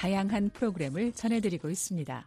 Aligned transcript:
다양한 0.00 0.48
프로그램을 0.54 1.12
전해드리고 1.12 1.68
있습니다. 1.68 2.26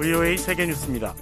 VOA 0.00 0.38
세계뉴스입니다. 0.38 1.16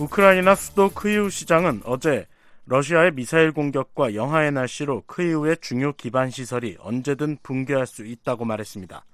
우크라이나 0.00 0.54
수도 0.54 0.88
크이우 0.88 1.28
시장은 1.28 1.82
어제 1.84 2.26
러시아의 2.64 3.12
미사일 3.12 3.52
공격과 3.52 4.14
영하의 4.14 4.50
날씨로 4.50 5.02
크이우의 5.02 5.58
중요 5.60 5.92
기반 5.92 6.30
시설이 6.30 6.78
언제든 6.80 7.36
붕괴할 7.42 7.86
수 7.86 8.06
있다고 8.06 8.46
말했습니다. 8.46 9.04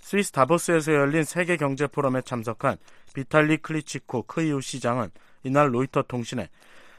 스위스 0.00 0.32
다보스에서 0.32 0.94
열린 0.94 1.24
세계 1.24 1.58
경제 1.58 1.86
포럼에 1.86 2.22
참석한 2.22 2.78
비탈리 3.12 3.58
클리치코 3.58 4.22
크이우 4.22 4.62
시장은 4.62 5.10
이날 5.44 5.74
로이터 5.74 6.04
통신에 6.04 6.48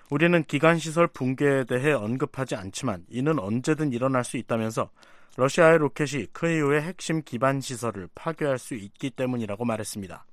우리는 0.09 0.43
기간 0.45 0.79
시설 0.79 1.07
붕괴에 1.07 1.65
대해 1.65 1.91
언급하지 1.91 2.55
않지만 2.55 3.05
이는 3.09 3.37
언제든 3.37 3.93
일어날 3.93 4.23
수 4.23 4.37
있다면서 4.37 4.89
러시아의 5.37 5.77
로켓이 5.77 6.27
크이우의 6.33 6.81
핵심 6.81 7.21
기반 7.21 7.61
시설을 7.61 8.09
파괴할 8.15 8.57
수 8.57 8.73
있기 8.73 9.11
때문이라고 9.11 9.65
말했습니다. 9.65 10.25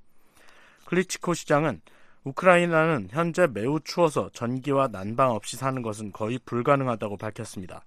클리치코 0.85 1.35
시장은 1.35 1.81
우크라이나는 2.23 3.09
현재 3.11 3.47
매우 3.47 3.79
추워서 3.79 4.29
전기와 4.33 4.87
난방 4.87 5.31
없이 5.31 5.55
사는 5.55 5.81
것은 5.81 6.11
거의 6.11 6.39
불가능하다고 6.43 7.17
밝혔습니다. 7.17 7.85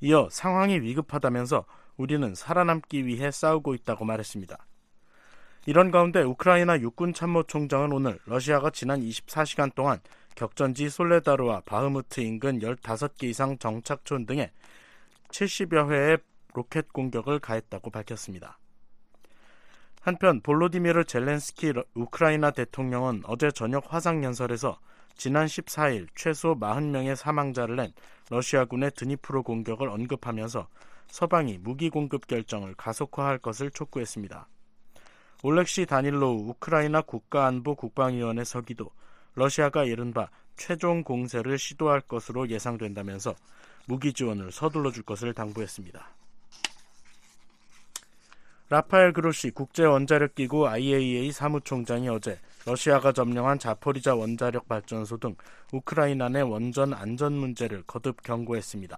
이어 0.00 0.28
상황이 0.30 0.80
위급하다면서 0.80 1.64
우리는 1.96 2.34
살아남기 2.34 3.04
위해 3.04 3.30
싸우고 3.30 3.74
있다고 3.74 4.04
말했습니다. 4.04 4.56
이런 5.66 5.90
가운데 5.90 6.22
우크라이나 6.22 6.80
육군 6.80 7.12
참모총장은 7.12 7.92
오늘 7.92 8.18
러시아가 8.24 8.70
지난 8.70 9.00
24시간 9.00 9.74
동안 9.74 9.98
격전지 10.34 10.88
솔레다르와 10.88 11.62
바흐무트 11.66 12.20
인근 12.20 12.58
15개 12.60 13.24
이상 13.24 13.58
정착촌 13.58 14.26
등에 14.26 14.50
70여 15.28 15.90
회의 15.90 16.18
로켓 16.54 16.92
공격을 16.92 17.38
가했다고 17.38 17.90
밝혔습니다. 17.90 18.58
한편 20.00 20.40
볼로디미르 20.40 21.04
젤렌스키 21.04 21.74
우크라이나 21.94 22.52
대통령은 22.52 23.22
어제 23.26 23.50
저녁 23.50 23.92
화상연설에서 23.92 24.78
지난 25.14 25.46
14일 25.46 26.08
최소 26.14 26.58
40명의 26.58 27.14
사망자를 27.14 27.76
낸 27.76 27.92
러시아군의 28.30 28.92
드니프로 28.92 29.42
공격을 29.42 29.88
언급하면서 29.88 30.66
서방이 31.08 31.58
무기 31.58 31.90
공급 31.90 32.26
결정을 32.26 32.74
가속화할 32.74 33.38
것을 33.38 33.70
촉구했습니다. 33.70 34.48
올렉시 35.42 35.86
다닐로우 35.86 36.48
우크라이나 36.48 37.02
국가안보 37.02 37.74
국방위원회 37.74 38.44
서기도 38.44 38.90
러시아가 39.34 39.84
이른바 39.84 40.28
최종 40.56 41.02
공세를 41.02 41.58
시도할 41.58 42.00
것으로 42.02 42.48
예상된다면서 42.48 43.34
무기 43.86 44.12
지원을 44.12 44.52
서둘러 44.52 44.92
줄 44.92 45.02
것을 45.02 45.32
당부했습니다. 45.34 46.06
라파엘 48.68 49.12
그로시 49.12 49.50
국제원자력기구 49.50 50.68
IAEA 50.68 51.32
사무총장이 51.32 52.08
어제 52.08 52.38
러시아가 52.64 53.10
점령한 53.10 53.58
자포리자 53.58 54.14
원자력 54.14 54.68
발전소 54.68 55.16
등 55.16 55.34
우크라이나 55.72 56.28
내 56.28 56.40
원전 56.40 56.94
안전 56.94 57.32
문제를 57.32 57.82
거듭 57.86 58.22
경고했습니다. 58.22 58.96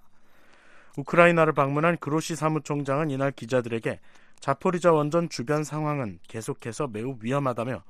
우크라이나를 0.99 1.55
방문한 1.55 1.97
그로시 1.99 2.37
사무총장은 2.37 3.09
이날 3.09 3.31
기자들에게 3.33 3.99
자포리자 4.41 4.93
원전 4.93 5.31
주변 5.31 5.65
상황은 5.65 6.19
계속해서 6.29 6.89
매우 6.89 7.17
위험하다며 7.21 7.83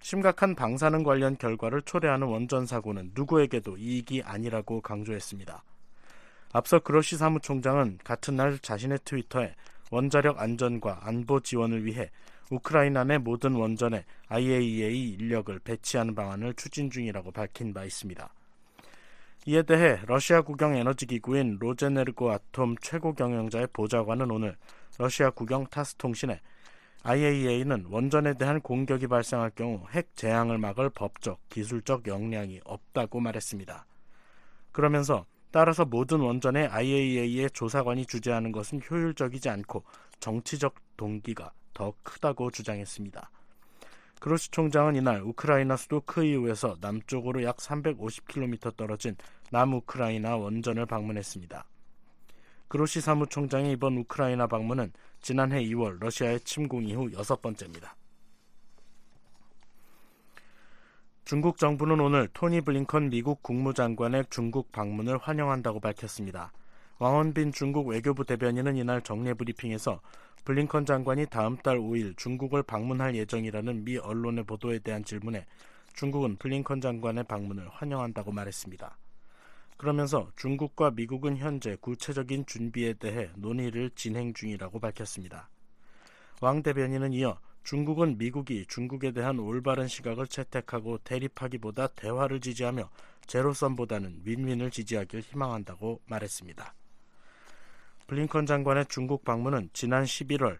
심각한 0.00 0.54
방사능 0.54 1.02
관련 1.02 1.36
결과를 1.36 1.82
초래하는 1.82 2.26
원전 2.26 2.66
사고는 2.66 3.12
누구에게도 3.14 3.76
이익이 3.76 4.22
아니라고 4.22 4.80
강조했습니다. 4.80 5.62
앞서 6.52 6.78
그로시 6.78 7.16
사무총장은 7.16 7.98
같은 8.04 8.36
날 8.36 8.58
자신의 8.58 9.00
트위터에 9.04 9.54
원자력 9.90 10.40
안전과 10.40 11.00
안보 11.02 11.40
지원을 11.40 11.84
위해 11.84 12.10
우크라이나 12.50 13.04
내 13.04 13.18
모든 13.18 13.54
원전에 13.54 14.04
IAEA 14.28 15.10
인력을 15.10 15.58
배치하는 15.60 16.14
방안을 16.14 16.54
추진 16.54 16.90
중이라고 16.90 17.32
밝힌 17.32 17.74
바 17.74 17.84
있습니다. 17.84 18.32
이에 19.46 19.62
대해 19.62 20.00
러시아 20.06 20.42
국영 20.42 20.74
에너지 20.74 21.06
기구인 21.06 21.58
로제네르고 21.60 22.30
아톰 22.32 22.76
최고 22.80 23.14
경영자의 23.14 23.68
보좌관은 23.72 24.30
오늘 24.30 24.56
러시아 24.98 25.30
국영 25.30 25.66
타스 25.66 25.94
통신에 25.96 26.40
IAEA는 27.02 27.86
원전에 27.88 28.34
대한 28.34 28.60
공격이 28.60 29.06
발생할 29.06 29.50
경우 29.50 29.84
핵 29.90 30.14
재앙을 30.16 30.58
막을 30.58 30.90
법적, 30.90 31.38
기술적 31.48 32.06
역량이 32.06 32.60
없다고 32.64 33.20
말했습니다. 33.20 33.86
그러면서 34.72 35.24
따라서 35.50 35.84
모든 35.84 36.20
원전에 36.20 36.66
IAEA의 36.66 37.50
조사관이 37.52 38.06
주재하는 38.06 38.52
것은 38.52 38.80
효율적이지 38.90 39.48
않고 39.48 39.84
정치적 40.20 40.74
동기가 40.96 41.52
더 41.72 41.94
크다고 42.02 42.50
주장했습니다. 42.50 43.30
그로시 44.20 44.50
총장은 44.50 44.96
이날 44.96 45.22
우크라이나 45.22 45.76
수도 45.76 46.00
크이우에서 46.00 46.76
남쪽으로 46.80 47.42
약 47.44 47.58
350km 47.58 48.76
떨어진 48.76 49.16
남우크라이나 49.50 50.36
원전을 50.36 50.86
방문했습니다. 50.86 51.64
그로시 52.68 53.00
사무총장의 53.00 53.72
이번 53.72 53.96
우크라이나 53.98 54.46
방문은 54.46 54.92
지난해 55.20 55.62
2월 55.64 56.00
러시아의 56.00 56.40
침공 56.40 56.84
이후 56.84 57.10
여섯 57.12 57.40
번째입니다. 57.40 57.96
중국 61.24 61.58
정부는 61.58 61.98
오늘 62.00 62.28
토니 62.28 62.60
블링컨 62.60 63.10
미국 63.10 63.42
국무장관의 63.42 64.26
중국 64.30 64.70
방문을 64.70 65.18
환영한다고 65.18 65.80
밝혔습니다. 65.80 66.52
왕원빈 66.98 67.52
중국 67.52 67.88
외교부 67.88 68.24
대변인은 68.24 68.76
이날 68.76 69.02
정례 69.02 69.34
브리핑에서 69.34 70.00
블링컨 70.44 70.86
장관이 70.86 71.26
다음 71.26 71.56
달 71.56 71.78
5일 71.78 72.16
중국을 72.16 72.62
방문할 72.62 73.16
예정이라는 73.16 73.84
미 73.84 73.98
언론의 73.98 74.44
보도에 74.44 74.78
대한 74.78 75.04
질문에 75.04 75.46
중국은 75.94 76.36
블링컨 76.36 76.80
장관의 76.80 77.24
방문을 77.24 77.68
환영한다고 77.70 78.30
말했습니다. 78.30 78.96
그러면서 79.76 80.30
중국과 80.36 80.92
미국은 80.92 81.36
현재 81.36 81.76
구체적인 81.80 82.46
준비에 82.46 82.94
대해 82.94 83.30
논의를 83.36 83.90
진행 83.94 84.32
중이라고 84.32 84.80
밝혔습니다. 84.80 85.50
왕 86.40 86.62
대변인은 86.62 87.12
이어 87.12 87.38
중국은 87.62 88.16
미국이 88.16 88.64
중국에 88.66 89.10
대한 89.10 89.38
올바른 89.38 89.88
시각을 89.88 90.28
채택하고 90.28 90.98
대립하기보다 90.98 91.88
대화를 91.88 92.40
지지하며 92.40 92.88
제로섬보다는 93.26 94.20
윈윈을 94.24 94.70
지지하길 94.70 95.20
희망한다고 95.20 96.00
말했습니다. 96.06 96.74
블링컨 98.06 98.46
장관의 98.46 98.86
중국 98.86 99.24
방문은 99.24 99.70
지난 99.72 100.04
11월 100.04 100.58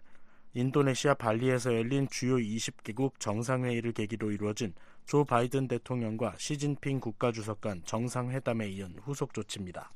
인도네시아 0.53 1.13
발리에서 1.13 1.73
열린 1.73 2.07
주요 2.09 2.35
20개국 2.35 3.19
정상회의를 3.19 3.93
계기로 3.93 4.31
이루어진 4.31 4.73
조 5.07 5.23
바이든 5.23 5.69
대통령과 5.69 6.35
시진핑 6.37 6.99
국가주석 6.99 7.61
간 7.61 7.81
정상회담에 7.85 8.67
이은 8.67 8.97
후속 9.01 9.33
조치입니다. 9.33 9.89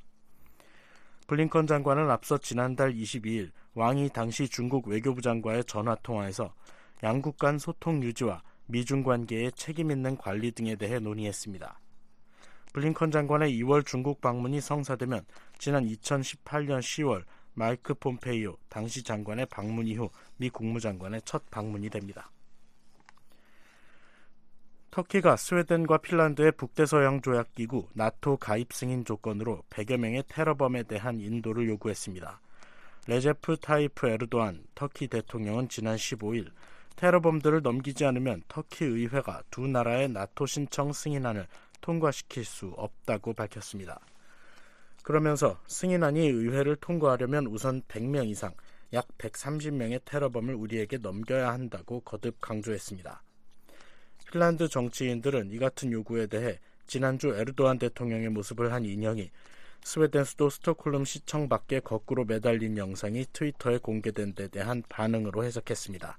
블링컨 1.26 1.66
장관은 1.66 2.10
앞서 2.10 2.38
지난달 2.38 2.94
22일 2.94 3.50
왕이 3.74 4.08
당시 4.08 4.48
중국 4.48 4.88
외교부 4.88 5.20
장과의 5.20 5.64
전화 5.64 5.94
통화에서 5.96 6.54
양국 7.02 7.36
간 7.36 7.58
소통 7.58 8.02
유지와 8.02 8.42
미중 8.66 9.02
관계의 9.02 9.52
책임 9.52 9.90
있는 9.90 10.16
관리 10.16 10.50
등에 10.50 10.76
대해 10.76 10.98
논의했습니다. 10.98 11.78
블링컨 12.72 13.10
장관의 13.10 13.52
2월 13.60 13.84
중국 13.84 14.22
방문이 14.22 14.62
성사되면 14.62 15.26
지난 15.58 15.84
2018년 15.84 16.78
10월 16.78 17.24
마이크 17.52 17.92
폼페이오 17.92 18.56
당시 18.70 19.02
장관의 19.02 19.44
방문 19.46 19.86
이후 19.86 20.08
미 20.38 20.48
국무장관의 20.48 21.20
첫 21.26 21.50
방문이 21.50 21.90
됩니다. 21.90 22.30
터키가 24.92 25.36
스웨덴과 25.36 25.98
핀란드의 26.02 26.52
북대서양 26.52 27.22
조약 27.22 27.54
기구 27.54 27.88
나토 27.94 28.36
가입 28.36 28.74
승인 28.74 29.06
조건으로 29.06 29.62
100여 29.70 29.96
명의 29.96 30.22
테러범에 30.28 30.82
대한 30.82 31.18
인도를 31.18 31.66
요구했습니다. 31.70 32.38
레제프 33.06 33.56
타이프 33.56 34.06
에르도안 34.06 34.62
터키 34.74 35.08
대통령은 35.08 35.70
지난 35.70 35.96
15일 35.96 36.50
테러범들을 36.96 37.62
넘기지 37.62 38.04
않으면 38.04 38.42
터키 38.48 38.84
의회가 38.84 39.44
두 39.50 39.66
나라의 39.66 40.10
나토 40.10 40.44
신청 40.44 40.92
승인안을 40.92 41.46
통과시킬 41.80 42.44
수 42.44 42.66
없다고 42.76 43.32
밝혔습니다. 43.32 43.98
그러면서 45.02 45.58
승인안이 45.68 46.20
의회를 46.20 46.76
통과하려면 46.76 47.46
우선 47.46 47.80
100명 47.88 48.28
이상, 48.28 48.52
약 48.92 49.08
130명의 49.16 50.02
테러범을 50.04 50.54
우리에게 50.54 50.98
넘겨야 50.98 51.50
한다고 51.50 52.00
거듭 52.00 52.42
강조했습니다. 52.42 53.22
핀란드 54.32 54.66
정치인들은 54.66 55.50
이 55.50 55.58
같은 55.58 55.92
요구에 55.92 56.26
대해 56.26 56.58
지난주 56.86 57.34
에르도안 57.36 57.78
대통령의 57.78 58.30
모습을 58.30 58.72
한 58.72 58.86
인형이 58.86 59.30
스웨덴 59.84 60.24
수도 60.24 60.48
스톡홀름 60.48 61.04
시청 61.04 61.50
밖에 61.50 61.80
거꾸로 61.80 62.24
매달린 62.24 62.78
영상이 62.78 63.26
트위터에 63.34 63.76
공개된 63.76 64.34
데 64.34 64.48
대한 64.48 64.82
반응으로 64.88 65.44
해석했습니다. 65.44 66.18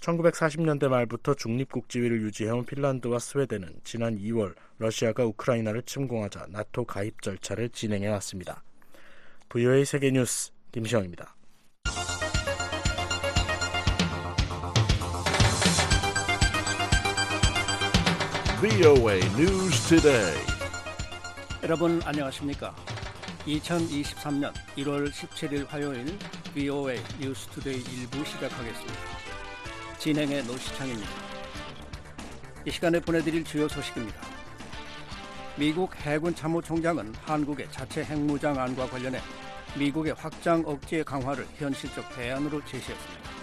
1940년대 0.00 0.88
말부터 0.88 1.34
중립국 1.34 1.88
지위를 1.88 2.20
유지해온 2.22 2.64
핀란드와 2.64 3.20
스웨덴은 3.20 3.80
지난 3.84 4.18
2월 4.18 4.56
러시아가 4.78 5.24
우크라이나를 5.24 5.82
침공하자 5.82 6.46
나토 6.48 6.84
가입 6.84 7.22
절차를 7.22 7.68
진행해 7.68 8.08
왔습니다. 8.08 8.64
VOA 9.48 9.84
세계뉴스 9.84 10.50
김시영입니다. 10.72 11.37
VOA 18.60 19.20
News 19.36 19.88
Today. 19.88 20.34
여러분 21.62 22.02
안녕하십니까? 22.04 22.74
2023년 23.46 24.52
1월 24.78 25.12
17일 25.12 25.68
화요일 25.68 26.18
VOA 26.54 26.98
뉴스 27.20 27.46
투데이 27.50 27.80
1부 27.80 28.26
시작하겠습니다. 28.26 29.00
진행의 29.98 30.42
노시창입니다. 30.42 31.08
이 32.66 32.70
시간에 32.72 32.98
보내드릴 32.98 33.44
주요 33.44 33.68
소식입니다. 33.68 34.20
미국 35.56 35.94
해군 35.94 36.34
참모총장은 36.34 37.14
한국의 37.22 37.70
자체 37.70 38.02
핵무장안과 38.02 38.90
관련해 38.90 39.20
미국의 39.78 40.14
확장 40.14 40.64
억제 40.66 41.04
강화를 41.04 41.46
현실적 41.58 42.12
대안으로 42.16 42.60
제시했습니다. 42.64 43.37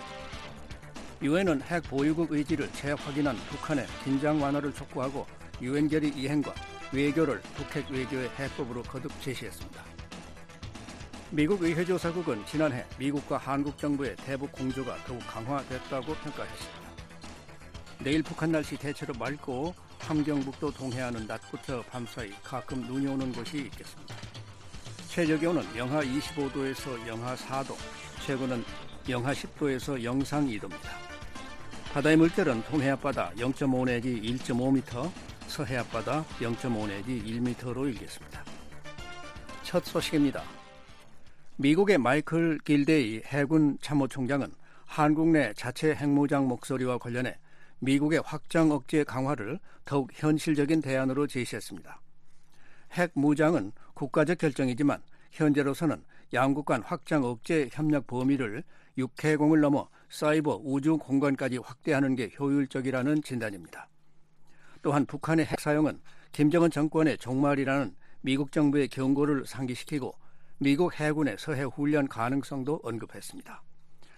유엔은 1.21 1.61
핵 1.63 1.83
보유국 1.83 2.31
의지를 2.31 2.71
재확인한 2.73 3.35
북한의 3.49 3.87
긴장 4.03 4.41
완화를 4.41 4.73
촉구하고 4.73 5.25
유엔 5.61 5.87
결의 5.87 6.09
이행과 6.09 6.53
외교를 6.91 7.41
북핵 7.55 7.89
외교의 7.89 8.29
해법으로 8.37 8.83
거듭 8.83 9.11
제시했습니다. 9.21 9.83
미국 11.31 11.63
의회조사국은 11.63 12.45
지난해 12.45 12.85
미국과 12.99 13.37
한국 13.37 13.77
정부의 13.77 14.15
대북 14.17 14.51
공조가 14.51 14.95
더욱 15.05 15.19
강화됐다고 15.25 16.13
평가했습니다. 16.13 16.85
내일 17.99 18.21
북한 18.21 18.51
날씨 18.51 18.77
대체로 18.77 19.13
맑고 19.13 19.73
함경북도 19.99 20.71
동해안은 20.71 21.25
낮부터 21.27 21.81
밤사이 21.83 22.31
가끔 22.43 22.81
눈이 22.81 23.07
오는 23.07 23.31
곳이 23.31 23.57
있겠습니다. 23.57 24.15
최저 25.07 25.37
기온은 25.37 25.63
영하 25.77 26.01
25도에서 26.01 27.07
영하 27.07 27.35
4도, 27.35 27.75
최고는 28.25 28.63
영하 29.07 29.33
10도에서 29.33 30.01
영상 30.03 30.47
2도입니다. 30.47 30.89
바다의 31.93 32.17
물결은 32.17 32.63
동해 32.63 32.89
앞바다 32.89 33.31
0.5 33.35 33.85
내지 33.85 34.19
1.5m, 34.19 35.11
서해 35.47 35.77
앞바다 35.77 36.25
0.5 36.39 36.87
내지 36.87 37.23
1m로 37.23 37.87
일겠습니다. 37.87 38.43
첫 39.63 39.85
소식입니다. 39.85 40.43
미국의 41.57 41.99
마이클 41.99 42.57
길데이 42.65 43.21
해군 43.25 43.77
참모총장은 43.79 44.51
한국 44.85 45.29
내 45.29 45.53
자체 45.53 45.93
핵무장 45.93 46.47
목소리와 46.47 46.97
관련해 46.97 47.37
미국의 47.79 48.23
확장 48.25 48.71
억제 48.71 49.03
강화를 49.03 49.59
더욱 49.85 50.09
현실적인 50.13 50.81
대안으로 50.81 51.27
제시했습니다. 51.27 52.01
핵 52.93 53.11
무장은 53.13 53.71
국가적 53.93 54.39
결정이지만 54.39 55.01
현재로서는 55.31 56.03
양국 56.33 56.65
간 56.65 56.81
확장 56.81 57.23
억제 57.23 57.69
협력 57.71 58.07
범위를 58.07 58.63
육해공을 58.97 59.61
넘어 59.61 59.89
사이버 60.09 60.61
우주 60.63 60.97
공간까지 60.97 61.57
확대하는 61.57 62.15
게 62.15 62.31
효율적이라는 62.39 63.21
진단입니다. 63.23 63.89
또한 64.81 65.05
북한의 65.05 65.45
핵 65.45 65.59
사용은 65.59 65.99
김정은 66.31 66.69
정권의 66.69 67.17
종말이라는 67.17 67.95
미국 68.21 68.51
정부의 68.51 68.87
경고를 68.87 69.45
상기시키고 69.45 70.13
미국 70.57 70.99
해군의 70.99 71.37
서해 71.37 71.63
훈련 71.63 72.07
가능성도 72.07 72.79
언급했습니다. 72.83 73.61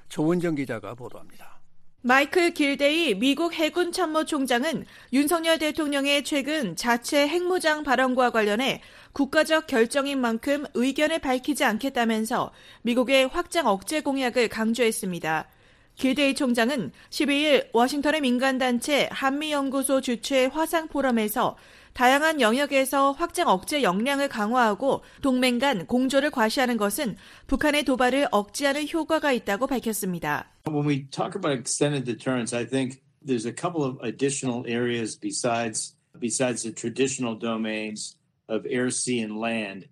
조은정 0.09 0.56
기자가 0.56 0.94
보도합니다. 0.94 1.56
마이클 2.01 2.51
길데이 2.51 3.15
미국 3.15 3.53
해군 3.55 3.91
참모총장은 3.91 4.85
윤석열 5.13 5.57
대통령의 5.57 6.23
최근 6.23 6.75
자체 6.75 7.27
핵무장 7.27 7.83
발언과 7.83 8.29
관련해 8.29 8.81
국가적 9.13 9.65
결정인 9.65 10.21
만큼 10.21 10.65
의견을 10.75 11.17
밝히지 11.19 11.63
않겠다면서 11.63 12.51
미국의 12.83 13.27
확장 13.29 13.65
억제 13.65 14.01
공약을 14.01 14.47
강조했습니다. 14.47 15.47
길데이 15.95 16.35
총장은 16.35 16.91
12일 17.09 17.69
워싱턴의 17.73 18.21
민간단체 18.21 19.09
한미연구소 19.11 20.01
주최 20.01 20.45
화상 20.45 20.88
포럼에서 20.88 21.57
다양한 21.97 22.41
영역에서 22.41 23.11
확장 23.13 23.47
억제 23.47 23.81
역량을 23.81 24.29
강화하고 24.29 25.01
동맹 25.23 25.57
간 25.57 25.88
공조를 25.88 26.29
과시하는 26.29 26.77
것은 26.77 27.15
북한의 27.47 27.85
도발을 27.85 28.27
억제하는 28.29 28.88
효과가 28.88 29.31
있다고 29.31 29.65
밝혔습니다. 29.65 30.45
When 30.67 30.88
we 30.88 31.07
talk 31.09 31.33
about 31.35 31.57
extended 31.57 32.05
deterrence, 32.05 32.55
I 32.55 32.67
think 32.67 33.01
there's 33.25 33.47
a 33.47 33.51
couple 33.51 33.83
of 33.83 33.97
additional 34.03 34.63
areas 34.67 35.19
besides 35.19 35.95
besides 36.19 36.61
the 36.61 36.71
traditional 36.71 37.33
domains 37.35 38.15
of 38.47 38.67
air, 38.69 38.91
sea, 38.91 39.23
and 39.23 39.41
land. 39.41 39.89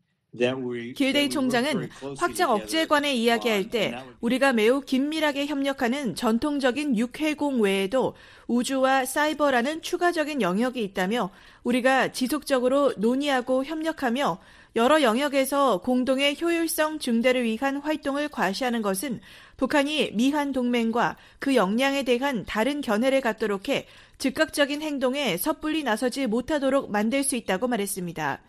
길데이 0.93 1.29
총장은 1.29 1.89
확장 2.17 2.51
억제에 2.51 2.85
관해 2.85 3.13
이야기할 3.13 3.69
때 3.69 3.97
우리가 4.21 4.53
매우 4.53 4.81
긴밀하게 4.81 5.45
협력하는 5.45 6.15
전통적인 6.15 6.97
육해공 6.97 7.61
외에도 7.61 8.15
우주와 8.47 9.05
사이버라는 9.05 9.81
추가적인 9.81 10.41
영역이 10.41 10.83
있다며 10.83 11.31
우리가 11.63 12.11
지속적으로 12.11 12.93
논의하고 12.97 13.65
협력하며 13.65 14.39
여러 14.75 15.01
영역에서 15.01 15.77
공동의 15.77 16.37
효율성 16.41 16.99
증대를 16.99 17.43
위한 17.45 17.77
활동을 17.77 18.27
과시하는 18.27 18.81
것은 18.81 19.21
북한이 19.55 20.11
미한 20.15 20.51
동맹과 20.51 21.15
그 21.39 21.55
역량에 21.55 22.03
대한 22.03 22.43
다른 22.45 22.81
견해를 22.81 23.21
갖도록 23.21 23.69
해 23.69 23.85
즉각적인 24.17 24.81
행동에 24.81 25.37
섣불리 25.37 25.83
나서지 25.83 26.27
못하도록 26.27 26.91
만들 26.91 27.23
수 27.23 27.37
있다고 27.37 27.69
말했습니다. 27.69 28.41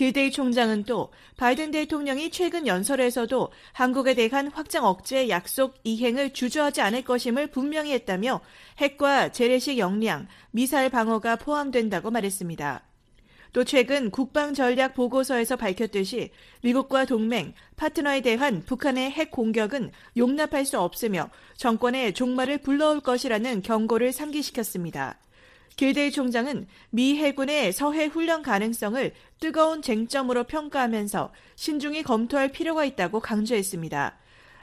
길데이 0.00 0.30
총장은 0.30 0.84
또 0.84 1.10
바이든 1.36 1.72
대통령이 1.72 2.30
최근 2.30 2.66
연설에서도 2.66 3.50
한국에 3.74 4.14
대한 4.14 4.46
확장 4.48 4.86
억제 4.86 5.28
약속 5.28 5.74
이행을 5.84 6.32
주저하지 6.32 6.80
않을 6.80 7.04
것임을 7.04 7.48
분명히 7.48 7.92
했다며 7.92 8.40
핵과 8.78 9.30
재래식 9.30 9.76
역량, 9.76 10.26
미사일 10.52 10.88
방어가 10.88 11.36
포함된다고 11.36 12.10
말했습니다. 12.10 12.82
또 13.52 13.64
최근 13.64 14.10
국방 14.10 14.54
전략 14.54 14.94
보고서에서 14.94 15.56
밝혔듯이 15.56 16.30
미국과 16.62 17.04
동맹, 17.04 17.52
파트너에 17.76 18.22
대한 18.22 18.64
북한의 18.64 19.10
핵 19.10 19.30
공격은 19.30 19.92
용납할 20.16 20.64
수 20.64 20.80
없으며 20.80 21.28
정권의 21.58 22.14
종말을 22.14 22.62
불러올 22.62 23.00
것이라는 23.00 23.60
경고를 23.60 24.12
상기시켰습니다. 24.12 25.18
길데이 25.76 26.10
총장은 26.10 26.66
미 26.90 27.16
해군의 27.16 27.72
서해 27.72 28.06
훈련 28.06 28.42
가능성을 28.42 29.12
뜨거운 29.40 29.82
쟁점으로 29.82 30.44
평가하면서 30.44 31.32
신중히 31.56 32.02
검토할 32.02 32.52
필요가 32.52 32.84
있다고 32.84 33.20
강조했습니다. 33.20 34.18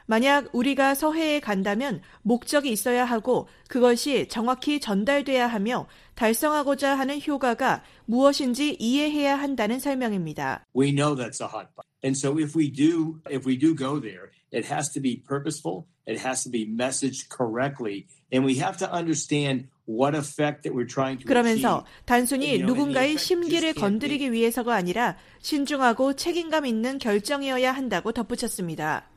만약 0.09 0.47
우리가 0.53 0.95
서해에 0.95 1.41
간다면 1.41 2.01
목적이 2.21 2.71
있어야 2.71 3.03
하고 3.03 3.49
그것이 3.67 4.27
정확히 4.29 4.79
전달돼야 4.79 5.47
하며 5.47 5.85
달성하고자 6.15 6.97
하는 6.97 7.21
효과가 7.21 7.83
무엇인지 8.05 8.77
이해해야 8.79 9.37
한다는 9.37 9.79
설명입니다. 9.79 10.65
We 10.73 10.93
know 10.93 11.13
that's 11.13 11.41
a 11.41 11.47
hot 11.47 11.67
button. 11.75 11.87
And 12.03 12.17
so 12.17 12.39
if 12.39 12.57
we 12.57 12.71
do 12.71 13.19
if 13.29 13.45
we 13.45 13.57
do 13.57 13.75
go 13.75 13.99
there, 13.99 14.31
it 14.51 14.65
has 14.71 14.93
to 14.93 15.01
be 15.01 15.21
purposeful, 15.27 15.87
it 16.07 16.19
has 16.25 16.43
to 16.43 16.49
be 16.49 16.65
messaged 16.65 17.27
correctly, 17.29 18.07
and 18.31 18.45
we 18.45 18.57
have 18.63 18.77
to 18.77 18.87
understand 18.89 19.67
what 19.87 20.15
effect 20.17 20.63
that 20.63 20.73
we're 20.73 20.87
trying 20.87 21.17
to 21.19 21.27
그러면서. 21.27 21.85
단순히 22.05 22.59
누군가의 22.59 23.17
심기를 23.17 23.73
건드리기 23.73 24.31
위해서가 24.31 24.75
아니라 24.75 25.17
신중하고 25.41 26.13
책임감 26.13 26.65
있는 26.65 26.97
결정이어야 26.97 27.71
한다고 27.71 28.11
덧붙였습니다. 28.11 29.09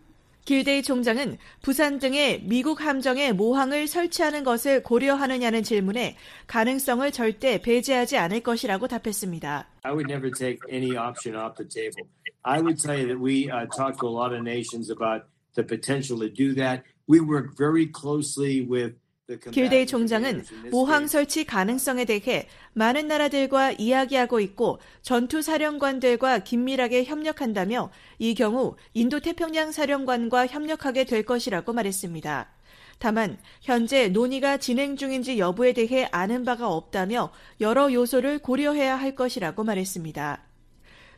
길데이 0.45 0.83
총장은 0.83 1.37
부산 1.62 1.99
등의 1.99 2.43
미국 2.45 2.81
함정에 2.81 3.31
모항을 3.33 3.87
설치하는 3.87 4.43
것을 4.43 4.83
고려하느냐는 4.83 5.62
질문에 5.62 6.17
가능성을 6.47 7.12
절대 7.12 7.61
배제하지 7.61 8.17
않을 8.17 8.41
것이라고 8.41 8.89
답했습니다. 8.89 9.69
Uh, 19.30 19.50
길데이 19.52 19.87
총장은 19.87 20.44
모항. 20.72 21.06
설치 21.06 21.44
가능성에 21.44 22.04
대해 22.04 22.49
많은 22.72 23.06
나라들과 23.06 23.72
이야기하고 23.72 24.40
있고 24.40 24.80
전투 25.02 25.40
사령관들과 25.40 26.40
긴밀하게 26.40 27.04
협력한다며 27.04 27.90
이 28.18 28.34
경우 28.34 28.75
인도 28.92 29.20
태평양 29.20 29.70
사령관과 29.70 30.49
협력하게 30.49 31.04
될 31.04 31.22
것이라고 31.22 31.72
말했습니다. 31.72 32.50
다만 32.99 33.38
현재 33.62 34.08
논의가 34.08 34.58
진행 34.58 34.96
중인지 34.96 35.38
여부에 35.38 35.72
대해 35.72 36.08
아는 36.10 36.44
바가 36.44 36.68
없다며 36.68 37.30
여러 37.60 37.92
요소를 37.92 38.40
고려해야 38.40 38.96
할 38.96 39.14
것이라고 39.14 39.64
말했습니다. 39.64 40.42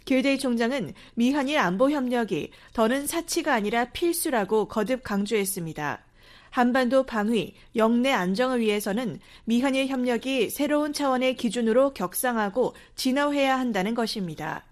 길데이 0.05 0.39
총장은 0.39 0.93
미한일 1.15 1.59
안보 1.59 1.91
협력이 1.91 2.51
더는 2.73 3.07
사치가 3.07 3.55
아니라 3.55 3.87
필수라고 3.87 4.69
거듭 4.69 5.03
강조했습니다. 5.03 6.05
한반도 6.53 7.05
방위, 7.05 7.55
영내 7.77 8.13
안정을 8.13 8.61
위해서는 8.61 9.21
미한일 9.47 9.87
협력이 9.87 10.51
새로운 10.51 10.93
차원의 10.93 11.37
기준으로 11.37 11.95
격상하고 11.95 12.75
진화해야 12.95 13.59
한다는 13.59 13.95
것입니다. 13.95 14.63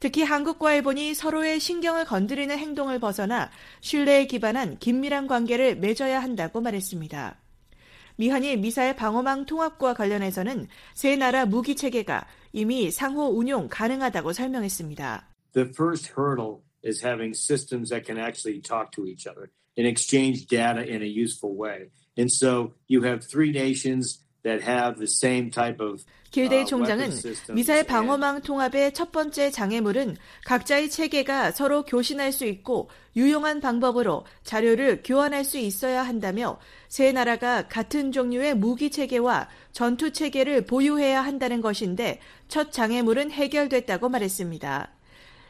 특히 0.00 0.24
한국과 0.24 0.74
일본이 0.74 1.14
서로의 1.14 1.60
신경을 1.60 2.04
건드리는 2.06 2.58
행동을 2.58 2.98
벗어나 2.98 3.48
신뢰에 3.80 4.26
기반한 4.26 4.78
긴밀한 4.78 5.28
관계를 5.28 5.76
맺어야 5.76 6.20
한다고 6.20 6.60
말했습니다. 6.60 7.36
미한일 8.16 8.56
미사일 8.56 8.96
방어망 8.96 9.46
통합과 9.46 9.94
관련해서는 9.94 10.66
세 10.94 11.14
나라 11.14 11.46
무기 11.46 11.76
체계가 11.76 12.26
이미 12.52 12.90
상호 12.90 13.28
운용 13.28 13.68
가능하다고 13.68 14.32
설명했습니다. 14.32 15.28
The 15.52 15.68
first 15.68 16.12
hurdle 16.18 16.62
is 16.84 17.06
having 17.06 17.38
systems 17.38 17.90
that 17.90 18.04
can 18.04 18.20
actually 18.20 18.60
talk 18.60 18.90
to 18.96 19.06
each 19.06 19.30
other 19.30 19.48
and 19.80 19.88
exchange 19.88 20.46
data 20.46 20.84
in 20.84 21.02
a 21.02 21.06
useful 21.06 21.56
way. 21.56 21.88
And 22.18 22.30
so 22.30 22.72
you 22.86 23.02
have 23.02 23.24
three 23.24 23.50
nations 23.50 24.20
that 24.42 24.60
have 24.60 24.98
the 24.98 25.06
same 25.06 25.50
type 25.50 25.80
of 25.80 26.04
길데이 26.30 26.60
uh, 26.60 26.64
총장은 26.64 27.00
weapon 27.00 27.18
systems 27.18 27.52
미사일 27.52 27.84
방어망 27.84 28.42
통합의 28.42 28.92
첫 28.92 29.10
번째 29.10 29.50
장애물은 29.50 30.16
각자의 30.44 30.88
체계가 30.90 31.50
서로 31.50 31.84
교신할 31.84 32.32
수 32.32 32.44
있고 32.46 32.88
유용한 33.16 33.60
방법으로 33.60 34.24
자료를 34.44 35.02
교환할 35.02 35.44
수 35.44 35.58
있어야 35.58 36.02
한다며 36.02 36.58
세 36.88 37.10
나라가 37.12 37.66
같은 37.68 38.12
종류의 38.12 38.54
무기 38.54 38.90
체계와 38.90 39.48
전투 39.72 40.12
체계를 40.12 40.66
보유해야 40.66 41.20
한다는 41.20 41.60
것인데 41.60 42.20
첫 42.48 42.70
장애물은 42.72 43.32
해결됐다고 43.32 44.08
말했습니다. 44.08 44.99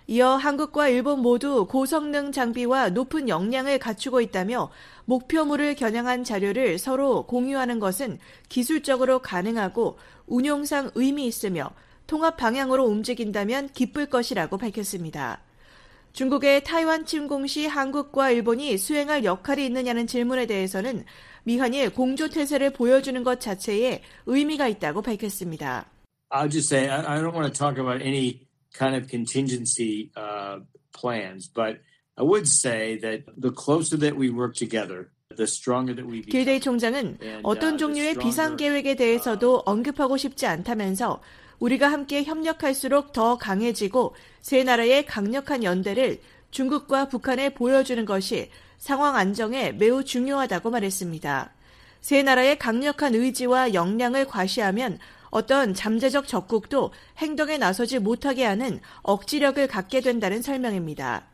이어 0.07 0.37
한국과 0.37 0.89
일본 0.89 1.21
모두 1.21 1.67
고성능 1.67 2.33
장비와 2.33 2.91
높은 2.91 3.29
역량을 3.29 3.79
갖추고 3.79 4.21
있다며 4.21 4.71
목표물을 5.05 5.75
겨냥한 5.77 6.25
자료를 6.25 6.79
서로 6.79 7.27
공유하는 7.27 7.79
것은 7.79 8.19
기술적으로 8.49 9.21
가능하고 9.21 9.99
운용상 10.27 10.91
의미 10.95 11.27
있으며 11.27 11.71
통합 12.07 12.37
방향으로 12.37 12.85
움직인다면 12.87 13.71
기쁠 13.73 14.07
것이라고 14.07 14.59
밝혔습니다. 14.59 15.41
중국의 16.13 16.65
타이완 16.65 17.07
침공 17.07 17.47
시 17.47 17.67
한국과 17.67 18.31
일본이 18.31 18.77
수행할 18.77 19.25
역할이 19.25 19.65
있느냐는 19.67 20.09
질문에 20.09 20.47
대해서는 20.47 21.05
미한일 21.45 21.91
공조태세를 21.91 22.71
보여주는 22.73 23.23
것 23.23 23.41
자체에 23.41 24.03
의미가 24.27 24.67
있다고 24.67 25.03
밝혔습니다. 25.03 25.87
I'll 26.31 26.51
just 26.51 26.73
say 26.75 26.89
I 26.89 27.21
don't 27.21 27.33
want 27.33 27.47
to 27.47 27.53
talk 27.53 27.81
about 27.81 28.05
any 28.05 28.50
kind 28.73 28.95
of 28.95 29.09
contingency 29.09 30.11
uh, 30.17 30.61
plans, 30.93 31.49
but 31.49 31.81
I 32.17 32.23
would 32.23 32.47
say 32.47 32.99
that 32.99 33.25
the 33.37 33.51
closer 33.51 33.97
that 33.99 34.17
we 34.17 34.31
work 34.31 34.55
together, 34.55 35.11
the 35.37 35.47
stronger 35.47 35.95
that 35.95 36.07
we 36.07 36.23
become. 36.23 36.33
길데이 36.33 36.61
총장은 36.61 37.19
어떤 37.43 37.75
uh, 37.75 37.79
종류의 37.79 38.15
비상 38.15 38.57
계획에 38.57 38.95
대해서도 38.95 39.63
언급하고 39.65 40.17
싶지 40.17 40.47
않다면서 40.47 41.21
우리가 41.61 41.91
함께 41.91 42.25
협력할수록 42.25 43.13
더 43.13 43.37
강해지고 43.39 44.15
세 44.41 44.65
나라의 44.65 45.07
강력한 45.07 45.63
연대를 45.63 46.21
중국과 46.51 47.09
북한에 47.09 47.51
보여주는 47.51 48.05
것이 48.05 48.51
상황 48.79 49.17
안정에 49.17 49.73
매우 49.73 50.03
중요하다고 50.05 50.71
말했습니다. 50.71 51.53
세 52.01 52.23
나라의 52.23 52.59
강력한 52.59 53.15
의지와 53.15 53.75
역량을 53.75 54.27
과시하면 54.27 54.99
어떤 55.31 55.75
잠재적 55.75 56.29
적국도 56.29 56.93
행동에 57.19 57.59
나서지 57.59 57.99
못하게 57.99 58.45
하는 58.45 58.81
억지력을 59.03 59.67
갖게 59.67 60.01
된다는 60.01 60.43
설명입니다. 60.43 61.27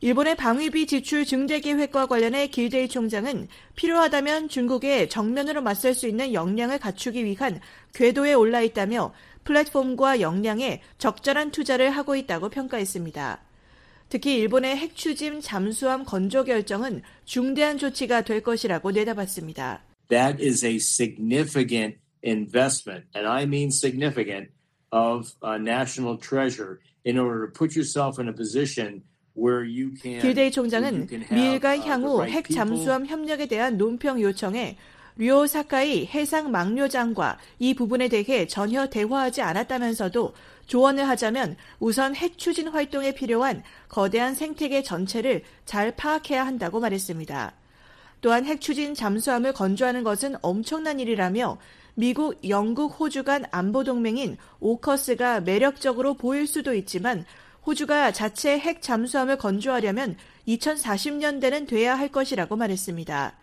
일본의 0.00 0.36
방위비 0.36 0.86
지출 0.86 1.24
증대 1.24 1.60
계획과 1.60 2.06
관련해 2.06 2.48
길데이 2.48 2.88
총장은 2.88 3.48
필요하다면 3.74 4.48
중국에 4.48 5.08
정면으로 5.08 5.60
맞설 5.60 5.94
수 5.94 6.06
있는 6.06 6.32
역량을 6.32 6.78
갖추기 6.78 7.24
위한 7.24 7.60
궤도에 7.94 8.34
올라 8.34 8.60
있다며 8.60 9.12
플랫폼과 9.42 10.20
역량에 10.20 10.82
적절한 10.98 11.50
투자를 11.50 11.90
하고 11.90 12.14
있다고 12.14 12.48
평가했습니다. 12.48 13.40
특히 14.08 14.36
일본의 14.36 14.76
핵 14.76 14.94
추진 14.94 15.40
잠수함 15.40 16.04
건조 16.04 16.44
결정은 16.44 17.02
중대한 17.24 17.76
조치가 17.76 18.22
될 18.22 18.42
것이라고 18.42 18.92
내다봤습니다. 18.92 19.82
That 20.08 20.42
is 20.42 20.64
a 20.64 20.76
significant 20.76 21.98
investment, 22.22 23.04
and 23.14 23.26
I 23.26 23.44
mean 23.46 23.70
significant, 23.70 24.50
of 24.90 25.32
uh, 25.42 25.58
national 25.58 26.16
treasure 26.18 26.80
in 27.04 27.18
order 27.18 27.46
to 27.46 27.52
put 27.52 27.76
yourself 27.76 28.18
in 28.18 28.28
a 28.28 28.32
position 28.32 29.02
where 29.34 29.64
you 29.64 29.92
can. 30.00 30.20
길데이 30.20 30.50
총장은 30.50 31.06
미일간 31.30 31.78
uh, 31.78 31.88
향후 31.88 32.24
핵 32.24 32.48
잠수함 32.48 33.06
협력에 33.06 33.46
대한 33.46 33.76
논평 33.76 34.20
요청에 34.20 34.76
류오 35.16 35.48
사카이 35.48 36.06
해상 36.06 36.52
망료장과 36.52 37.38
이 37.58 37.74
부분에 37.74 38.08
대해 38.08 38.46
전혀 38.46 38.86
대화하지 38.86 39.42
않았다면서도 39.42 40.32
조언을 40.66 41.08
하자면 41.08 41.56
우선 41.80 42.14
핵 42.14 42.38
추진 42.38 42.68
활동에 42.68 43.12
필요한 43.12 43.64
거대한 43.88 44.34
생태계 44.34 44.82
전체를 44.82 45.42
잘 45.64 45.96
파악해야 45.96 46.46
한다고 46.46 46.78
말했습니다. 46.78 47.52
또한 48.20 48.44
핵 48.44 48.60
추진 48.60 48.94
잠수함을 48.94 49.52
건조하는 49.52 50.04
것은 50.04 50.36
엄청난 50.42 51.00
일이라며 51.00 51.58
미국, 51.98 52.48
영국, 52.48 53.00
호주 53.00 53.24
간 53.24 53.44
안보 53.50 53.82
동맹인 53.82 54.36
오커스가 54.60 55.40
매력적으로 55.40 56.14
보일 56.14 56.46
수도 56.46 56.72
있지만 56.72 57.24
호주가 57.66 58.12
자체 58.12 58.56
핵 58.56 58.82
잠수함을 58.82 59.36
건조하려면 59.36 60.16
2040년대는 60.46 61.66
돼야 61.66 61.98
할 61.98 62.06
것이라고 62.12 62.54
말했습니다. 62.54 63.36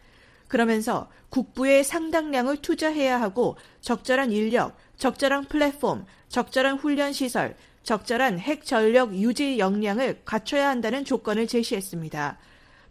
그러면서 0.47 1.09
국부에 1.31 1.83
상당량을 1.83 2.61
투자해야 2.61 3.19
하고 3.19 3.57
적절한 3.81 4.31
인력, 4.31 4.77
적절한 4.95 5.49
플랫폼, 5.49 6.05
적절한 6.29 6.77
훈련 6.77 7.11
시설, 7.11 7.57
적절한 7.83 8.39
핵 8.39 8.63
전력 8.63 9.13
유지 9.15 9.59
역량을 9.59 10.21
갖춰야 10.23 10.69
한다는 10.69 11.03
조건을 11.03 11.47
제시했습니다. 11.47 12.37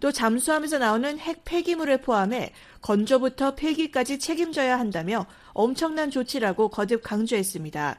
또 0.05 0.13
잠수함에서 0.13 0.77
나오는 0.77 1.19
핵 1.19 1.47
폐기물을 1.47 2.03
포함해 2.03 2.53
건조부터 2.83 3.55
폐기까지 3.55 4.19
책임져야 4.19 4.79
한다며 4.79 5.25
엄청난 5.55 6.11
조치라고 6.11 6.69
거듭 6.69 7.03
강조했습니다. 7.03 7.99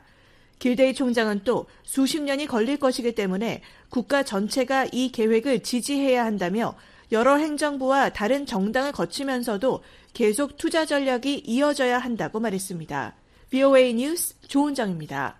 길데이 0.59 0.93
총장은 0.93 1.41
또 1.45 1.65
수십 1.81 2.21
년이 2.21 2.45
걸릴 2.45 2.77
것이기 2.77 3.15
때문에 3.15 3.63
국가 3.89 4.21
전체가 4.21 4.85
이 4.91 5.11
계획을 5.11 5.63
지지해야 5.63 6.23
한다며 6.23 6.75
여러 7.11 7.37
행정부와 7.37 8.09
다른 8.09 8.45
정당을 8.45 8.91
거치면서도 8.91 9.81
계속 10.13 10.57
투자 10.57 10.85
전략이 10.85 11.41
이어져야 11.43 11.97
한다고 11.97 12.39
말했습니다. 12.39 13.15
VOA 13.49 13.95
뉴스 13.95 14.39
조은정입니다. 14.41 15.39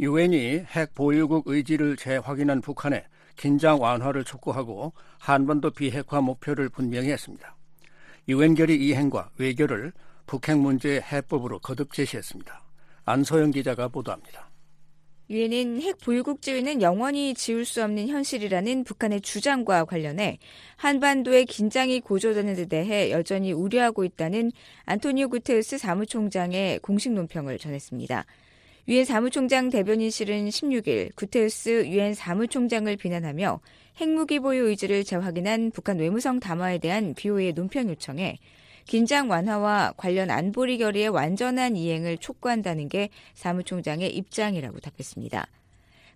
유엔이 0.00 0.64
핵 0.66 0.94
보유국 0.94 1.46
의지를 1.46 1.98
재확인한 1.98 2.62
북한에 2.62 3.04
긴장 3.36 3.80
완화를 3.80 4.24
촉구하고 4.24 4.92
한반도 5.18 5.70
비핵화 5.70 6.20
목표를 6.20 6.68
분명히 6.68 7.10
했습니다. 7.10 7.56
유엔 8.28 8.54
결의 8.54 8.76
이행과 8.84 9.30
외교를 9.38 9.92
북핵 10.26 10.58
문제의 10.58 11.02
해법으로 11.02 11.58
거듭 11.58 11.92
제시했습니다. 11.92 12.62
안소영 13.04 13.50
기자가 13.50 13.88
보도합니다. 13.88 14.50
유엔은 15.30 15.80
핵 15.80 15.98
보유국 16.00 16.42
지위는 16.42 16.82
영원히 16.82 17.32
지울 17.32 17.64
수 17.64 17.82
없는 17.82 18.08
현실이라는 18.08 18.84
북한의 18.84 19.22
주장과 19.22 19.86
관련해 19.86 20.38
한반도의 20.76 21.46
긴장이 21.46 22.00
고조되는 22.00 22.54
데 22.54 22.66
대해 22.66 23.10
여전히 23.10 23.52
우려하고 23.52 24.04
있다는 24.04 24.52
안토니오 24.84 25.30
구테우스 25.30 25.78
사무총장의 25.78 26.80
공식 26.80 27.12
논평을 27.12 27.58
전했습니다. 27.58 28.26
유엔 28.86 29.06
사무총장 29.06 29.70
대변인실은 29.70 30.50
16일 30.50 31.14
구테우스 31.16 31.86
유엔 31.86 32.12
사무총장을 32.12 32.94
비난하며 32.96 33.60
핵무기 33.98 34.40
보유 34.40 34.68
의지를 34.68 35.04
재확인한 35.04 35.70
북한 35.70 35.98
외무성 35.98 36.38
담화에 36.38 36.76
대한 36.76 37.14
비오의 37.14 37.54
논평 37.54 37.88
요청에 37.88 38.36
긴장 38.84 39.30
완화와 39.30 39.94
관련 39.96 40.30
안보리 40.30 40.76
결의의 40.76 41.08
완전한 41.08 41.76
이행을 41.76 42.18
촉구한다는 42.18 42.90
게 42.90 43.08
사무총장의 43.32 44.14
입장이라고 44.14 44.80
답했습니다. 44.80 45.46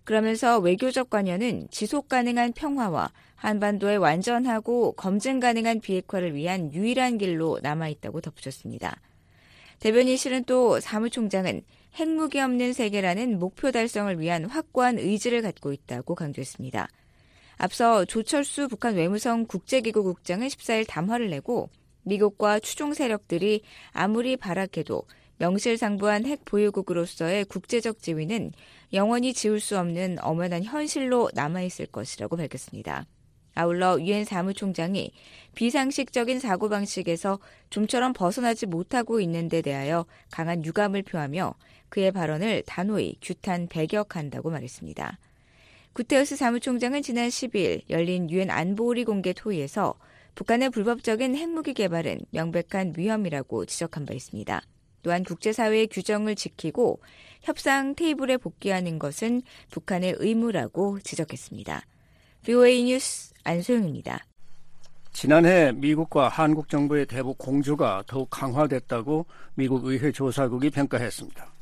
그러면서 0.03 0.59
외교적 0.59 1.09
관여는 1.09 1.69
지속 1.71 2.07
가능한 2.07 2.53
평화와 2.53 3.11
한반도의 3.33 3.97
완전하고 3.97 4.91
검증 4.91 5.39
가능한 5.39 5.79
비핵화를 5.79 6.35
위한 6.35 6.71
유일한 6.71 7.17
길로 7.17 7.59
남아 7.63 7.87
있다고 7.87 8.21
덧붙였습니다. 8.21 9.01
대변인실은 9.79 10.43
또 10.43 10.79
사무총장은 10.79 11.63
핵무기 11.95 12.39
없는 12.39 12.73
세계라는 12.73 13.39
목표 13.39 13.71
달성을 13.71 14.19
위한 14.19 14.45
확고한 14.45 14.99
의지를 14.99 15.41
갖고 15.41 15.73
있다고 15.73 16.15
강조했습니다. 16.15 16.87
앞서 17.57 18.05
조철수 18.05 18.67
북한 18.67 18.95
외무성 18.95 19.45
국제기구 19.45 20.03
국장은 20.03 20.47
14일 20.47 20.87
담화를 20.87 21.29
내고 21.29 21.69
미국과 22.03 22.59
추종 22.59 22.93
세력들이 22.93 23.63
아무리 23.91 24.37
발악해도 24.37 25.03
명실상부한 25.39 26.25
핵 26.25 26.45
보유국으로서의 26.45 27.45
국제적 27.45 28.01
지위는 28.01 28.51
영원히 28.93 29.33
지울 29.33 29.59
수 29.59 29.77
없는 29.77 30.17
엄연한 30.21 30.63
현실로 30.63 31.29
남아있을 31.33 31.87
것이라고 31.87 32.35
밝혔습니다. 32.37 33.05
아울러 33.55 33.99
유엔 33.99 34.23
사무총장이 34.25 35.11
비상식적인 35.55 36.39
사고방식에서 36.39 37.39
좀처럼 37.69 38.13
벗어나지 38.13 38.65
못하고 38.65 39.19
있는 39.19 39.49
데 39.49 39.61
대하여 39.61 40.05
강한 40.31 40.63
유감을 40.63 41.03
표하며 41.03 41.53
그의 41.89 42.11
발언을 42.11 42.63
단호히 42.65 43.17
규탄 43.21 43.67
배격한다고 43.67 44.49
말했습니다. 44.49 45.17
구테우스 45.93 46.35
사무총장은 46.35 47.01
지난 47.01 47.29
10일 47.29 47.81
열린 47.89 48.29
유엔 48.29 48.49
안보리 48.49 49.03
공개 49.03 49.33
토의에서 49.33 49.95
북한의 50.35 50.69
불법적인 50.69 51.35
핵무기 51.35 51.73
개발은 51.73 52.19
명백한 52.31 52.93
위험이라고 52.95 53.65
지적한 53.65 54.05
바 54.05 54.13
있습니다. 54.13 54.61
또한 55.01 55.23
국제사회의 55.23 55.87
규정을 55.87 56.35
지키고 56.35 57.01
협상 57.41 57.95
테이블에 57.95 58.37
복귀하는 58.37 58.99
것은 58.99 59.41
북한의 59.71 60.15
의무라고 60.19 60.99
지적했습니다. 60.99 61.85
VOA 62.45 62.83
뉴스 62.83 63.33
안소영입니다. 63.43 64.25
지난해 65.11 65.71
미국과 65.73 66.29
한국 66.29 66.69
정부의 66.69 67.05
대북 67.05 67.37
공조가 67.37 68.03
더욱 68.07 68.29
강화됐다고 68.29 69.25
미국 69.55 69.85
의회 69.85 70.11
조사국이 70.11 70.69
평가했습니다. 70.69 71.58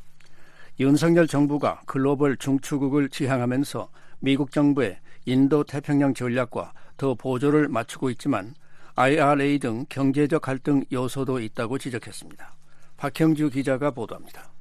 윤석열 0.79 1.25
정부가 1.27 1.81
글로벌 1.87 2.37
중추국을 2.37 3.09
지향하면서 3.09 3.89
미국 4.19 4.51
정부의 4.51 4.99
인도 5.25 5.63
태평양 5.63 6.13
전략과 6.13 6.73
더 6.97 7.15
보조를 7.15 7.67
맞추고 7.67 8.11
있지만 8.11 8.53
IRA 8.95 9.59
등 9.59 9.85
경제적 9.89 10.41
갈등 10.41 10.83
요소도 10.91 11.39
있다고 11.39 11.79
지적했습니다. 11.79 12.55
박형주 12.97 13.49
기자가 13.49 13.91
보도합니다. 13.91 14.51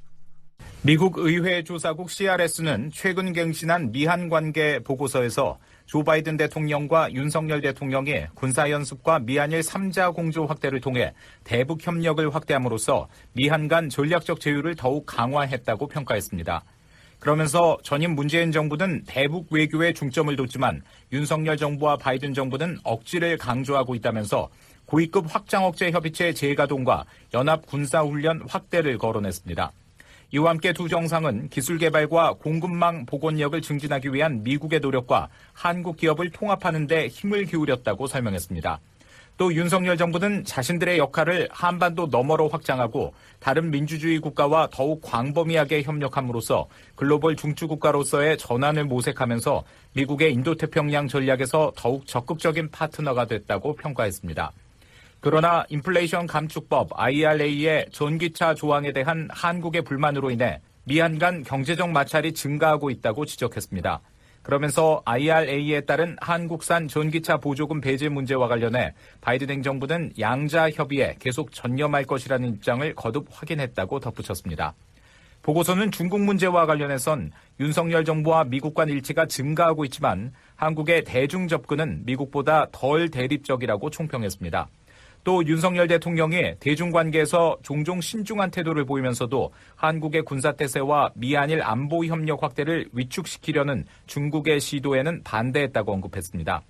미국 0.87 1.17
의회 1.17 1.65
조사국 1.65 2.09
CRS는 2.09 2.91
최근 2.93 3.33
갱신한 3.33 3.91
미한 3.91 4.29
관계 4.29 4.79
보고서에서 4.79 5.57
조 5.85 6.01
바이든 6.01 6.37
대통령과 6.37 7.11
윤석열 7.11 7.59
대통령이 7.59 8.27
군사연습과 8.35 9.19
미한일 9.19 9.59
3자 9.59 10.15
공조 10.15 10.45
확대를 10.45 10.79
통해 10.79 11.13
대북 11.43 11.85
협력을 11.85 12.33
확대함으로써 12.33 13.09
미한 13.33 13.67
간 13.67 13.89
전략적 13.89 14.39
제휴를 14.39 14.75
더욱 14.75 15.05
강화했다고 15.05 15.87
평가했습니다. 15.87 16.63
그러면서 17.19 17.77
전임 17.83 18.15
문재인 18.15 18.53
정부는 18.53 19.03
대북 19.05 19.51
외교에 19.51 19.91
중점을 19.91 20.33
뒀지만 20.37 20.83
윤석열 21.11 21.57
정부와 21.57 21.97
바이든 21.97 22.33
정부는 22.33 22.77
억지를 22.85 23.37
강조하고 23.37 23.93
있다면서 23.93 24.47
고위급 24.85 25.25
확장 25.27 25.65
억제 25.65 25.91
협의체 25.91 26.31
재가동과 26.31 27.03
연합 27.33 27.65
군사훈련 27.65 28.43
확대를 28.47 28.97
거론했습니다. 28.97 29.73
이와 30.31 30.49
함께 30.49 30.73
두 30.73 30.89
정상은 30.89 31.47
기술 31.47 31.77
개발과 31.77 32.33
공급망 32.33 33.05
복원력을 33.05 33.61
증진하기 33.61 34.13
위한 34.13 34.43
미국의 34.43 34.81
노력과 34.81 35.29
한국 35.53 35.95
기업을 35.95 36.31
통합하는 36.31 36.85
데 36.85 37.07
힘을 37.07 37.45
기울였다고 37.45 38.07
설명했습니다. 38.07 38.79
또 39.37 39.53
윤석열 39.53 39.95
정부는 39.95 40.43
자신들의 40.43 40.97
역할을 40.97 41.47
한반도 41.51 42.07
너머로 42.07 42.49
확장하고 42.49 43.13
다른 43.39 43.69
민주주의 43.69 44.19
국가와 44.19 44.67
더욱 44.71 45.01
광범위하게 45.01 45.83
협력함으로써 45.83 46.67
글로벌 46.95 47.35
중추 47.37 47.67
국가로서의 47.67 48.37
전환을 48.37 48.85
모색하면서 48.85 49.63
미국의 49.93 50.33
인도태평양 50.33 51.07
전략에서 51.07 51.71
더욱 51.77 52.05
적극적인 52.05 52.71
파트너가 52.71 53.25
됐다고 53.25 53.75
평가했습니다. 53.75 54.51
그러나 55.19 55.65
인플레이션 55.69 56.27
감축법 56.27 56.89
IRA의 56.93 57.87
전기차 57.91 58.53
조항에 58.53 58.91
대한 58.91 59.27
한국의 59.31 59.81
불만으로 59.81 60.29
인해 60.31 60.61
미한 60.83 61.17
간 61.17 61.43
경제적 61.43 61.89
마찰이 61.89 62.33
증가하고 62.33 62.89
있다고 62.91 63.25
지적했습니다. 63.25 63.99
그러면서 64.43 65.01
IRA에 65.03 65.81
따른 65.81 66.15
한국산 66.21 66.87
전기차 66.87 67.37
보조금 67.37 67.81
배제 67.81 68.07
문제와 68.07 68.47
관련해 68.47 68.93
바이든 69.19 69.49
행정부는 69.49 70.13
양자 70.19 70.69
협의에 70.69 71.15
계속 71.19 71.51
전념할 71.51 72.05
것이라는 72.05 72.47
입장을 72.53 72.95
거듭 72.95 73.27
확인했다고 73.29 73.99
덧붙였습니다. 73.99 74.73
보고서는 75.41 75.91
중국 75.91 76.21
문제와 76.21 76.65
관련해선 76.65 77.31
윤석열 77.59 78.05
정부와 78.05 78.45
미국 78.45 78.73
간 78.73 78.87
일치가 78.87 79.25
증가하고 79.25 79.83
있지만 79.85 80.31
한국의 80.55 81.03
대중 81.03 81.47
접근은 81.47 82.03
미국보다 82.05 82.67
덜 82.71 83.09
대립적이라고 83.09 83.89
총평했습니다. 83.89 84.69
또 85.23 85.45
윤석열 85.45 85.87
대통령이 85.87 86.55
대중관계에서 86.59 87.57
종종 87.61 87.99
신중한 87.99 88.51
태도를 88.51 88.85
보이면서도 88.85 89.51
한국의 89.75 90.23
군사태세와 90.23 91.11
미한일 91.15 91.61
안보 91.61 92.05
협력 92.05 92.43
확대를 92.43 92.89
위축시키려는 92.93 93.85
중국의 94.05 94.59
시도에는 94.59 95.23
반대했다고 95.23 95.91
언급했습니다. 95.91 96.61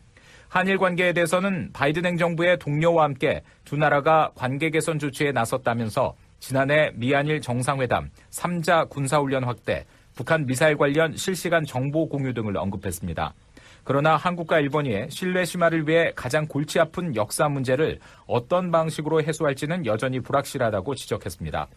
한일 0.50 0.78
관계에 0.78 1.14
대해서는 1.14 1.72
바이든 1.74 2.06
행정부의 2.06 2.58
동료와 2.58 3.04
함께 3.04 3.44
두 3.66 3.78
나라가 3.78 4.32
관계 4.34 4.70
개선 4.70 4.98
조치에 4.98 5.32
나섰다면서 5.32 6.16
지난해 6.40 6.92
미한일 6.96 7.42
정상회담, 7.42 8.10
3자 8.32 8.90
군사훈련 8.90 9.44
확대, 9.44 9.86
북한 10.16 10.46
미사일 10.46 10.78
관련 10.78 11.16
실시간 11.16 11.64
정보 11.66 12.08
공유 12.08 12.34
등을 12.34 12.58
언급했습니다. 12.58 13.34
그러나 13.88 14.18
한국과 14.18 14.60
일본이 14.60 15.06
신뢰 15.08 15.46
심화를 15.46 15.88
위해 15.88 16.12
가장 16.14 16.46
골치 16.46 16.78
아픈 16.78 17.16
역사 17.16 17.48
문제를 17.48 18.00
어떤 18.26 18.70
방식으로 18.70 19.24
해소할지는 19.24 19.86
여전히 19.86 20.20
불확실하다고 20.20 20.94
지적했습니다. 20.94 21.68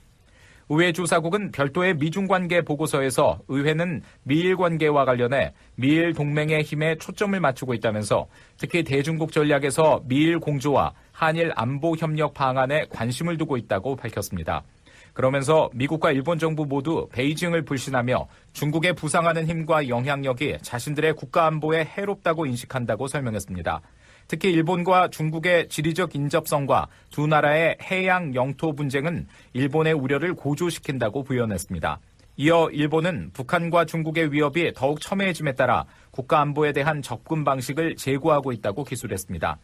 의회 0.71 0.91
조사국은 0.91 1.53
별도의 1.53 1.95
미중 1.95 2.27
관계 2.27 2.63
보고서에서 2.63 3.39
의회는 3.47 4.03
미일 4.25 4.57
관계와 4.57 5.05
관련해 5.05 5.53
미일 5.77 6.13
동맹의 6.13 6.63
힘에 6.63 6.97
초점을 6.97 7.39
맞추고 7.39 7.75
있다면서 7.75 8.27
특히 8.59 8.83
대중국 8.83 9.31
전략에서 9.31 10.03
미일 10.07 10.41
공조와 10.41 10.93
한일 11.13 11.53
안보 11.55 11.95
협력 11.95 12.35
방안에 12.35 12.87
관심을 12.91 13.37
두고 13.37 13.57
있다고 13.57 13.95
밝혔습니다. 13.95 14.65
그러면서 15.13 15.71
미국과 15.75 16.13
일본 16.13 16.39
정부 16.39 16.65
모두 16.67 17.09
베이징을 17.13 17.63
불신하며 17.63 18.27
중국의 18.53 18.95
부상하는 18.95 19.47
힘과 19.47 19.89
영향력이 19.89 20.59
자신들의 20.63 21.15
국가 21.15 21.47
안보에 21.47 21.85
해롭다고 21.85 22.47
인식한다고 22.47 23.09
설명했습니다. 23.09 23.81
특히 24.29 24.53
일본과 24.53 25.09
중국의 25.09 25.69
지리적 25.69 26.15
인접성과 26.15 26.87
두 27.11 27.27
나라의 27.27 27.79
해양 27.83 28.35
영토 28.35 28.73
분쟁은 28.73 29.27
일본의 29.55 29.93
우려를 29.93 30.35
고조시킨다고 30.35 31.25
부연했습니다. 31.25 31.99
이어 32.37 32.71
일본은 32.71 33.31
북한과 33.33 33.85
중국의 33.85 34.33
위협이 34.33 34.73
더욱 34.75 35.01
첨예해짐에 35.01 35.57
따라 35.57 35.85
국가 36.11 36.41
안보에 36.41 36.73
대한 36.73 37.03
접근 37.03 37.45
방식을 37.45 37.97
제고하고 37.97 38.53
있다고 38.53 38.85
기술했습니다. 38.85 39.59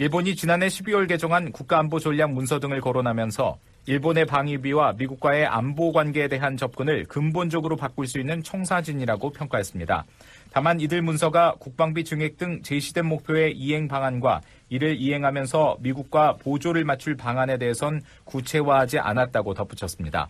일본이 0.00 0.36
지난해 0.36 0.66
12월 0.68 1.08
개정한 1.08 1.50
국가안보 1.50 1.98
전략 1.98 2.32
문서 2.32 2.60
등을 2.60 2.80
거론하면서 2.80 3.56
일본의 3.88 4.26
방위비와 4.26 4.96
미국과의 4.98 5.46
안보 5.46 5.92
관계에 5.92 6.28
대한 6.28 6.58
접근을 6.58 7.06
근본적으로 7.06 7.74
바꿀 7.74 8.06
수 8.06 8.20
있는 8.20 8.42
청사진이라고 8.42 9.30
평가했습니다. 9.30 10.04
다만 10.52 10.78
이들 10.78 11.00
문서가 11.00 11.54
국방비 11.58 12.04
증액 12.04 12.36
등 12.36 12.60
제시된 12.60 13.06
목표의 13.06 13.56
이행 13.56 13.88
방안과 13.88 14.42
이를 14.68 14.94
이행하면서 14.94 15.78
미국과 15.80 16.34
보조를 16.34 16.84
맞출 16.84 17.16
방안에 17.16 17.56
대해선 17.56 18.02
구체화하지 18.24 18.98
않았다고 18.98 19.54
덧붙였습니다. 19.54 20.28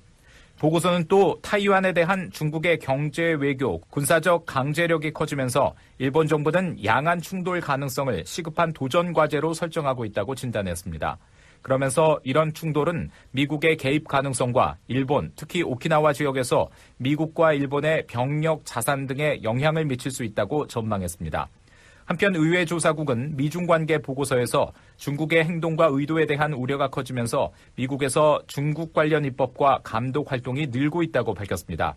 보고서는 0.60 1.06
또 1.08 1.40
타이완에 1.42 1.92
대한 1.92 2.30
중국의 2.30 2.78
경제 2.78 3.32
외교, 3.32 3.80
군사적 3.90 4.46
강제력이 4.46 5.12
커지면서 5.12 5.74
일본 5.98 6.28
정부는 6.28 6.84
양안 6.84 7.20
충돌 7.20 7.60
가능성을 7.60 8.24
시급한 8.24 8.72
도전 8.72 9.12
과제로 9.12 9.52
설정하고 9.52 10.04
있다고 10.04 10.36
진단했습니다. 10.36 11.18
그러면서 11.68 12.18
이런 12.24 12.54
충돌은 12.54 13.10
미국의 13.32 13.76
개입 13.76 14.08
가능성과 14.08 14.78
일본, 14.88 15.32
특히 15.36 15.62
오키나와 15.62 16.14
지역에서 16.14 16.68
미국과 16.96 17.52
일본의 17.52 18.06
병력, 18.06 18.62
자산 18.64 19.06
등에 19.06 19.42
영향을 19.42 19.84
미칠 19.84 20.10
수 20.10 20.24
있다고 20.24 20.66
전망했습니다. 20.66 21.46
한편 22.06 22.34
의회 22.36 22.64
조사국은 22.64 23.36
미중 23.36 23.66
관계 23.66 23.98
보고서에서 23.98 24.72
중국의 24.96 25.44
행동과 25.44 25.90
의도에 25.92 26.24
대한 26.24 26.54
우려가 26.54 26.88
커지면서 26.88 27.52
미국에서 27.76 28.40
중국 28.46 28.94
관련 28.94 29.26
입법과 29.26 29.80
감독 29.84 30.32
활동이 30.32 30.68
늘고 30.68 31.02
있다고 31.02 31.34
밝혔습니다. 31.34 31.96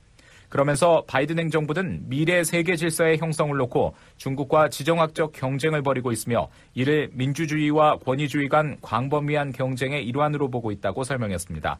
그러면서 0.51 1.05
바이든 1.07 1.39
행정부는 1.39 2.09
미래 2.09 2.43
세계 2.43 2.75
질서의 2.75 3.19
형성을 3.19 3.55
놓고 3.55 3.95
중국과 4.17 4.67
지정학적 4.67 5.31
경쟁을 5.31 5.81
벌이고 5.81 6.11
있으며 6.11 6.49
이를 6.73 7.09
민주주의와 7.13 7.99
권위주의 7.99 8.49
간 8.49 8.77
광범위한 8.81 9.53
경쟁의 9.53 10.05
일환으로 10.05 10.49
보고 10.51 10.71
있다고 10.71 11.05
설명했습니다. 11.05 11.79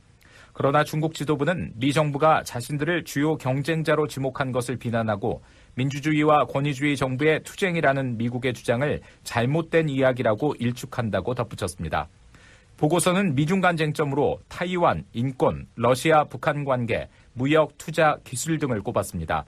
그러나 0.53 0.85
중국 0.85 1.13
지도부는 1.13 1.73
미 1.75 1.91
정부가 1.91 2.43
자신들을 2.43 3.03
주요 3.03 3.35
경쟁자로 3.35 4.07
지목한 4.07 4.53
것을 4.53 4.77
비난하고 4.77 5.41
민주주의와 5.75 6.45
권위주의 6.45 6.95
정부의 6.95 7.43
투쟁이라는 7.43 8.17
미국의 8.17 8.53
주장을 8.53 9.01
잘못된 9.23 9.89
이야기라고 9.89 10.55
일축한다고 10.59 11.35
덧붙였습니다. 11.35 12.07
보고서는 12.81 13.35
미중 13.35 13.61
간 13.61 13.77
쟁점으로 13.77 14.39
타이완, 14.47 15.05
인권, 15.13 15.67
러시아, 15.75 16.23
북한 16.23 16.65
관계, 16.65 17.09
무역, 17.33 17.77
투자, 17.77 18.17
기술 18.23 18.57
등을 18.57 18.81
꼽았습니다. 18.81 19.45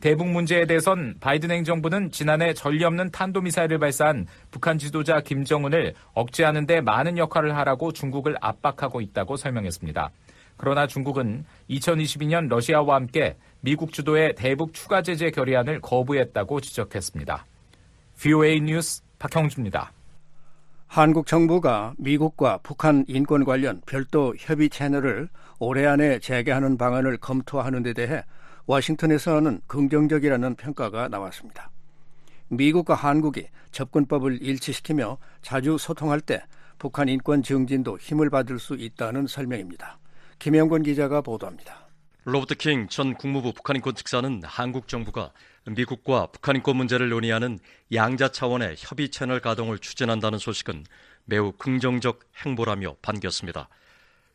대북 0.00 0.26
문제에 0.26 0.66
대해선 0.66 1.14
바이든 1.20 1.52
행정부는 1.52 2.10
지난해 2.10 2.52
전례 2.52 2.84
없는 2.84 3.12
탄도미사일을 3.12 3.78
발사한 3.78 4.26
북한 4.50 4.78
지도자 4.78 5.20
김정은을 5.20 5.94
억제하는 6.14 6.66
데 6.66 6.80
많은 6.80 7.18
역할을 7.18 7.56
하라고 7.56 7.92
중국을 7.92 8.36
압박하고 8.40 9.00
있다고 9.00 9.36
설명했습니다. 9.36 10.10
그러나 10.56 10.88
중국은 10.88 11.44
2022년 11.70 12.48
러시아와 12.48 12.96
함께 12.96 13.36
미국 13.60 13.92
주도의 13.92 14.34
대북 14.34 14.74
추가 14.74 15.02
제재 15.02 15.30
결의안을 15.30 15.80
거부했다고 15.82 16.60
지적했습니다. 16.60 17.46
VOA 18.20 18.60
뉴스 18.60 19.04
박형주입니다. 19.20 19.92
한국 20.94 21.26
정부가 21.26 21.94
미국과 21.96 22.58
북한 22.62 23.06
인권 23.08 23.46
관련 23.46 23.80
별도 23.86 24.34
협의 24.38 24.68
채널을 24.68 25.30
올해 25.58 25.86
안에 25.86 26.18
재개하는 26.18 26.76
방안을 26.76 27.16
검토하는 27.16 27.82
데 27.82 27.94
대해 27.94 28.22
워싱턴에서는 28.66 29.62
긍정적이라는 29.68 30.54
평가가 30.56 31.08
나왔습니다. 31.08 31.70
미국과 32.48 32.94
한국이 32.94 33.48
접근법을 33.70 34.42
일치시키며 34.42 35.16
자주 35.40 35.78
소통할 35.78 36.20
때 36.20 36.42
북한 36.78 37.08
인권 37.08 37.42
증진도 37.42 37.96
힘을 37.96 38.28
받을 38.28 38.58
수 38.58 38.74
있다는 38.74 39.26
설명입니다. 39.26 39.96
김영권 40.40 40.82
기자가 40.82 41.22
보도합니다. 41.22 41.88
로버트 42.24 42.56
킹 42.56 42.88
전 42.90 43.14
국무부 43.14 43.54
북한 43.54 43.76
인권 43.76 43.94
특사는 43.94 44.42
한국 44.44 44.88
정부가 44.88 45.32
미국과 45.66 46.28
북한 46.32 46.56
인권 46.56 46.76
문제를 46.76 47.08
논의하는 47.08 47.58
양자 47.92 48.28
차원의 48.28 48.76
협의 48.78 49.10
채널 49.10 49.40
가동을 49.40 49.78
추진한다는 49.78 50.38
소식은 50.38 50.84
매우 51.24 51.52
긍정적 51.52 52.20
행보라며 52.44 52.96
반겼습니다. 53.02 53.68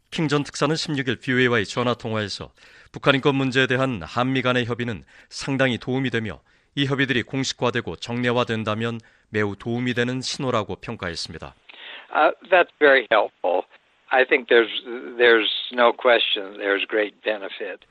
킹 0.10 0.30
전 0.30 0.44
특사는 0.44 0.74
16일 0.74 1.22
BOA와의 1.22 1.66
전화 1.66 1.94
통화에서 1.94 2.52
북한 2.94 3.16
인권 3.16 3.36
문제에 3.36 3.68
대한 3.68 4.02
한미 4.02 4.42
간의 4.42 4.66
협의는 4.66 5.04
상당히 5.30 5.78
도움이 5.78 6.10
되며 6.12 6.40
이 6.76 6.86
협의들이 6.86 7.24
공식화되고 7.24 7.98
정례화된다면 7.98 9.00
매우 9.30 9.56
도움이 9.58 9.94
되는 9.96 10.22
신호라고 10.22 10.78
평가했습니다. 10.78 11.54
Uh, 12.16 12.32
that's 12.50 12.72
very 12.80 13.06
helpful. 13.12 13.64
I 14.10 14.24
think 14.24 14.48
there's 14.48 14.72
there's 15.18 15.52
no 15.74 15.92
question 15.92 16.56
there's 16.58 16.86
great 16.88 17.14
benefit. 17.24 17.84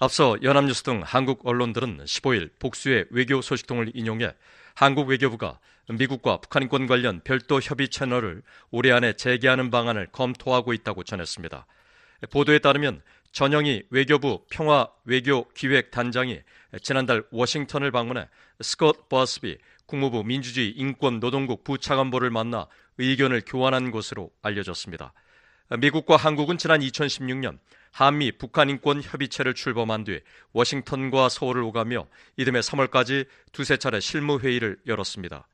앞서 0.00 0.36
연합뉴스 0.44 0.84
등 0.84 1.02
한국 1.04 1.44
언론들은 1.44 2.04
15일 2.04 2.50
복수의 2.60 3.06
외교 3.10 3.42
소식통을 3.42 3.90
인용해 3.94 4.32
한국 4.74 5.08
외교부가 5.08 5.58
미국과 5.88 6.36
북한 6.36 6.62
인권 6.62 6.86
관련 6.86 7.20
별도 7.24 7.58
협의 7.60 7.88
채널을 7.88 8.42
올해 8.70 8.92
안에 8.92 9.14
재개하는 9.14 9.72
방안을 9.72 10.08
검토하고 10.12 10.72
있다고 10.72 11.02
전했습니다. 11.02 11.66
보도에 12.30 12.60
따르면 12.60 13.02
전영희 13.32 13.86
외교부 13.90 14.44
평화 14.50 14.88
외교 15.04 15.48
기획 15.48 15.90
단장이 15.90 16.42
지난달 16.80 17.24
워싱턴을 17.32 17.90
방문해 17.90 18.28
스콧 18.60 19.08
버스비 19.08 19.58
국무부 19.86 20.22
민주주의 20.22 20.70
인권 20.70 21.18
노동국 21.18 21.64
부차관보를 21.64 22.30
만나 22.30 22.68
의견을 22.98 23.42
교환한 23.44 23.90
것으로 23.90 24.30
알려졌습니다. 24.42 25.12
미국과 25.76 26.16
한국은 26.16 26.56
지난 26.56 26.80
2016년 26.82 27.58
한미 27.92 28.32
북한 28.32 28.70
인권 28.70 29.02
협의체를 29.02 29.54
출범한 29.54 30.04
뒤 30.04 30.20
워싱턴과 30.52 31.28
서울을 31.28 31.62
오가며 31.62 32.06
이듬해 32.36 32.60
3월까지 32.60 33.26
두세 33.52 33.76
차례 33.76 34.00
실무 34.00 34.40
회의를 34.40 34.78
열었습니다. 34.86 35.48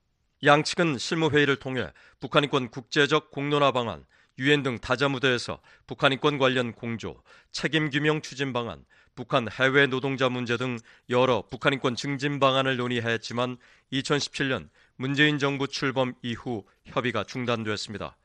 양측은 0.45 0.99
실무 0.99 1.31
회의를 1.31 1.57
통해 1.57 1.91
북한 2.21 2.45
인권 2.45 2.69
국제적 2.69 3.31
공론화 3.31 3.73
방안, 3.73 4.05
유엔 4.39 4.63
등 4.63 4.79
다자 4.79 5.09
무대에서 5.09 5.61
북한 5.87 6.13
인권 6.13 6.39
관련 6.39 6.73
공조, 6.73 7.23
책임 7.53 7.91
규명 7.91 8.21
추진 8.21 8.53
방안, 8.53 8.85
북한 9.15 9.49
해외 9.51 9.87
노동자 9.87 10.29
문제 10.29 10.57
등 10.57 10.77
여러 11.09 11.45
북한 11.49 11.73
인권 11.73 11.95
증진 11.95 12.41
방안을 12.41 12.77
논의했지만 12.77 13.57
2017년 13.93 14.69
문재인 14.97 15.39
정부 15.39 15.69
출범 15.69 16.15
이후 16.23 16.65
협의가 16.85 17.25
중단됐습니다. 17.25 18.17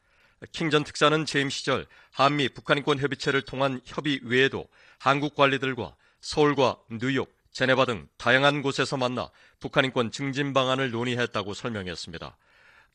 킹전 0.52 0.84
특사는 0.86 1.26
재임 1.26 1.50
시절 1.50 1.86
한미 2.12 2.50
북한인권 2.50 3.00
협의체를 3.00 3.42
통한 3.42 3.82
협의 3.86 4.20
외에도 4.24 4.68
한국 4.98 5.36
관리들과 5.36 5.96
서울과 6.22 6.78
뉴욕, 6.92 7.34
제네바 7.52 7.86
등 7.86 8.08
다양한 8.18 8.62
곳에서 8.62 8.98
만나 8.98 9.30
북한인권 9.60 10.12
증진 10.12 10.54
방안을 10.54 10.92
논의했다고 10.92 11.54
설명했습니다. 11.54 12.38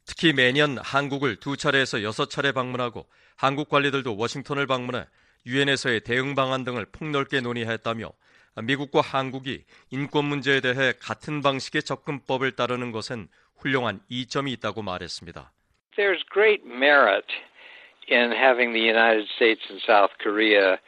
특히 0.06 0.32
매년 0.32 0.78
한국을 0.78 1.36
두 1.36 1.56
차례에서 1.56 2.02
여섯 2.02 2.28
차례 2.28 2.52
방문하고 2.52 3.06
한국 3.36 3.68
관리들도 3.68 4.16
워싱턴을 4.16 4.66
방문해 4.66 5.06
유엔에서의 5.46 6.00
대응 6.00 6.34
방안 6.34 6.64
등을 6.64 6.86
폭넓게 6.86 7.40
논의했다며 7.40 8.10
미국과 8.62 9.00
한국이 9.00 9.64
인권 9.90 10.26
문제에 10.26 10.60
대해 10.60 10.94
같은 11.00 11.42
방식의 11.42 11.82
접근법을 11.82 12.52
따르는 12.52 12.92
것은 12.92 13.28
훌륭한 13.56 14.00
이점이 14.08 14.52
있다고 14.52 14.82
말했습니다. 14.82 15.52
There's 15.96 16.22
great 16.30 16.66
merit 16.66 17.26
in 18.08 18.32
having 18.32 18.72
the 18.72 18.82
United 18.82 19.28
States 19.36 19.62
and 19.70 19.80
South 19.86 20.10
Korea 20.22 20.78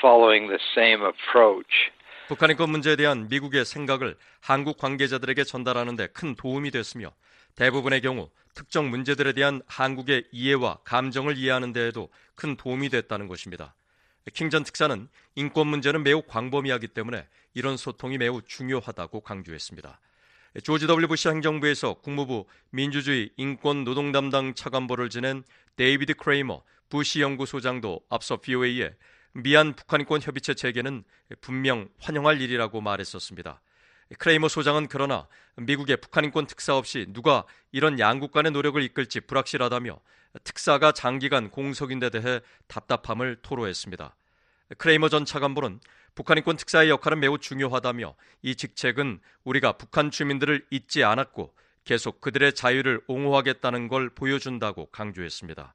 following 0.00 0.48
the 0.48 0.58
same 0.74 1.02
approach. 1.02 1.90
북한 2.28 2.50
인권 2.50 2.70
문제에 2.70 2.96
대한 2.96 3.28
미국의 3.28 3.64
생각을 3.64 4.16
한국 4.40 4.78
관계자들에게 4.78 5.44
전달하는 5.44 5.94
데 5.94 6.08
큰 6.08 6.34
도움이 6.34 6.72
됐으며 6.72 7.12
대부분의 7.54 8.00
경우 8.00 8.28
특정 8.54 8.90
문제들에 8.90 9.32
대한 9.32 9.62
한국의 9.68 10.24
이해와 10.32 10.78
감정을 10.84 11.36
이해하는 11.36 11.72
데에도 11.72 12.08
큰 12.34 12.56
도움이 12.56 12.88
됐다는 12.88 13.28
것입니다. 13.28 13.74
킹 14.34 14.49
전 14.49 14.64
특사는 14.64 15.08
인권 15.36 15.68
문제는 15.68 16.02
매우 16.02 16.22
광범위하기 16.22 16.88
때문에 16.88 17.26
이런 17.54 17.76
소통이 17.76 18.18
매우 18.18 18.42
중요하다고 18.42 19.20
강조했습니다. 19.20 20.00
조지 20.62 20.86
W 20.86 21.08
부시 21.08 21.28
행정부에서 21.28 21.94
국무부 21.94 22.46
민주주의 22.70 23.30
인권 23.36 23.84
노동 23.84 24.12
담당 24.12 24.54
차관보를 24.54 25.10
지낸 25.10 25.44
데이비드 25.76 26.14
크레이머 26.14 26.62
부시 26.88 27.20
연구소장도 27.20 28.00
앞서 28.08 28.38
VOA에 28.38 28.92
미한 29.32 29.74
북한인권 29.74 30.22
협의체 30.22 30.54
재개는 30.54 31.04
분명 31.42 31.88
환영할 31.98 32.40
일이라고 32.40 32.80
말했었습니다. 32.80 33.60
크레이머 34.18 34.48
소장은 34.48 34.86
그러나 34.88 35.26
미국의 35.56 35.98
북한인권 35.98 36.46
특사 36.46 36.76
없이 36.76 37.06
누가 37.10 37.44
이런 37.72 37.98
양국 37.98 38.32
간의 38.32 38.52
노력을 38.52 38.80
이끌지 38.80 39.20
불확실하다며 39.20 39.98
특사가 40.44 40.92
장기간 40.92 41.50
공석인 41.50 41.98
데 41.98 42.08
대해 42.08 42.40
답답함을 42.68 43.40
토로했습니다. 43.42 44.14
크레이머 44.78 45.10
전 45.10 45.24
차관보는 45.24 45.80
북한 46.16 46.38
인권 46.38 46.56
특사의 46.56 46.88
역할은 46.88 47.20
매우 47.20 47.38
중요하다며 47.38 48.16
이 48.40 48.56
직책은 48.56 49.20
우리가 49.44 49.72
북한 49.72 50.10
주민들을 50.10 50.66
잊지 50.70 51.04
않았고 51.04 51.54
계속 51.84 52.22
그들의 52.22 52.54
자유를 52.54 53.02
옹호하겠다는 53.06 53.86
걸 53.88 54.08
보여준다고 54.08 54.86
강조했습니다. 54.86 55.74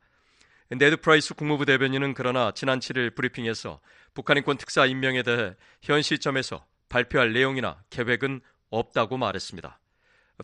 네드 0.71 0.97
프라이스 0.97 1.35
국무부 1.35 1.65
대변인은 1.65 2.15
그러나 2.15 2.51
지난 2.53 2.79
7일 2.79 3.13
브리핑에서 3.15 3.79
북한 4.15 4.35
인권 4.37 4.57
특사 4.57 4.87
임명에 4.87 5.21
대해 5.21 5.55
현 5.83 6.01
시점에서 6.01 6.65
발표할 6.89 7.33
내용이나 7.33 7.83
계획은 7.91 8.41
없다고 8.71 9.17
말했습니다. 9.17 9.79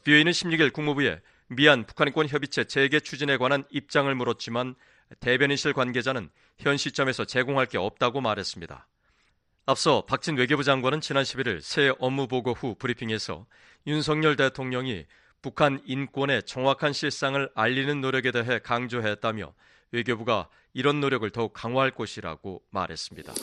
BOA는 0.03 0.31
16일 0.31 0.73
국무부에 0.73 1.21
미얀 1.47 1.85
북한 1.85 2.07
인권 2.07 2.27
협의체 2.27 2.65
재개 2.65 2.99
추진에 2.99 3.37
관한 3.37 3.63
입장을 3.71 4.13
물었지만 4.13 4.75
대변인실 5.21 5.73
관계자는 5.73 6.29
현 6.59 6.77
시점에서 6.77 7.25
제공할 7.25 7.65
게 7.65 7.79
없다고 7.79 8.21
말했습니다. 8.21 8.87
앞서 9.69 10.05
박진 10.05 10.37
외교부 10.37 10.63
장관은 10.63 11.01
지난 11.01 11.25
11일 11.25 11.59
새 11.61 11.91
업무 11.99 12.29
보고 12.29 12.53
후 12.53 12.75
브리핑에서 12.79 13.45
윤석열 13.85 14.37
대통령이 14.37 15.03
북한 15.41 15.81
인권의 15.85 16.43
정확한 16.45 16.93
실상을 16.93 17.49
알리는 17.53 17.99
노력에 17.99 18.31
대해 18.31 18.59
강조했다며 18.63 19.53
외교부가 19.91 20.47
이런 20.73 21.01
노력을 21.01 21.29
더욱 21.31 21.51
강화할 21.53 21.91
것이라고 21.91 22.61
말했습니다. 22.69 23.33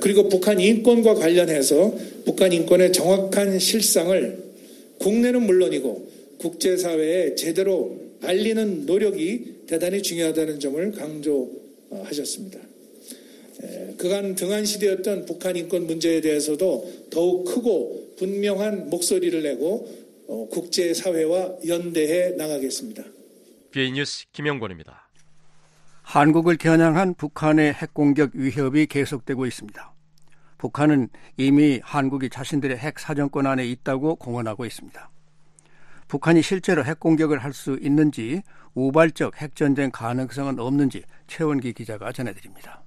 그리고 0.00 0.28
북한 0.28 0.60
인권과 0.60 1.14
관련해서 1.14 1.92
북한 2.24 2.52
인권의 2.52 2.92
정확한 2.92 3.58
실상을 3.58 4.54
국내는 5.00 5.42
물론이고 5.42 6.08
국제사회에 6.38 7.34
제대로 7.34 8.00
알리는 8.22 8.86
노력이 8.86 9.64
대단히 9.66 10.02
중요하다는 10.02 10.60
점을 10.60 10.92
강조하셨습니다. 10.92 12.73
그간 13.96 14.34
등한시되었던 14.34 15.26
북한 15.26 15.56
인권 15.56 15.86
문제에 15.86 16.20
대해서도 16.20 17.08
더욱 17.10 17.44
크고 17.44 18.14
분명한 18.18 18.90
목소리를 18.90 19.42
내고 19.42 19.88
어, 20.28 20.48
국제사회와 20.48 21.56
연대해 21.66 22.30
나가겠습니다. 22.36 23.02
BA 23.70 23.92
뉴스 23.92 24.24
김영권입니다. 24.32 25.08
한국을 26.02 26.56
겨냥한 26.56 27.14
북한의 27.14 27.72
핵공격 27.72 28.30
위협이 28.34 28.86
계속되고 28.86 29.46
있습니다. 29.46 29.94
북한은 30.58 31.08
이미 31.36 31.80
한국이 31.82 32.30
자신들의 32.30 32.76
핵 32.78 32.98
사정권 32.98 33.46
안에 33.46 33.66
있다고 33.66 34.16
공언하고 34.16 34.64
있습니다. 34.64 35.10
북한이 36.08 36.42
실제로 36.42 36.84
핵공격을 36.84 37.38
할 37.42 37.52
수 37.52 37.78
있는지 37.80 38.42
우발적 38.74 39.40
핵전쟁 39.40 39.90
가능성은 39.90 40.60
없는지 40.60 41.02
최원기 41.26 41.72
기자가 41.72 42.12
전해드립니다. 42.12 42.83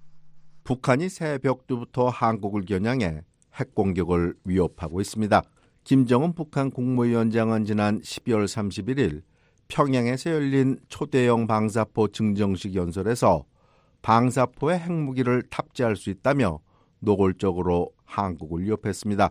북한이 0.68 1.08
새벽부터 1.08 2.10
한국을 2.10 2.66
겨냥해 2.66 3.22
핵 3.56 3.74
공격을 3.74 4.36
위협하고 4.44 5.00
있습니다. 5.00 5.42
김정은 5.86 6.34
북한 6.34 6.72
국무위원장은 6.72 7.64
지난 7.64 8.02
12월 8.02 8.44
31일 8.44 9.22
평양에서 9.70 10.30
열린 10.30 10.78
초대형 10.90 11.48
방사포 11.48 12.10
증정식 12.10 12.76
연설에서 12.76 13.46
방사포의 14.02 14.80
핵무기를 14.80 15.44
탑재할 15.50 15.96
수 15.96 16.10
있다며 16.10 16.60
노골적으로 17.00 17.94
한국을 18.04 18.66
위협했습니다. 18.66 19.30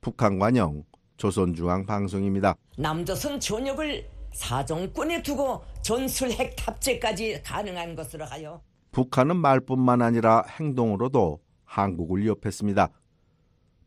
북한 0.00 0.38
관영 0.38 0.84
조선중앙방송입니다. 1.16 2.54
남조선 2.76 3.40
전역을 3.40 4.08
사정권에 4.34 5.20
두고 5.20 5.64
전술 5.82 6.30
핵 6.30 6.54
탑재까지 6.54 7.42
가능한 7.42 7.96
것으로 7.96 8.24
하여 8.24 8.62
북한은 8.92 9.36
말뿐만 9.36 10.02
아니라 10.02 10.44
행동으로도 10.48 11.40
한국을 11.64 12.22
위협했습니다. 12.22 12.88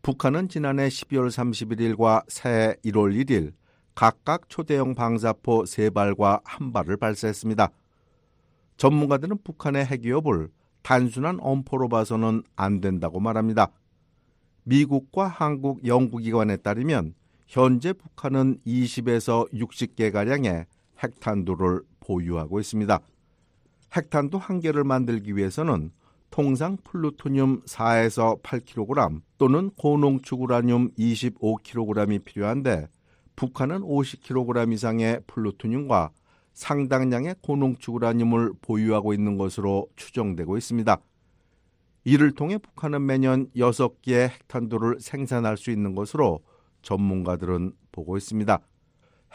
북한은 0.02 0.50
지난해 0.50 0.88
12월 0.88 1.28
31일과 1.30 2.24
새해 2.28 2.76
1월 2.86 3.16
1일 3.24 3.54
각각 3.94 4.50
초대형 4.50 4.96
방사포 4.96 5.64
3발과 5.64 6.44
1발을 6.44 7.00
발사했습니다. 7.00 7.70
전문가들은 8.78 9.40
북한의 9.44 9.86
핵위협을 9.86 10.50
단순한 10.82 11.38
엄포로 11.40 11.90
봐서는 11.90 12.44
안 12.56 12.82
된다고 12.82 13.20
말합니다. 13.20 13.70
미국과 14.64 15.28
한국 15.28 15.86
연구기관에 15.86 16.58
따르면 16.58 17.14
현재 17.48 17.94
북한은 17.94 18.60
20에서 18.66 19.52
60개가량의 19.52 20.66
핵탄두를 21.04 21.82
보유하고 22.00 22.60
있습니다. 22.60 23.00
핵탄두 23.96 24.38
한 24.38 24.60
개를 24.60 24.84
만들기 24.84 25.36
위해서는 25.36 25.92
통상 26.30 26.78
플루토늄 26.84 27.62
4에서 27.64 28.42
8kg 28.42 29.22
또는 29.38 29.70
고농축 29.72 30.42
우라늄 30.42 30.92
25kg이 30.92 32.24
필요한데 32.24 32.88
북한은 33.36 33.82
50kg 33.82 34.72
이상의 34.72 35.22
플루토늄과 35.28 36.12
상당량의 36.54 37.36
고농축 37.42 37.96
우라늄을 37.96 38.54
보유하고 38.62 39.14
있는 39.14 39.38
것으로 39.38 39.88
추정되고 39.98 40.58
있습니다. 40.58 40.98
이를 42.06 42.32
통해 42.32 42.58
북한은 42.58 43.06
매년 43.06 43.50
6개의 43.56 44.30
핵탄두를 44.30 45.00
생산할 45.00 45.58
수 45.58 45.70
있는 45.70 45.96
것으로 45.96 46.40
전문가들은 46.82 47.74
보고 47.92 48.18
있습니다. 48.18 48.60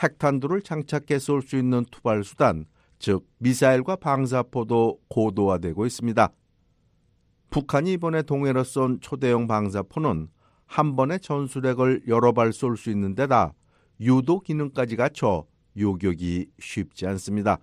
핵탄두를 0.02 0.62
장착해 0.62 1.18
쏠 1.18 1.42
수 1.42 1.56
있는 1.56 1.84
투발 1.90 2.24
수단, 2.24 2.66
즉 2.98 3.26
미사일과 3.38 3.96
방사포도 3.96 5.00
고도화되고 5.08 5.86
있습니다. 5.86 6.30
북한이 7.50 7.92
이번에 7.92 8.22
동해로 8.22 8.64
쏜 8.64 8.98
초대형 9.00 9.46
방사포는 9.46 10.28
한 10.66 10.96
번에 10.96 11.18
전술핵을 11.18 12.02
여러 12.08 12.32
발 12.32 12.52
쏠 12.52 12.76
수 12.76 12.90
있는 12.90 13.14
데다 13.14 13.52
유도 14.00 14.40
기능까지 14.40 14.96
갖춰 14.96 15.46
요격이 15.78 16.50
쉽지 16.58 17.06
않습니다. 17.06 17.58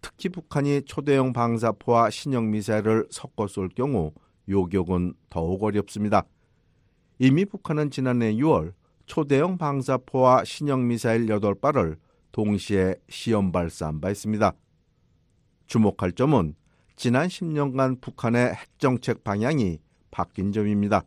특히 0.00 0.28
북한이 0.28 0.82
초대형 0.82 1.32
방사포와 1.32 2.10
신형 2.10 2.50
미사일을 2.50 3.06
섞어 3.10 3.46
쏠 3.48 3.68
경우 3.70 4.12
요격은 4.48 5.14
더욱 5.30 5.62
어렵습니다. 5.62 6.24
이미 7.18 7.44
북한은 7.44 7.90
지난해 7.90 8.34
6월 8.34 8.74
초대형 9.06 9.58
방사포와 9.58 10.44
신형 10.44 10.86
미사일 10.86 11.26
8발을 11.26 11.96
동시에 12.32 12.96
시험 13.08 13.52
발사한 13.52 14.00
바 14.00 14.10
있습니다. 14.10 14.52
주목할 15.66 16.12
점은 16.12 16.54
지난 16.96 17.28
10년간 17.28 18.00
북한의 18.00 18.54
핵정책 18.54 19.24
방향이 19.24 19.80
바뀐 20.10 20.52
점입니다. 20.52 21.02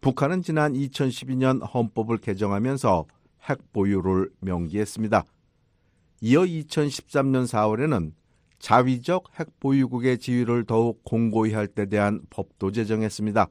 북한은 0.00 0.42
지난 0.42 0.74
2012년 0.74 1.62
헌법을 1.72 2.18
개정하면서 2.18 3.06
핵 3.48 3.72
보유를 3.72 4.30
명기했습니다. 4.40 5.24
이어 6.20 6.42
2013년 6.42 7.46
4월에는 7.46 8.12
자위적 8.58 9.38
핵 9.38 9.60
보유국의 9.60 10.18
지위를 10.18 10.64
더욱 10.64 11.02
공고히 11.04 11.52
할 11.52 11.66
때 11.66 11.86
대한 11.86 12.20
법도 12.30 12.72
제정했습니다. 12.72 13.48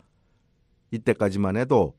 이때까지만 0.92 1.58
해도 1.58 1.96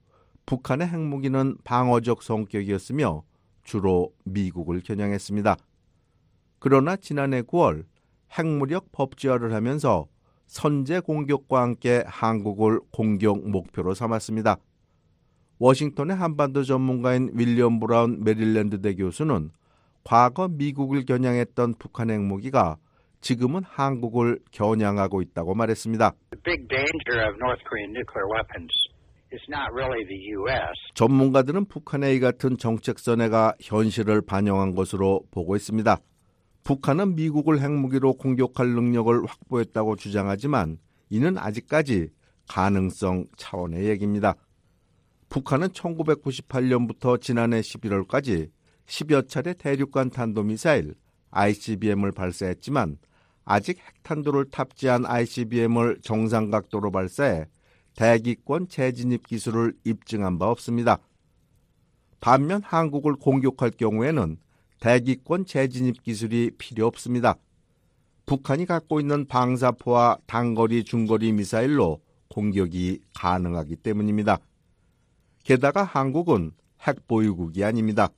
북한의 0.46 0.88
핵무기는 0.88 1.56
방어적 1.64 2.22
성격이었으며 2.22 3.22
주로 3.64 4.12
미국을 4.24 4.80
겨냥했습니다. 4.80 5.56
그러나 6.58 6.96
지난해 6.96 7.42
9월 7.42 7.84
핵무력 8.36 8.90
법제화를 8.92 9.52
하면서 9.52 10.06
선제 10.46 11.00
공격과 11.00 11.62
함께 11.62 12.02
한국을 12.06 12.80
공격 12.90 13.48
목표로 13.48 13.94
삼았습니다. 13.94 14.56
워싱턴의 15.58 16.16
한반도 16.16 16.64
전문가인 16.64 17.30
윌리엄 17.34 17.80
브라운 17.80 18.22
메릴랜드 18.24 18.80
대 18.80 18.94
교수는 18.94 19.50
과거 20.02 20.48
미국을 20.48 21.04
겨냥했던 21.04 21.74
북한 21.78 22.10
핵무기가 22.10 22.76
지금은 23.20 23.62
한국을 23.64 24.38
겨냥하고 24.50 25.22
있다고 25.22 25.54
말했습니다. 25.54 26.12
전문가들은 30.94 31.64
북한의 31.64 32.16
이 32.16 32.20
같은 32.20 32.58
정책 32.58 32.98
선회가 32.98 33.54
현실을 33.62 34.20
반영한 34.20 34.74
것으로 34.74 35.22
보고 35.30 35.56
있습니다. 35.56 35.96
북한은 36.64 37.14
미국을 37.14 37.60
핵무기로 37.60 38.14
공격할 38.14 38.68
능력을 38.68 39.26
확보했다고 39.26 39.96
주장하지만 39.96 40.78
이는 41.10 41.36
아직까지 41.36 42.08
가능성 42.48 43.26
차원의 43.36 43.84
얘기입니다. 43.90 44.34
북한은 45.28 45.68
1998년부터 45.68 47.20
지난해 47.20 47.60
11월까지 47.60 48.50
10여 48.86 49.28
차례 49.28 49.52
대륙간 49.52 50.10
탄도미사일 50.10 50.94
ICBM을 51.30 52.12
발사했지만 52.12 52.96
아직 53.44 53.78
핵탄두를 53.78 54.46
탑재한 54.50 55.04
ICBM을 55.04 55.98
정상각도로 56.02 56.90
발사해 56.90 57.46
대기권 57.94 58.68
재진입 58.68 59.26
기술을 59.26 59.74
입증한 59.84 60.38
바 60.38 60.48
없습니다. 60.48 60.98
반면 62.20 62.62
한국을 62.62 63.16
공격할 63.16 63.72
경우에는 63.72 64.38
대기권 64.80 65.46
재진입 65.46 66.02
기술이 66.02 66.52
필요 66.58 66.86
없습니다. 66.86 67.36
북한이 68.26 68.66
갖고 68.66 69.00
있는 69.00 69.26
방사포와 69.26 70.18
단거리 70.26 70.84
중거리 70.84 71.32
미사일로 71.32 72.00
공격이 72.28 73.00
가능하기 73.14 73.76
때문입니다. 73.76 74.38
게다가 75.44 75.84
한국은 75.84 76.52
핵 76.86 77.06
보유국이 77.06 77.64
아닙니다. 77.64 78.08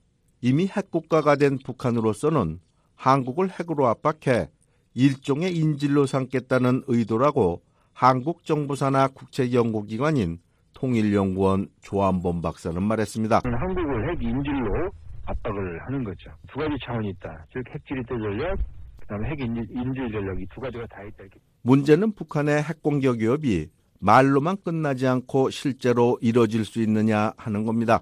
이미 0.41 0.67
핵국가가 0.67 1.35
된 1.35 1.57
북한으로서는 1.57 2.59
한국을 2.95 3.49
핵으로 3.49 3.87
압박해 3.87 4.49
일종의 4.93 5.55
인질로 5.55 6.05
삼겠다는 6.05 6.83
의도라고 6.87 7.61
한국 7.93 8.45
정부사나 8.45 9.09
국책연구기관인 9.09 10.39
통일연구원 10.73 11.69
조한범 11.81 12.41
박사는 12.41 12.81
말했습니다. 12.81 13.41
한국을 13.43 14.11
핵 14.11 14.23
인질로 14.23 14.91
압박을 15.27 15.85
하는 15.85 16.03
거죠. 16.03 16.31
두 16.51 16.59
가지 16.59 16.75
차원이 16.83 17.09
있다. 17.09 17.45
즉 17.53 17.63
핵지리대 17.69 18.07
전략, 18.07 18.57
그다음에 19.01 19.29
핵 19.29 19.39
인질, 19.39 19.67
인질 19.69 20.11
전략 20.11 20.39
이 20.41 20.45
두 20.53 20.61
가지가 20.61 20.87
다 20.87 21.03
있다. 21.03 21.15
이렇게. 21.23 21.39
문제는 21.61 22.13
북한의 22.13 22.63
핵 22.63 22.81
공격 22.81 23.17
위협이 23.19 23.69
말로만 23.99 24.57
끝나지 24.63 25.05
않고 25.07 25.49
실제로 25.49 26.17
이뤄질 26.21 26.65
수 26.65 26.81
있느냐 26.81 27.33
하는 27.37 27.65
겁니다. 27.65 28.01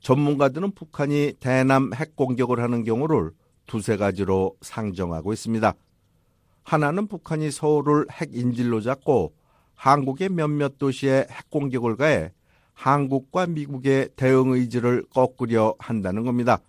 전문가들은 0.00 0.72
북한이 0.72 1.34
대남 1.40 1.92
핵 1.94 2.16
공격을 2.16 2.60
하는 2.60 2.84
경우를 2.84 3.30
두세 3.66 3.96
가지로 3.96 4.56
상정하고 4.60 5.32
있습니다. 5.32 5.74
하나는 6.62 7.08
북한이 7.08 7.50
서울을 7.50 8.06
핵 8.10 8.34
인질로 8.34 8.80
잡고 8.80 9.34
한국의 9.74 10.28
몇몇 10.30 10.78
도시에 10.78 11.26
핵 11.30 11.50
공격을 11.50 11.96
가해 11.96 12.32
한국과 12.74 13.46
미국의 13.46 14.10
대응 14.16 14.50
의지를 14.50 15.04
꺾으려 15.14 15.74
한다는 15.78 16.24
겁니다. 16.24 16.60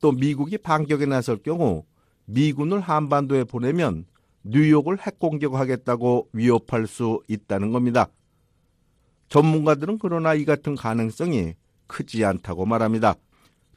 또 0.00 0.12
미국이 0.12 0.58
반격에 0.58 1.06
나설 1.06 1.36
경우 1.38 1.84
미군을 2.24 2.80
한반도에 2.80 3.44
보내면 3.44 4.04
뉴욕을 4.42 4.98
핵공격하겠다고 4.98 6.28
위협할 6.32 6.86
수 6.86 7.22
있다는 7.28 7.72
겁니다. 7.72 8.08
전문가들은 9.28 9.98
그러나 10.00 10.34
이 10.34 10.44
같은 10.44 10.74
가능성이 10.74 11.54
크지 11.86 12.24
않다고 12.24 12.64
말합니다. 12.66 13.14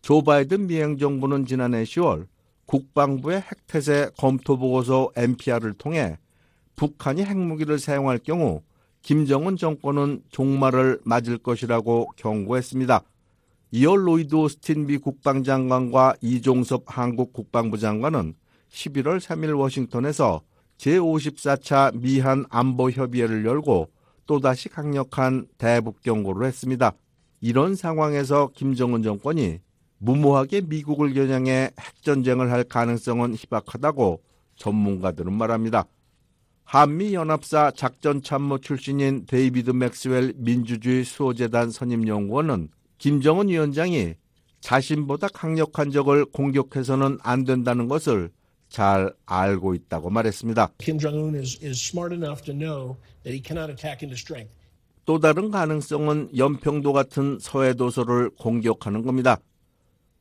조 0.02 0.24
바이든 0.24 0.68
미행 0.68 0.98
정부는 0.98 1.46
지난해 1.46 1.84
10월 1.84 2.28
국방부의 2.66 3.42
핵태세 3.42 4.12
검토 4.18 4.58
보고서 4.58 5.12
NPR을 5.16 5.74
통해 5.74 6.18
북한이 6.76 7.24
핵무기를 7.24 7.80
사용할 7.80 8.18
경우 8.18 8.62
김정은 9.02 9.58
정권은 9.58 10.24
종말을 10.30 11.00
맞을 11.04 11.38
것이라고 11.38 12.08
경고했습니다. 12.16 13.04
이어 13.72 13.96
로이드 13.96 14.36
오스틴 14.36 14.86
미 14.86 14.98
국방장관과 14.98 16.16
이종섭 16.22 16.84
한국 16.88 17.34
국방부 17.34 17.78
장관은 17.78 18.34
11월 18.70 19.20
3일 19.20 19.58
워싱턴에서 19.58 20.42
제54차 20.78 21.98
미한 21.98 22.46
안보협의회를 22.50 23.46
열고 23.46 23.90
또다시 24.26 24.70
강력한 24.70 25.48
대북 25.58 26.02
경고를 26.02 26.48
했습니다. 26.48 26.94
이런 27.40 27.76
상황에서 27.76 28.50
김정은 28.54 29.04
정권이 29.04 29.60
무모하게 29.98 30.62
미국을 30.62 31.14
겨냥해 31.14 31.72
핵전쟁을 31.80 32.52
할 32.52 32.64
가능성은 32.64 33.36
희박하다고 33.36 34.22
전문가들은 34.56 35.34
말합니다. 35.34 35.86
한미연합사 36.72 37.72
작전참모 37.72 38.60
출신인 38.60 39.26
데이비드 39.26 39.72
맥스웰 39.72 40.32
민주주의 40.38 41.04
수호재단 41.04 41.70
선임연구원은 41.70 42.70
김정은 42.98 43.50
위원장이 43.50 44.14
자신보다 44.62 45.28
강력한 45.34 45.92
적을 45.92 46.24
공격해서는 46.24 47.18
안 47.24 47.44
된다는 47.44 47.90
것을 47.90 48.30
잘 48.70 49.14
알고 49.26 49.76
있다고 49.76 50.12
말했습니다. 50.12 50.70
Kim 50.78 50.98
Jong-un 50.98 51.36
is, 51.36 51.60
is 51.62 51.78
smart 51.78 52.16
enough 52.16 52.42
to 52.46 52.54
know 52.58 52.96
that 53.24 53.34
he 53.36 53.44
cannot 53.46 53.70
attack 53.70 54.02
into 54.02 54.16
strength. 54.16 54.56
또 55.04 55.20
다른 55.20 55.52
가능성은 55.52 56.38
연평도 56.38 56.94
같은 56.94 57.38
서해 57.42 57.74
도서를 57.74 58.30
공격하는 58.40 59.04
겁니다. 59.04 59.40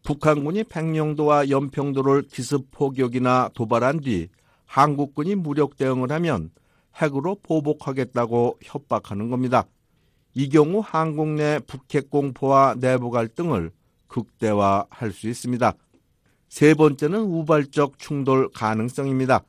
북한군이 0.03 0.65
백령도와 0.65 1.49
연평도를 1.49 2.23
기습 2.23 2.73
포격이나 2.73 3.51
도발한 3.55 4.01
뒤 4.01 4.27
한국군이 4.71 5.35
무력 5.35 5.77
대응을 5.77 6.13
하면 6.13 6.51
핵으로 6.95 7.37
보복하겠다고 7.43 8.61
협박하는 8.63 9.29
겁니다. 9.29 9.67
이 10.33 10.49
경우 10.49 10.81
한국 10.85 11.27
내 11.31 11.59
북핵 11.59 12.09
공포와 12.09 12.77
내부 12.79 13.11
갈등을 13.11 13.73
극대화할 14.07 15.11
수 15.11 15.29
있습니다. 15.29 15.73
세 16.49 16.75
번째는 16.75 17.19
우발적 17.19 17.99
충돌 17.99 18.49
가능성입니다. 18.53 19.43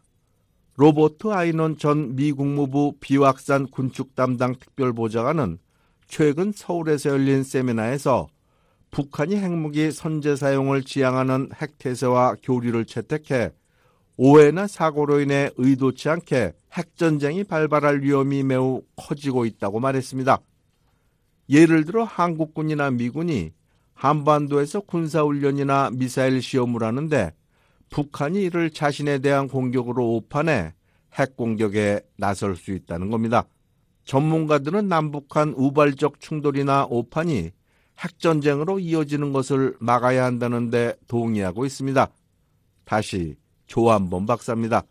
로버트 0.77 1.27
아이논 1.27 1.77
전 1.77 2.15
미 2.15 2.31
국무부 2.31 2.95
비확산 2.99 3.67
군축 3.67 4.15
담당 4.15 4.55
특별보좌관은 4.55 5.59
최근 6.07 6.51
서울에서 6.51 7.11
열린 7.11 7.43
세미나에서 7.43 8.27
북한이 8.89 9.35
핵무기 9.35 9.91
선제 9.91 10.35
사용을 10.35 10.81
지향하는 10.81 11.51
핵태세와 11.53 12.37
교류를 12.41 12.85
채택해 12.85 13.51
오해나 14.17 14.67
사고로 14.67 15.21
인해 15.21 15.49
의도치 15.57 16.09
않게 16.09 16.53
핵전쟁이 16.73 17.43
발발할 17.43 18.01
위험이 18.01 18.43
매우 18.43 18.81
커지고 18.95 19.45
있다고 19.45 19.79
말했습니다. 19.79 20.39
예를 21.49 21.85
들어 21.85 22.03
한국군이나 22.03 22.91
미군이 22.91 23.51
한반도에서 23.93 24.81
군사훈련이나 24.81 25.91
미사일 25.93 26.41
시험을 26.41 26.83
하는데 26.83 27.33
북한이 27.89 28.41
이를 28.41 28.69
자신에 28.69 29.19
대한 29.19 29.47
공격으로 29.47 30.15
오판해 30.15 30.73
핵공격에 31.13 32.01
나설 32.17 32.55
수 32.55 32.71
있다는 32.71 33.09
겁니다. 33.09 33.45
전문가들은 34.05 34.87
남북한 34.87 35.53
우발적 35.55 36.19
충돌이나 36.19 36.87
오판이 36.89 37.51
핵전쟁으로 37.99 38.79
이어지는 38.79 39.31
것을 39.33 39.75
막아야 39.79 40.25
한다는데 40.25 40.95
동의하고 41.07 41.65
있습니다. 41.65 42.07
다시 42.85 43.35
조한범 43.71 44.25
박사입니다. 44.25 44.83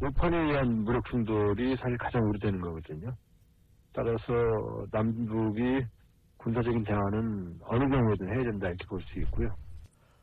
오판에 0.00 0.34
의한 0.34 0.84
무력 0.84 1.04
충돌이 1.10 1.76
사실 1.76 1.98
가장 1.98 2.22
우려되는 2.22 2.58
거거든요. 2.58 3.14
따라서 3.92 4.86
남북이 4.90 5.84
군사적인 6.38 6.84
대화는 6.84 7.58
어느 7.66 7.84
경우에든 7.86 8.28
해야 8.28 8.44
된다 8.44 8.68
이렇게 8.68 8.86
볼 8.86 9.00
수 9.02 9.18
있고요. 9.20 9.54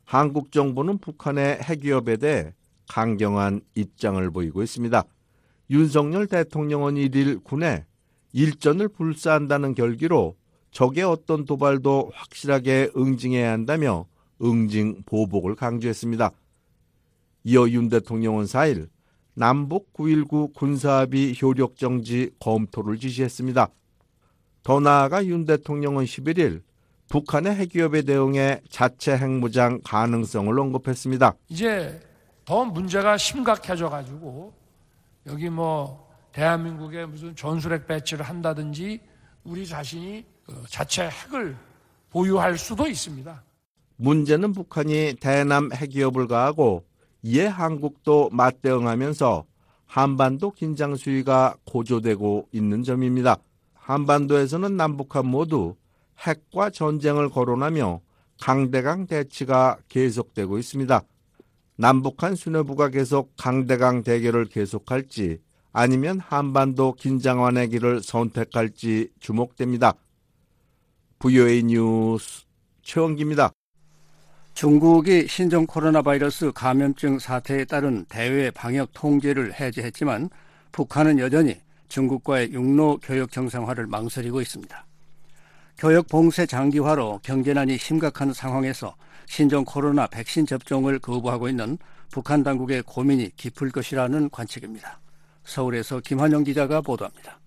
한국 0.06 0.52
정부는 0.52 0.98
북한의 0.98 1.60
핵 1.62 1.84
위협에 1.84 2.18
대해 2.18 2.54
강경한 2.90 3.62
입장을 3.76 4.32
보이고 4.32 4.64
있습니다. 4.64 5.04
윤석열 5.70 6.26
대통령은 6.26 6.96
1일 6.96 7.44
군에 7.44 7.86
일전을 8.34 8.88
불사한다는 8.90 9.76
결기로 9.76 10.36
적의 10.72 11.04
어떤 11.04 11.46
도발도 11.46 12.12
확실하게 12.16 12.90
응징해야 12.98 13.52
한다며 13.52 14.06
응징 14.42 15.04
보복을 15.06 15.54
강조했습니다. 15.56 16.32
이어 17.44 17.68
윤 17.70 17.90
대통령은 17.90 18.46
4일 18.46 18.90
남북 19.34 19.94
9.19 19.94 20.54
군사합의 20.54 21.36
효력 21.42 21.78
정지 21.78 22.32
검토를 22.40 22.98
지시했습니다. 22.98 23.70
더 24.64 24.80
나아가 24.80 25.26
윤 25.26 25.46
대통령은 25.46 26.06
11일 26.06 26.62
북한의 27.10 27.56
핵위협에 27.56 28.04
대응해 28.04 28.62
자체 28.70 29.18
핵무장 29.18 29.82
가능성을 29.84 30.58
언급했습니다. 30.58 31.34
이제 31.50 32.00
더 32.46 32.64
문제가 32.64 33.18
심각해져 33.18 33.90
가지고 33.90 34.54
여기 35.28 35.50
뭐 35.50 36.10
대한민국에 36.32 37.06
무슨 37.06 37.36
전술핵 37.36 37.88
배치를 37.88 38.26
한다든지 38.26 39.02
우리 39.44 39.66
자신이 39.66 40.26
그 40.46 40.64
자체 40.70 41.10
핵을 41.10 41.58
보유할 42.10 42.58
수도 42.58 42.88
있습니다. 42.88 43.44
문제는 43.98 44.54
북한이 44.54 45.16
대남 45.20 45.72
핵위협을 45.74 46.28
가하고 46.28 46.86
이에 47.24 47.46
한국도 47.46 48.30
맞대응하면서 48.32 49.46
한반도 49.86 50.52
긴장 50.52 50.96
수위가 50.96 51.56
고조되고 51.66 52.48
있는 52.52 52.84
점입니다. 52.84 53.38
한반도에서는 53.74 54.78
남북한 54.78 55.26
모두 55.26 55.76
핵과 56.20 56.70
전쟁을 56.70 57.30
거론하며 57.30 58.00
강대강 58.40 59.08
대치가 59.08 59.78
계속되고 59.90 60.58
있습니다. 60.58 61.02
남북한 61.76 62.36
수뇌부가 62.36 62.90
계속 62.90 63.34
강대강 63.38 64.04
대결을 64.04 64.46
계속할지 64.46 65.40
아니면 65.74 66.20
한반도 66.20 66.94
긴장 66.94 67.42
완의 67.42 67.70
길을 67.70 68.02
선택할지 68.02 69.10
주목됩니다. 69.20 69.94
VOA 71.20 71.64
뉴스 71.64 72.46
최원기입니다. 72.82 73.52
중국이 74.54 75.28
신종 75.28 75.66
코로나 75.66 76.02
바이러스 76.02 76.52
감염증 76.52 77.20
사태에 77.20 77.66
따른 77.66 78.06
대외 78.06 78.52
방역 78.52 78.90
통제를 78.94 79.54
해제했지만 79.60 80.30
북한은 80.72 81.20
여전히 81.20 81.60
중국과의 81.88 82.52
육로 82.54 83.00
교역 83.02 83.32
정상화를 83.32 83.88
망설이고 83.88 84.40
있습니다. 84.42 84.86
교역 85.78 86.08
봉쇄 86.08 86.46
장기화로 86.46 87.20
경제난이 87.24 87.78
심각한 87.78 88.34
상황에서 88.34 88.96
신종 89.26 89.66
코로나 89.66 90.06
백신 90.08 90.46
접종을 90.46 91.00
거부하고 91.00 91.50
있는 91.50 91.78
북한 92.12 92.44
당국의 92.44 92.84
고민이 92.84 93.32
깊을 93.36 93.72
것이라는 93.72 94.30
관측입니다. 94.30 95.00
서울에서 95.44 96.02
김환영 96.02 96.44
기자가 96.44 96.82
보도합니다. 96.82 97.41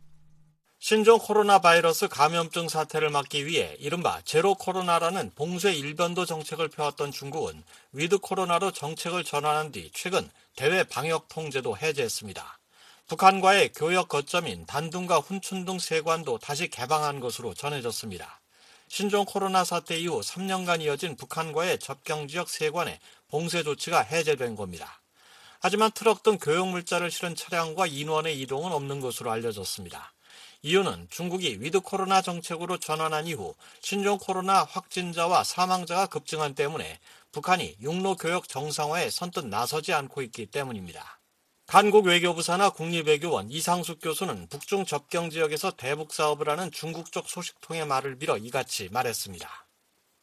신종 0.87 1.19
코로나 1.19 1.61
바이러스 1.61 2.09
감염증 2.09 2.69
사태를 2.69 3.09
막기 3.09 3.47
위해 3.47 3.75
이른바 3.81 4.21
제로 4.27 4.55
코로나라는 4.55 5.31
봉쇄 5.35 5.73
일변도 5.73 6.27
정책을 6.27 6.69
펴왔던 6.69 7.11
중국은 7.11 7.65
위드 7.93 8.19
코로나로 8.19 8.71
정책을 8.71 9.25
전환한 9.25 9.73
뒤 9.73 9.91
최근 9.95 10.29
대외 10.57 10.85
방역 10.85 11.29
통제도 11.31 11.75
해제했습니다. 11.75 12.59
북한과의 13.07 13.73
교역 13.73 14.11
거점인 14.11 14.67
단둥과 14.67 15.21
훈춘 15.21 15.65
등 15.65 15.79
세관도 15.79 16.37
다시 16.37 16.69
개방한 16.69 17.19
것으로 17.19 17.55
전해졌습니다. 17.55 18.43
신종 18.89 19.25
코로나 19.25 19.65
사태 19.65 19.99
이후 19.99 20.21
3년간 20.21 20.83
이어진 20.83 21.17
북한과의 21.17 21.79
접경 21.79 22.29
지역 22.29 22.51
세관의 22.51 23.01
봉쇄 23.31 23.63
조치가 23.63 24.03
해제된 24.03 24.55
겁니다. 24.55 25.01
하지만 25.61 25.91
트럭 25.93 26.23
등 26.23 26.37
교역 26.37 26.69
물자를 26.69 27.11
실은 27.11 27.35
차량과 27.35 27.87
인원의 27.87 28.39
이동은 28.43 28.71
없는 28.71 29.01
것으로 29.01 29.31
알려졌습니다. 29.31 30.14
이유는 30.67 31.09
중국이 31.11 31.59
위드 31.61 31.81
코로나 31.81 32.23
정책으로 32.23 32.79
전환한 32.79 33.27
이후 33.27 33.55
신종 33.83 34.17
코로나 34.17 34.65
확진자와 34.65 35.45
사망자가 35.45 36.07
급증한 36.07 36.55
때문에 36.55 37.01
북한이 37.33 37.77
육로 37.83 38.17
교역 38.17 38.49
정상화에 38.49 39.11
선뜻 39.11 39.47
나서지 39.47 39.93
않고 39.93 40.23
있기 40.23 40.47
때문입니다. 40.47 41.21
한국 41.67 42.07
외교부 42.07 42.41
산하 42.41 42.71
국립외교원 42.71 43.51
이상숙 43.51 43.99
교수는 44.01 44.47
북중 44.49 44.87
접경 44.87 45.29
지역에서 45.29 45.73
대북 45.73 46.15
사업을 46.15 46.49
하는 46.49 46.71
중국 46.71 47.13
쪽 47.13 47.29
소식통의 47.29 47.87
말을 47.87 48.17
빌어 48.17 48.39
이같이 48.39 48.89
말했습니다. 48.91 49.47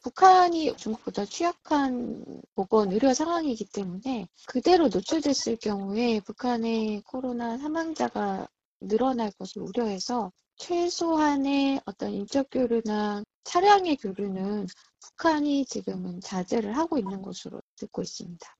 북한이 0.02 0.76
중국보다 0.76 1.26
취약한 1.26 2.26
보건 2.56 2.92
의료 2.92 3.14
상황이기 3.14 3.66
때문에 3.66 4.28
그대로 4.48 4.88
노출됐을 4.88 5.58
경우에 5.58 6.20
북한의 6.22 7.04
코로나 7.06 7.60
사망자가 7.60 8.48
늘어날 8.82 9.32
것을 9.32 9.62
우려해서 9.62 10.32
최소한의 10.58 11.82
어떤 11.86 12.12
인적 12.12 12.48
교류나 12.52 13.24
차량의 13.44 13.98
교류는 13.98 14.68
북한이 15.00 15.66
지금은 15.66 16.22
자제를 16.22 16.78
하고 16.78 16.98
있는 16.98 17.22
것으로 17.22 17.62
듣고 17.78 18.02
있습니다. 18.02 18.56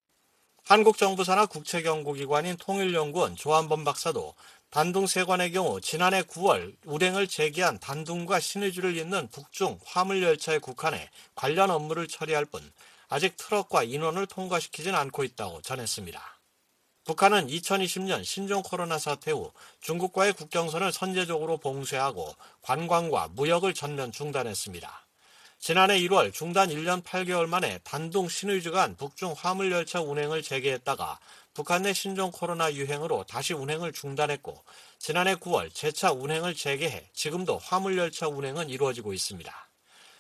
한국 0.64 0.98
정부 0.98 1.24
산하 1.24 1.46
국책연구기관인 1.48 2.56
통일연구원 2.58 3.36
조한범 3.36 3.84
박사도 3.84 4.36
단둥 4.70 5.06
세관의 5.06 5.52
경우 5.52 5.82
지난해 5.82 6.22
9월 6.22 6.76
운행을 6.86 7.28
재개한 7.28 7.80
단둥과 7.80 8.40
신의주를 8.40 8.96
잇는 8.96 9.28
북중 9.30 9.80
화물열차의 9.84 10.60
국한에 10.60 11.10
관련 11.36 11.72
업무를 11.72 12.08
처리할 12.08 12.46
뿐 12.46 12.62
아직 13.10 13.36
트럭과 13.36 13.84
인원을 13.84 14.28
통과시키진 14.28 14.96
않고 14.96 15.26
있다고 15.26 15.62
전했습니다. 15.62 16.41
북한은 17.04 17.48
2020년 17.48 18.24
신종 18.24 18.62
코로나 18.62 19.00
사태 19.00 19.32
후 19.32 19.52
중국과의 19.82 20.34
국경선을 20.34 20.92
선제적으로 20.92 21.58
봉쇄하고 21.58 22.36
관광과 22.62 23.30
무역을 23.30 23.74
전면 23.74 24.12
중단했습니다. 24.12 25.08
지난해 25.58 26.00
1월 26.00 26.34
중단 26.34 26.70
1년 26.70 27.04
8개월 27.04 27.48
만에 27.48 27.80
단둥 27.84 28.30
신의주 28.30 28.72
간 28.72 28.96
북중 28.96 29.36
화물열차 29.38 30.02
운행을 30.02 30.42
재개했다가 30.42 31.20
북한 31.54 31.84
내 31.84 31.94
신종 31.94 32.32
코로나 32.32 32.74
유행으로 32.74 33.26
다시 33.26 33.54
운행을 33.54 33.94
중단했고 33.94 34.64
지난해 34.98 35.36
9월 35.36 35.74
재차 35.74 36.12
운행을 36.12 36.56
재개해 36.56 37.10
지금도 37.14 37.58
화물열차 37.60 38.28
운행은 38.28 38.70
이루어지고 38.70 39.14
있습니다. 39.14 39.54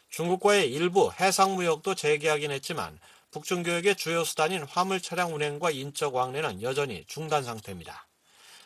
중국과의 0.09 0.71
일부 0.71 1.11
해상무역도 1.19 1.95
재개하긴 1.95 2.51
했지만 2.51 2.99
북중교역의 3.31 3.95
주요 3.95 4.25
수단인 4.25 4.63
화물 4.63 5.01
차량 5.01 5.33
운행과 5.33 5.71
인적 5.71 6.15
왕래는 6.15 6.61
여전히 6.61 7.05
중단 7.07 7.43
상태입니다. 7.43 8.07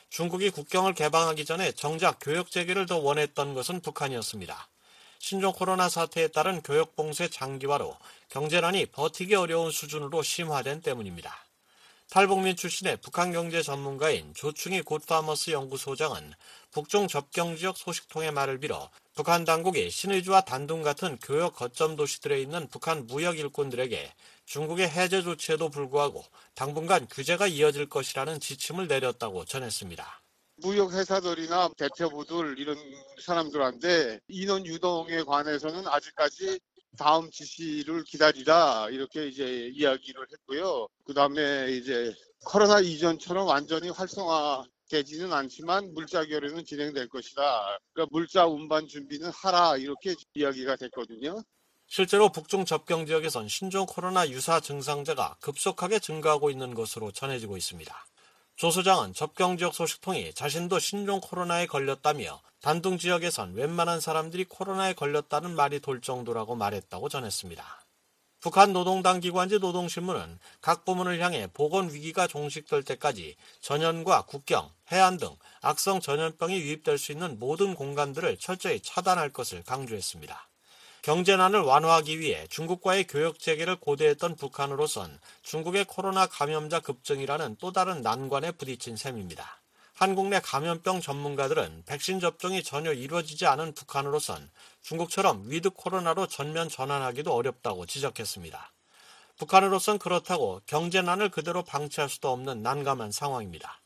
중국이 0.09 0.49
국경을 0.49 0.93
개방하기 0.95 1.45
전에 1.45 1.71
정작 1.73 2.17
교역 2.19 2.49
재개를 2.49 2.87
더 2.87 2.97
원했던 2.97 3.53
것은 3.53 3.81
북한이었습니다. 3.81 4.67
신종 5.19 5.53
코로나 5.53 5.87
사태에 5.87 6.29
따른 6.29 6.61
교역 6.61 6.95
봉쇄 6.95 7.27
장기화로 7.27 7.95
경제난이 8.29 8.87
버티기 8.87 9.35
어려운 9.35 9.71
수준으로 9.71 10.23
심화된 10.23 10.81
때문입니다. 10.81 11.45
탈북민 12.09 12.55
출신의 12.55 12.97
북한 12.97 13.31
경제 13.31 13.61
전문가인 13.61 14.33
조충희 14.35 14.83
Good 14.83 15.08
Farmers 15.08 15.51
연구소장은 15.51 16.33
북중 16.71 17.07
접경 17.07 17.55
지역 17.55 17.77
소식통의 17.77 18.31
말을 18.31 18.59
빌어 18.59 18.89
북한 19.15 19.43
당국이 19.43 19.89
신의주와 19.89 20.41
단둥 20.41 20.83
같은 20.83 21.17
교역 21.17 21.55
거점 21.55 21.95
도시들에 21.95 22.39
있는 22.39 22.67
북한 22.67 23.07
무역 23.07 23.39
일꾼들에게 23.39 24.13
중국의 24.45 24.89
해제 24.89 25.21
조치에도 25.21 25.69
불구하고 25.69 26.23
당분간 26.53 27.07
규제가 27.07 27.47
이어질 27.47 27.89
것이라는 27.89 28.39
지침을 28.39 28.87
내렸다고 28.87 29.45
전했습니다. 29.45 30.21
무역 30.57 30.93
회사들이나 30.93 31.69
대표부들 31.77 32.57
이런 32.59 32.77
사람들한테 33.21 34.19
인원 34.29 34.65
유동에 34.65 35.23
관해서는 35.23 35.85
아직까지 35.87 36.59
다음 36.97 37.29
지시를 37.29 38.03
기다리라 38.05 38.87
이렇게 38.89 39.27
이제 39.27 39.69
이야기를 39.73 40.27
했고요. 40.31 40.87
그 41.03 41.13
다음에 41.13 41.71
이제 41.71 42.13
코로나 42.45 42.79
이전처럼 42.79 43.47
완전히 43.47 43.89
활성화 43.89 44.63
되지는 44.89 45.33
않지만 45.33 45.93
물자 45.93 46.25
결례는 46.25 46.63
진행될 46.63 47.09
것이다. 47.09 47.79
그러니까 47.91 48.09
물자 48.11 48.45
운반 48.45 48.87
준비는 48.87 49.31
하라 49.31 49.77
이렇게 49.77 50.15
이야기가 50.35 50.77
됐거든요. 50.77 51.41
실제로 51.87 52.29
북중 52.29 52.65
접경 52.65 53.05
지역에선 53.05 53.47
신종 53.47 53.85
코로나 53.85 54.27
유사 54.29 54.59
증상자가 54.59 55.35
급속하게 55.39 55.99
증가하고 55.99 56.49
있는 56.49 56.73
것으로 56.73 57.11
전해지고 57.11 57.57
있습니다. 57.57 58.05
조 58.55 58.71
소장은 58.71 59.13
접경 59.13 59.57
지역 59.57 59.73
소식통이 59.73 60.33
자신도 60.33 60.79
신종 60.79 61.19
코로나에 61.19 61.67
걸렸다며 61.67 62.41
단둥 62.61 62.97
지역에선 62.97 63.53
웬만한 63.53 63.99
사람들이 63.99 64.45
코로나에 64.45 64.93
걸렸다는 64.93 65.55
말이 65.55 65.79
돌 65.79 66.01
정도라고 66.01 66.55
말했다고 66.55 67.09
전했습니다. 67.09 67.85
북한 68.39 68.73
노동당 68.73 69.19
기관지 69.19 69.59
노동신문은 69.59 70.39
각 70.61 70.85
부문을 70.85 71.19
향해 71.19 71.47
보건 71.51 71.91
위기가 71.93 72.27
종식될 72.27 72.83
때까지 72.83 73.35
전연과 73.59 74.23
국경, 74.23 74.71
해안 74.91 75.17
등 75.17 75.35
악성 75.61 75.99
전염병이 75.99 76.55
유입될 76.55 76.97
수 76.97 77.11
있는 77.11 77.39
모든 77.39 77.73
공간들을 77.75 78.37
철저히 78.37 78.79
차단할 78.81 79.33
것을 79.33 79.63
강조했습니다. 79.63 80.47
경제난을 81.05 81.59
완화하기 81.59 82.19
위해 82.19 82.47
중국과의 82.49 83.05
교역 83.05 83.37
재개를 83.37 83.75
고대했던 83.75 84.37
북한으로선 84.37 85.19
중국의 85.43 85.85
코로나 85.85 86.25
감염자 86.25 86.79
급증이라는 86.79 87.57
또 87.59 87.71
다른 87.71 88.01
난관에 88.01 88.53
부딪힌 88.53 88.97
셈입니다. 88.97 89.61
한국 89.93 90.29
내 90.29 90.39
감염병 90.39 91.01
전문가들은 91.01 91.83
백신 91.85 92.19
접종이 92.19 92.63
전혀 92.63 92.91
이루어지지 92.91 93.45
않은 93.45 93.75
북한으로선 93.75 94.49
중국처럼 94.81 95.43
위드 95.45 95.69
코로나로 95.69 96.25
전면 96.25 96.69
전환하기도 96.69 97.31
어렵다고 97.31 97.85
지적했습니다. 97.85 98.73
북한으로선 99.37 99.99
그렇다고 99.99 100.61
경제난을 100.65 101.29
그대로 101.29 101.61
방치할 101.61 102.09
수도 102.09 102.31
없는 102.31 102.63
난감한 102.63 103.11
상황입니다. 103.11 103.79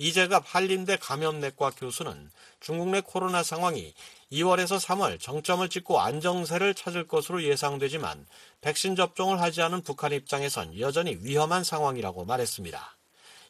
이재갑 0.00 0.44
한림대 0.46 0.96
감염내과 0.96 1.72
교수는 1.76 2.30
중국 2.58 2.88
내 2.88 3.02
코로나 3.02 3.42
상황이 3.42 3.92
2월에서 4.32 4.82
3월 4.82 5.20
정점을 5.20 5.68
찍고 5.68 6.00
안정세를 6.00 6.72
찾을 6.72 7.06
것으로 7.06 7.42
예상되지만 7.42 8.26
백신 8.62 8.96
접종을 8.96 9.42
하지 9.42 9.60
않은 9.60 9.82
북한 9.82 10.12
입장에선 10.12 10.80
여전히 10.80 11.18
위험한 11.20 11.64
상황이라고 11.64 12.24
말했습니다. 12.24 12.96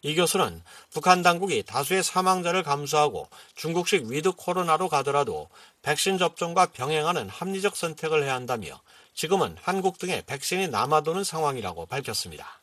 이 0.03 0.17
교수는 0.17 0.61
북한 0.91 1.23
당국이 1.23 1.63
다수의 1.63 2.03
사망자를 2.03 2.65
감수하고 2.65 3.29
중국식 3.55 4.07
위드 4.07 4.33
코로나로 4.33 4.89
가더라도 4.89 5.49
백신 5.83 6.19
접종과 6.19 6.73
병행하는 6.73 7.29
합리적 7.29 7.77
선택을 7.77 8.25
해야 8.25 8.35
한다며 8.35 8.81
지금은 9.15 9.57
한국 9.63 9.99
등에 9.99 10.25
백신이 10.27 10.67
남아도는 10.67 11.23
상황이라고 11.23 11.87
밝혔습니다. 11.87 12.61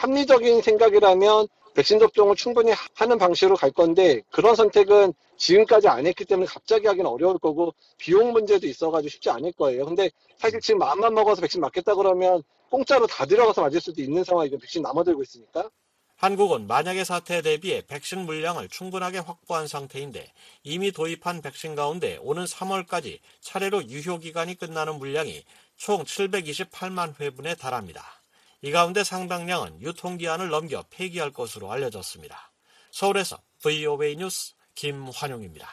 합리적인 0.00 0.60
생각이라면 0.60 1.48
백신 1.74 1.98
접종을 1.98 2.36
충분히 2.36 2.72
하는 2.94 3.18
방식으로 3.18 3.56
갈 3.56 3.70
건데 3.70 4.22
그런 4.30 4.54
선택은 4.54 5.14
지금까지 5.36 5.88
안 5.88 6.06
했기 6.06 6.24
때문에 6.24 6.46
갑자기 6.46 6.86
하기는 6.86 7.06
어려울 7.06 7.38
거고 7.38 7.74
비용 7.98 8.32
문제도 8.32 8.66
있어가지고 8.66 9.08
쉽지 9.08 9.30
않을 9.30 9.52
거예요. 9.52 9.86
근데 9.86 10.10
사실 10.38 10.60
지금 10.60 10.78
마음만 10.78 11.14
먹어서 11.14 11.40
백신 11.40 11.60
맞겠다 11.60 11.94
그러면 11.94 12.42
공짜로 12.70 13.06
다 13.06 13.26
들어가서 13.26 13.62
맞을 13.62 13.80
수도 13.80 14.02
있는 14.02 14.24
상황이고 14.24 14.58
백신 14.58 14.82
남아들고 14.82 15.22
있으니까. 15.22 15.70
한국은 16.16 16.68
만약의 16.68 17.04
사태에 17.04 17.42
대비해 17.42 17.82
백신 17.84 18.20
물량을 18.26 18.68
충분하게 18.68 19.18
확보한 19.18 19.66
상태인데 19.66 20.32
이미 20.62 20.92
도입한 20.92 21.42
백신 21.42 21.74
가운데 21.74 22.16
오는 22.22 22.44
3월까지 22.44 23.18
차례로 23.40 23.88
유효 23.88 24.18
기간이 24.18 24.54
끝나는 24.56 24.98
물량이 24.98 25.42
총 25.76 26.04
728만 26.04 27.18
회분에 27.18 27.56
달합니다. 27.56 28.21
이 28.64 28.70
가운데 28.70 29.02
상당량은 29.02 29.82
유통기한을 29.82 30.48
넘겨 30.48 30.84
폐기할 30.88 31.32
것으로 31.32 31.72
알려졌습니다. 31.72 32.52
서울에서 32.92 33.38
VOA 33.60 34.14
뉴스 34.14 34.54
김환용입니다. 34.76 35.68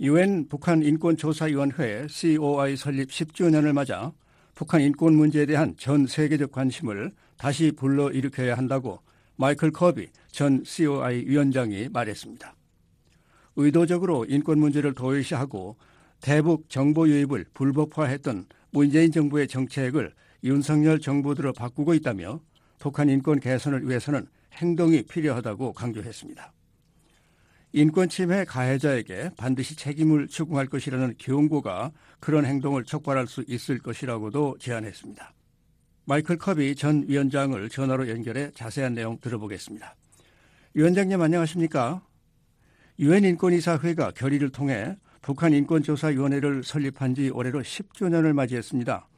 유엔 0.00 0.48
북한 0.48 0.82
인권조사위원회 0.82 2.08
COI 2.08 2.76
설립 2.76 3.10
10주년을 3.10 3.72
맞아 3.72 4.12
북한 4.56 4.80
인권 4.80 5.14
문제에 5.14 5.46
대한 5.46 5.76
전 5.78 6.08
세계적 6.08 6.50
관심을 6.50 7.12
다시 7.38 7.70
불러일으켜야 7.70 8.56
한다고 8.56 9.00
마이클 9.36 9.70
커비 9.70 10.08
전 10.32 10.64
COI 10.64 11.24
위원장이 11.24 11.90
말했습니다. 11.90 12.56
의도적으로 13.54 14.24
인권 14.28 14.58
문제를 14.58 14.94
도외시하고 14.94 15.76
대북 16.20 16.68
정보 16.68 17.06
유입을 17.06 17.46
불법화했던 17.54 18.46
문재인 18.72 19.12
정부의 19.12 19.46
정책을 19.46 20.12
윤석열 20.44 21.00
정부 21.00 21.34
들어 21.34 21.52
바꾸고 21.52 21.94
있다며 21.94 22.40
북한 22.78 23.08
인권 23.08 23.38
개선을 23.38 23.88
위해서는 23.88 24.26
행동이 24.54 25.02
필요하다고 25.02 25.72
강조했습니다. 25.72 26.52
인권 27.74 28.08
침해 28.08 28.44
가해자에게 28.44 29.30
반드시 29.36 29.76
책임을 29.76 30.28
추궁할 30.28 30.66
것이라는 30.66 31.14
경고가 31.16 31.90
그런 32.20 32.44
행동을 32.44 32.84
촉발할 32.84 33.26
수 33.26 33.44
있을 33.48 33.78
것이라고도 33.78 34.56
제안했습니다. 34.58 35.32
마이클 36.04 36.36
커비 36.36 36.74
전 36.74 37.04
위원장을 37.08 37.68
전화로 37.70 38.08
연결해 38.08 38.50
자세한 38.54 38.94
내용 38.94 39.18
들어보겠습니다. 39.20 39.94
위원장님 40.74 41.20
안녕하십니까? 41.20 42.02
유엔 42.98 43.24
인권이사회가 43.24 44.10
결의를 44.10 44.50
통해 44.50 44.96
북한 45.22 45.52
인권조사위원회를 45.54 46.64
설립한 46.64 47.14
지 47.14 47.30
올해로 47.30 47.62
10주년을 47.62 48.32
맞이했습니다. 48.32 49.08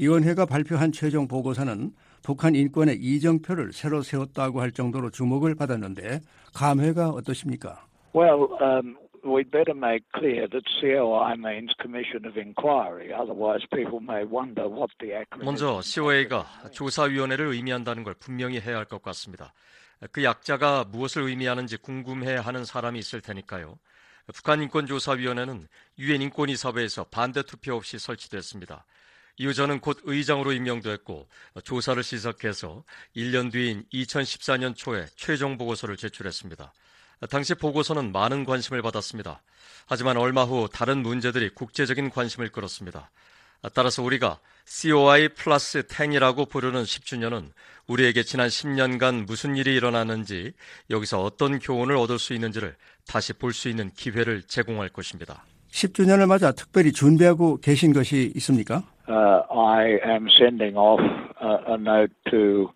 위원회가 0.00 0.46
발표한 0.46 0.92
최종 0.92 1.28
보고서는 1.28 1.92
북한 2.22 2.54
인권의 2.54 2.96
이정표를 2.96 3.74
새로 3.74 4.00
세웠다고 4.00 4.62
할 4.62 4.72
정도로 4.72 5.10
주목을 5.10 5.54
받았는데 5.54 6.20
감회가 6.54 7.10
어떠십니까? 7.10 7.84
Well, 8.14 8.48
um, 8.62 8.96
we'd 9.22 9.50
better 9.50 9.76
make 9.76 10.02
clear 10.16 10.48
that 10.48 10.64
COI 10.80 11.34
means 11.36 11.74
Commission 11.78 12.24
of 12.24 12.40
Inquiry. 12.40 13.12
Otherwise, 13.12 13.66
people 13.68 14.00
may 14.00 14.24
wonder 14.24 14.66
what 14.72 14.88
the 15.00 15.12
acronym. 15.12 15.44
먼저 15.44 15.82
COA가 15.82 16.46
조사위원회를 16.72 17.48
의미한다는 17.52 18.02
걸 18.02 18.14
분명히 18.14 18.58
해야 18.58 18.78
할 18.78 18.86
것 18.86 19.02
같습니다. 19.02 19.52
그 20.12 20.24
약자가 20.24 20.86
무엇을 20.90 21.24
의미하는지 21.24 21.76
궁금해하는 21.76 22.64
사람이 22.64 22.98
있을 22.98 23.20
테니까요. 23.20 23.78
북한 24.32 24.62
인권조사위원회는 24.62 25.66
유엔 25.98 26.22
인권이사회에서 26.22 27.04
반대 27.10 27.42
투표 27.42 27.74
없이 27.74 27.98
설치됐습니다. 27.98 28.86
이후 29.40 29.54
저는 29.54 29.80
곧 29.80 29.98
의장으로 30.02 30.52
임명됐고 30.52 31.26
조사를 31.64 32.02
시작해서 32.02 32.84
1년 33.16 33.50
뒤인 33.50 33.86
2014년 33.90 34.76
초에 34.76 35.06
최종 35.16 35.56
보고서를 35.56 35.96
제출했습니다. 35.96 36.74
당시 37.30 37.54
보고서는 37.54 38.12
많은 38.12 38.44
관심을 38.44 38.82
받았습니다. 38.82 39.40
하지만 39.86 40.18
얼마 40.18 40.44
후 40.44 40.68
다른 40.70 40.98
문제들이 40.98 41.54
국제적인 41.54 42.10
관심을 42.10 42.50
끌었습니다. 42.50 43.10
따라서 43.72 44.02
우리가 44.02 44.40
COI 44.66 45.30
플러스 45.30 45.84
10이라고 45.84 46.46
부르는 46.46 46.82
10주년은 46.82 47.50
우리에게 47.86 48.24
지난 48.24 48.48
10년간 48.48 49.24
무슨 49.24 49.56
일이 49.56 49.74
일어났는지 49.74 50.52
여기서 50.90 51.22
어떤 51.22 51.58
교훈을 51.58 51.96
얻을 51.96 52.18
수 52.18 52.34
있는지를 52.34 52.76
다시 53.06 53.32
볼 53.32 53.54
수 53.54 53.70
있는 53.70 53.90
기회를 53.94 54.42
제공할 54.42 54.90
것입니다. 54.90 55.46
10주년을 55.70 56.26
맞아 56.26 56.52
특별히 56.52 56.92
준비하고 56.92 57.58
계신 57.58 57.92
것이 57.92 58.32
있습니까? 58.36 58.82
Uh, 59.08 59.42
I 59.50 59.98
am 60.06 60.26
sending 60.38 60.76
off 60.76 61.00
a, 61.42 61.72
a 61.72 61.78
note 61.78 62.14
to 62.30 62.70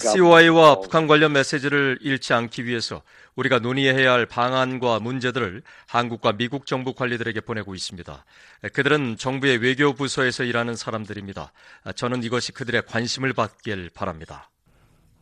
COI와 0.00 0.80
북한 0.80 1.06
관련 1.06 1.32
메시지를 1.32 1.98
잃지 2.00 2.32
않기 2.32 2.66
위해서 2.66 3.02
우리가 3.36 3.60
논의해야 3.60 4.12
할 4.12 4.26
방안과 4.26 4.98
문제들을 4.98 5.62
한국과 5.86 6.32
미국 6.32 6.66
정부 6.66 6.92
관리들에게 6.92 7.40
보내고 7.40 7.76
있습니다. 7.76 8.24
그들은 8.72 9.16
정부의 9.16 9.58
외교 9.58 9.92
부서에서 9.92 10.42
일하는 10.42 10.74
사람들입니다. 10.74 11.52
저는 11.94 12.24
이것이 12.24 12.52
그들의 12.52 12.82
관심을 12.86 13.32
받길 13.32 13.90
바랍니다. 13.94 14.50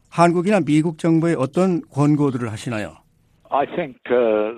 한국이나 0.08 0.60
미국 0.60 0.98
정부에 0.98 1.34
어떤 1.36 1.82
권고들을 1.90 2.50
하시나요? 2.50 2.96
I 3.50 3.64
think 3.66 3.98
uh, 4.10 4.52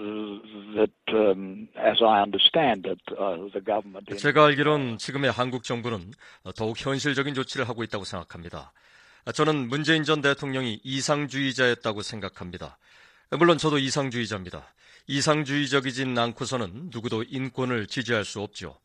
that, 0.77 0.91
um, 1.13 1.69
as 1.77 1.99
I 2.03 2.23
understand 2.23 2.87
it, 2.89 3.01
uh, 3.19 3.37
the 3.53 3.61
government. 3.65 4.15
제가 4.17 4.47
알기론 4.47 4.99
지금의 4.99 5.31
한국 5.31 5.65
정부는 5.65 6.13
더욱 6.57 6.77
현실적인 6.79 7.35
조치를 7.35 7.69
하고 7.69 7.83
있다고 7.83 8.05
생각합니다. 8.05 8.73
저는 9.35 9.69
문재인 9.69 10.05
전 10.05 10.21
대통령이 10.23 10.81
이상주의자였다고 10.85 12.03
생각합니다. 12.03 12.79
물론 13.39 13.59
저도 13.59 13.79
이상주의자입니다. 13.79 14.63
이상주의적이진 15.07 16.17
않고서는 16.17 16.91
누구도 16.93 17.25
인권을 17.29 17.87
지지할 17.89 18.25
수 18.25 18.41
없죠. 18.41 18.79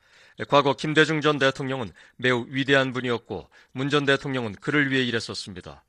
과거 0.50 0.74
김대중 0.74 1.22
전 1.22 1.38
대통령은 1.38 1.92
매우 2.18 2.46
위대한 2.50 2.92
분이었고 2.92 3.48
문 3.72 3.90
전 3.90 4.04
대통령은 4.06 4.56
그를 4.56 4.92
위해 4.92 5.04
일했었습니다. 5.04 5.84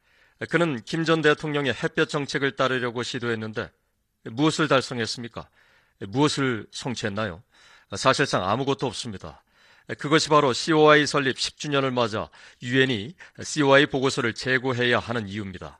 그는 0.50 0.80
김 0.84 1.04
전 1.04 1.22
대통령의 1.22 1.72
햇볕 1.82 2.08
정책을 2.08 2.56
따르려고 2.56 3.02
시도했는데 3.02 3.70
무엇을 4.25 4.68
달성했습니까? 4.68 5.49
무엇을 6.09 6.66
성취했나요? 6.70 7.43
사실상 7.97 8.49
아무것도 8.49 8.87
없습니다. 8.87 9.43
그것이 9.99 10.29
바로 10.29 10.53
COI 10.53 11.07
설립 11.07 11.37
10주년을 11.37 11.93
맞아 11.93 12.31
유엔이 12.62 13.14
COI 13.43 13.87
보고서를 13.87 14.33
재고해야 14.33 14.99
하는 14.99 15.29
이유입니다. 15.29 15.79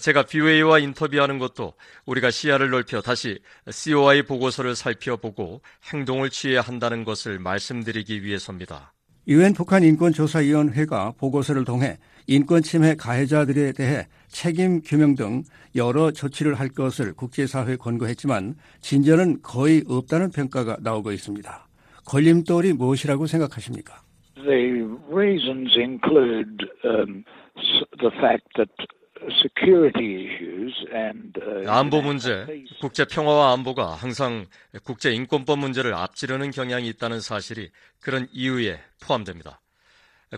제가 0.00 0.24
BOA와 0.24 0.80
인터뷰하는 0.80 1.38
것도 1.38 1.74
우리가 2.06 2.32
시야를 2.32 2.70
넓혀 2.70 3.00
다시 3.00 3.38
COI 3.70 4.22
보고서를 4.22 4.74
살펴보고 4.74 5.62
행동을 5.92 6.30
취해야 6.30 6.60
한다는 6.60 7.04
것을 7.04 7.38
말씀드리기 7.38 8.24
위해서입니다. 8.24 8.92
유엔 9.28 9.54
북한 9.54 9.82
인권조사위원회가 9.82 11.14
보고서를 11.18 11.64
통해 11.64 11.98
인권 12.28 12.62
침해 12.62 12.94
가해자들에 12.94 13.72
대해 13.72 14.06
책임 14.28 14.80
규명 14.82 15.14
등 15.14 15.42
여러 15.74 16.10
조치를 16.10 16.54
할 16.54 16.68
것을 16.68 17.12
국제사회에 17.14 17.76
권고했지만 17.76 18.54
진전은 18.80 19.42
거의 19.42 19.82
없다는 19.88 20.30
평가가 20.30 20.76
나오고 20.80 21.12
있습니다. 21.12 21.66
걸림돌이 22.04 22.72
무엇이라고 22.74 23.26
생각하십니까? 23.26 24.00
The 24.36 24.86
reasons 25.10 25.76
include 25.76 26.66
um, 26.84 27.24
the 27.98 28.10
fact 28.18 28.46
that 28.56 28.70
안보 31.66 32.00
문제, 32.00 32.46
국제 32.80 33.04
평화와 33.04 33.52
안보가 33.54 33.94
항상 33.94 34.46
국제 34.84 35.12
인권법 35.12 35.58
문제를 35.58 35.94
앞지르는 35.94 36.50
경향이 36.50 36.88
있다는 36.88 37.20
사실이 37.20 37.70
그런 38.00 38.28
이유에 38.32 38.80
포함됩니다. 39.00 39.60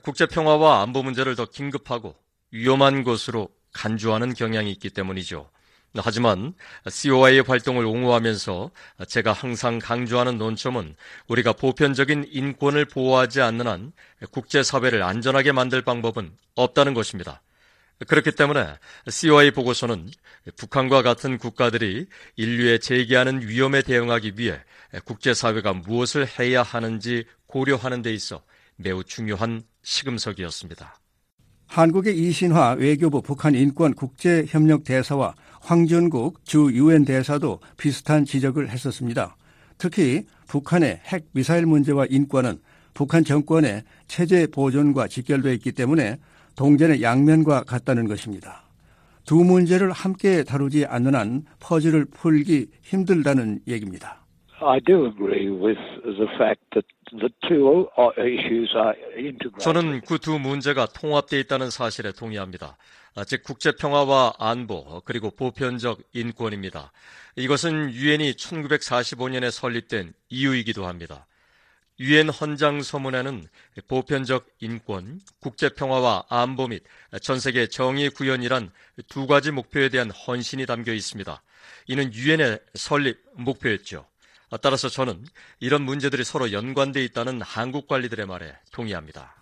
국제 0.03 0.27
평화와 0.27 0.83
안보 0.83 1.03
문제를 1.03 1.37
더 1.37 1.45
긴급하고 1.45 2.15
위험한 2.51 3.05
것으로 3.05 3.49
간주하는 3.73 4.35
경향이 4.35 4.71
있기 4.73 4.91
때문이죠. 4.91 5.51
하지만 5.97 6.55
COI의 6.89 7.43
활동을 7.43 7.85
옹호하면서 7.85 8.71
제가 9.09 9.33
항상 9.33 9.79
강조하는 9.79 10.39
논점은 10.39 10.95
우리가 11.29 11.53
보편적인 11.55 12.27
인권을 12.31 12.85
보호하지 12.85 13.41
않는 13.41 13.67
한 13.67 13.93
국제사회를 14.31 15.03
안전하게 15.03 15.53
만들 15.53 15.83
방법은 15.83 16.33
없다는 16.55 16.95
것입니다. 16.95 17.43
그렇기 18.07 18.33
때문에 18.33 18.75
COI 19.11 19.51
보고서는 19.51 20.09
북한과 20.57 21.03
같은 21.03 21.39
국가들이 21.39 22.07
인류에 22.37 22.79
제기하는 22.79 23.47
위험에 23.47 23.83
대응하기 23.83 24.35
위해 24.37 24.61
국제사회가 25.05 25.73
무엇을 25.73 26.27
해야 26.39 26.63
하는지 26.63 27.25
고려하는 27.47 28.03
데 28.03 28.15
있어 28.15 28.43
매우 28.77 29.03
중요한 29.03 29.63
시금석이었습니다. 29.83 31.01
한국의 31.67 32.17
이신화 32.17 32.77
외교부 32.79 33.21
북한 33.21 33.55
인권 33.55 33.95
국제협력 33.95 34.85
대사와 34.85 35.35
황준국 35.61 36.45
주 36.45 36.71
유엔 36.73 37.05
대사도 37.05 37.61
비슷한 37.77 38.25
지적을 38.25 38.71
했었습니다. 38.71 39.37
특히 39.77 40.25
북한의 40.47 41.01
핵 41.05 41.27
미사일 41.33 41.67
문제와 41.67 42.07
인권은 42.09 42.61
북한 42.95 43.23
정권의 43.23 43.85
체제 44.07 44.47
보존과 44.47 45.09
직결되어 45.09 45.53
있기 45.53 45.73
때문에 45.73 46.19
동전의 46.59 47.03
양면과 47.03 47.63
같다는 47.63 48.09
것입니다. 48.09 48.65
두 49.25 49.37
문제를 49.37 49.93
함께 49.93 50.43
다루지 50.43 50.87
않는 50.87 51.15
한 51.15 51.45
퍼즐을 51.61 52.07
풀기 52.07 52.67
힘들다는 52.83 53.61
얘기입니다. 53.69 54.27
I 54.61 54.81
do 54.85 55.07
agree 55.07 55.49
with 55.51 55.79
the 56.03 56.27
fact 56.35 56.61
that 56.75 56.89
the 57.13 57.29
two 57.47 57.87
issues 58.19 58.75
are 58.75 58.93
integrated. 59.15 59.61
저는 59.61 60.01
그 60.01 60.19
두 60.19 60.41
문제가 60.41 60.87
통합되어 60.87 61.39
있다는 61.39 61.71
사실에 61.71 62.11
동의합니다. 62.11 62.77
즉 63.25 63.45
국제 63.45 63.71
평화와 63.71 64.33
안보 64.41 65.01
그리고 65.05 65.31
보편적 65.31 66.01
인권입니다. 66.13 66.91
이것은 67.37 67.93
유엔이 67.93 68.33
1945년에 68.33 69.53
설립된 69.53 70.13
이유이기도 70.29 70.87
합니다. 70.87 71.27
유엔 72.01 72.29
헌장 72.29 72.81
서문에는 72.81 73.45
보편적 73.89 74.47
인권, 74.61 75.21
국제 75.41 75.69
평화와 75.69 76.25
안보 76.29 76.69
및 76.69 76.85
전 77.21 77.41
세계 77.41 77.67
정의 77.67 78.09
구현이란 78.11 78.71
두 79.09 79.27
가지 79.27 79.51
목표에 79.51 79.89
대한 79.89 80.11
헌신이 80.11 80.67
담겨 80.67 80.93
있습니다. 80.93 81.43
이는 81.89 82.13
유엔의 82.13 82.61
설립 82.75 83.19
목표였죠. 83.35 84.07
따라서 84.63 84.89
저는 84.89 85.25
이런 85.61 85.83
문제들이 85.83 86.23
서로 86.25 86.53
연관돼 86.53 87.05
있다는 87.05 87.43
한국 87.43 87.89
관리들의 87.89 88.27
말에 88.27 88.53
동의합니다. 88.73 89.35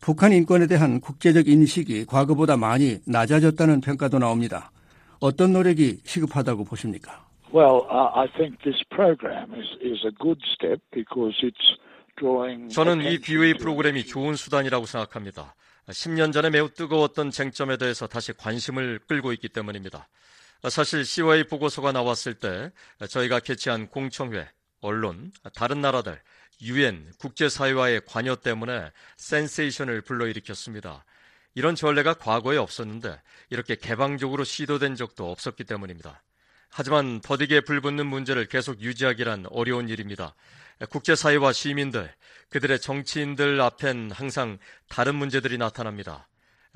북한 0.00 0.32
인권에 0.32 0.66
대한 0.66 1.00
국제적 1.00 1.46
인식이 1.46 2.06
과거보다 2.06 2.56
많이 2.56 2.98
낮아졌다는 3.06 3.80
평가도 3.82 4.18
나옵니다. 4.18 4.72
어떤 5.20 5.52
노력이 5.52 6.00
시급하다고 6.04 6.64
보십니까? 6.64 7.26
Well, 7.52 7.82
uh, 7.90 8.10
I 8.14 8.26
think 8.36 8.62
this 8.62 8.80
program 8.90 9.52
is, 9.54 9.66
is 9.82 10.04
a 10.04 10.12
good 10.18 10.40
step 10.54 10.80
because 10.92 11.36
it's. 11.42 11.78
저는 12.70 13.02
이 13.02 13.18
BOA 13.18 13.54
프로그램이 13.54 14.06
좋은 14.06 14.36
수단이라고 14.36 14.86
생각합니다. 14.86 15.54
10년 15.88 16.32
전에 16.32 16.50
매우 16.50 16.68
뜨거웠던 16.68 17.30
쟁점에 17.30 17.76
대해서 17.76 18.06
다시 18.06 18.32
관심을 18.32 19.00
끌고 19.08 19.32
있기 19.32 19.48
때문입니다. 19.48 20.08
사실 20.68 21.04
COA 21.04 21.44
보고서가 21.44 21.92
나왔을 21.92 22.34
때 22.34 22.70
저희가 23.08 23.40
개최한 23.40 23.88
공청회, 23.88 24.48
언론, 24.80 25.32
다른 25.54 25.80
나라들, 25.80 26.20
유엔, 26.62 27.10
국제사회와의 27.18 28.02
관여 28.06 28.36
때문에 28.36 28.90
센세이션을 29.16 30.02
불러일으켰습니다. 30.02 31.04
이런 31.54 31.74
전례가 31.74 32.14
과거에 32.14 32.58
없었는데 32.58 33.20
이렇게 33.48 33.74
개방적으로 33.74 34.44
시도된 34.44 34.94
적도 34.94 35.30
없었기 35.30 35.64
때문입니다. 35.64 36.22
하지만 36.70 37.20
더디게 37.20 37.62
불붙는 37.62 38.06
문제를 38.06 38.46
계속 38.46 38.80
유지하기란 38.80 39.46
어려운 39.50 39.88
일입니다. 39.88 40.34
국제사회와 40.88 41.52
시민들, 41.52 42.12
그들의 42.48 42.80
정치인들 42.80 43.60
앞엔 43.60 44.12
항상 44.12 44.58
다른 44.88 45.14
문제들이 45.16 45.58
나타납니다. 45.58 46.28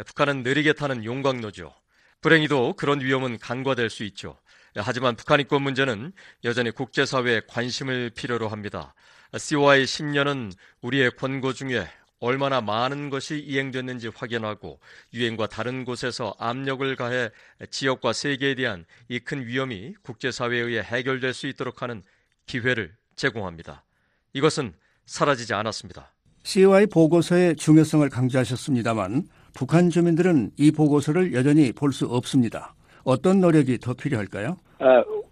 북한은 0.05 0.43
느리게 0.43 0.75
타는 0.75 1.05
용광로죠. 1.05 1.73
불행히도 2.21 2.75
그런 2.75 3.01
위험은 3.01 3.39
간과될 3.39 3.91
수 3.91 4.03
있죠. 4.05 4.37
하지만 4.77 5.15
북한 5.15 5.41
인권 5.41 5.63
문제는 5.63 6.13
여전히 6.43 6.71
국제사회의 6.73 7.43
관심을 7.47 8.11
필요로 8.11 8.49
합니다. 8.49 8.95
COI 9.37 9.85
10년은 9.85 10.53
우리의 10.81 11.13
권고 11.13 11.53
중에 11.53 11.89
얼마나 12.25 12.61
많은 12.63 13.11
것이 13.11 13.39
이행됐는지 13.39 14.09
확인하고 14.15 14.81
유엔과 15.13 15.49
다른 15.49 15.85
곳에서 15.85 16.35
압력을 16.39 16.97
가해 16.97 17.29
지역과 17.71 18.13
세계에 18.15 18.55
대한 18.55 18.85
이 19.09 19.21
큰 19.21 19.47
위험이 19.47 19.95
국제사회에 20.03 20.61
의해 20.61 20.81
해결될 20.83 21.35
수 21.35 21.47
있도록 21.47 21.83
하는 21.83 22.03
기회를 22.47 22.93
제공합니다. 23.17 23.85
이것은 24.33 24.73
사라지지 25.07 25.53
않았습니다. 25.55 26.13
COI 26.45 26.87
보고서의 26.87 27.57
중요성을 27.57 28.09
강조하셨습니다만 28.09 29.25
북한 29.55 29.89
주민들은 29.91 30.51
이 30.59 30.71
보고서를 30.73 31.33
여전히 31.35 31.73
볼 31.73 31.93
수 31.93 32.07
없습니다. 32.07 32.75
어떤 33.05 33.41
노력이 33.41 33.79
더 33.79 33.93
필요할까요? 33.95 34.57
Uh, 34.81 35.24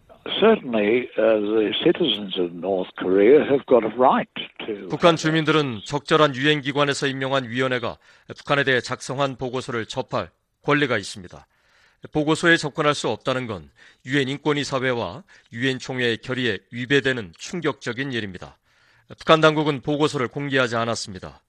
북한 4.89 5.17
주민들은 5.17 5.81
적절한 5.85 6.37
유엔 6.37 6.61
기관에서 6.61 7.09
임명한 7.09 7.49
위원회가 7.49 7.99
북한에 8.37 8.63
대해 8.63 8.81
작성한 8.81 9.37
보고서를 9.37 9.87
접할 9.87 10.31
권리가 10.63 10.97
있습니다. 10.97 11.47
보고서에 12.13 12.57
접근할 12.57 12.95
수 12.95 13.09
없다는 13.09 13.47
건 13.47 13.71
유엔 14.07 14.29
인권이사회와 14.29 15.25
유엔 15.53 15.79
총회의 15.79 16.19
결의에 16.19 16.59
위배되는 16.71 17.33
충격적인 17.37 18.13
일입니다. 18.13 18.59
북한 19.19 19.41
당국은 19.41 19.81
보고서를 19.81 20.29
공개하지 20.29 20.77
않았습니다. 20.77 21.41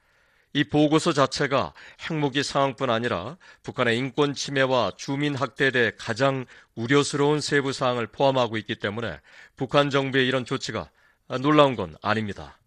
이 0.53 0.63
보고서 0.63 1.13
자체가 1.13 1.73
핵무기 2.01 2.43
상황뿐 2.43 2.89
아니라 2.91 3.37
북한의 3.63 3.97
인권 3.97 4.35
침해와 4.35 4.91
주민 4.97 5.33
학대에 5.35 5.71
대해 5.71 5.91
가장 5.97 6.45
우려스러운 6.75 7.41
세부 7.41 7.73
사항을 7.73 8.07
포함하고 8.07 8.57
있기 8.57 8.75
때문에 8.75 9.19
북한 9.55 9.89
정부의 9.89 10.27
이런 10.27 10.45
조치가 10.45 10.89
놀라운 11.41 11.75
건 11.75 11.95
아닙니다. 12.03 12.59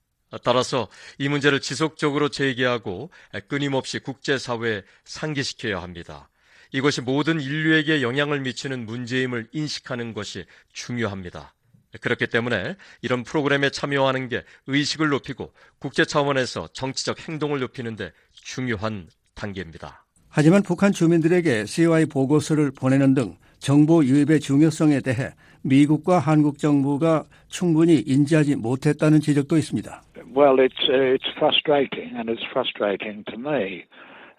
따라서 0.43 0.89
이 1.19 1.29
문제를 1.29 1.61
지속적으로 1.61 2.29
제기하고 2.29 3.11
끊임없이 3.47 4.01
국제사회에 4.01 4.83
상기시켜야 5.05 5.81
합니다. 5.81 6.29
이것이 6.73 7.01
모든 7.01 7.41
인류에게 7.41 8.03
영향을 8.03 8.41
미치는 8.41 8.87
문제임을 8.87 9.49
인식하는 9.53 10.13
것이 10.13 10.45
중요합니다. 10.73 11.55
그렇기 12.01 12.27
때문에 12.27 12.77
이런 13.03 13.23
프로그램에 13.23 13.71
참여하는 13.71 14.29
게 14.29 14.43
의식을 14.67 15.09
높이고 15.09 15.53
국제 15.79 16.05
차원에서 16.05 16.69
정치적 16.73 17.29
행동을 17.29 17.61
높이는데 17.61 18.13
중요한 18.33 19.09
단계입니다. 19.35 20.05
하지만 20.29 20.63
북한 20.63 20.93
주민들에게 20.93 21.65
COI 21.65 22.07
보고서를 22.07 22.71
보내는 22.71 23.15
등 23.15 23.37
정보 23.59 24.05
유입의 24.05 24.41
중요성에 24.41 25.01
대해 25.01 25.31
미국과 25.63 26.19
한국 26.19 26.59
정부가 26.59 27.25
충분히 27.49 28.03
인지하지 28.07 28.57
못했다는 28.57 29.21
지적도 29.21 29.57
있습니다. 29.57 30.03
Well, 30.37 30.61
it's 30.61 30.77
uh, 30.91 31.17
it's 31.17 31.27
frustrating, 31.39 32.15
and 32.15 32.29
it's 32.31 32.45
frustrating 32.53 33.25
to 33.33 33.39
me 33.39 33.87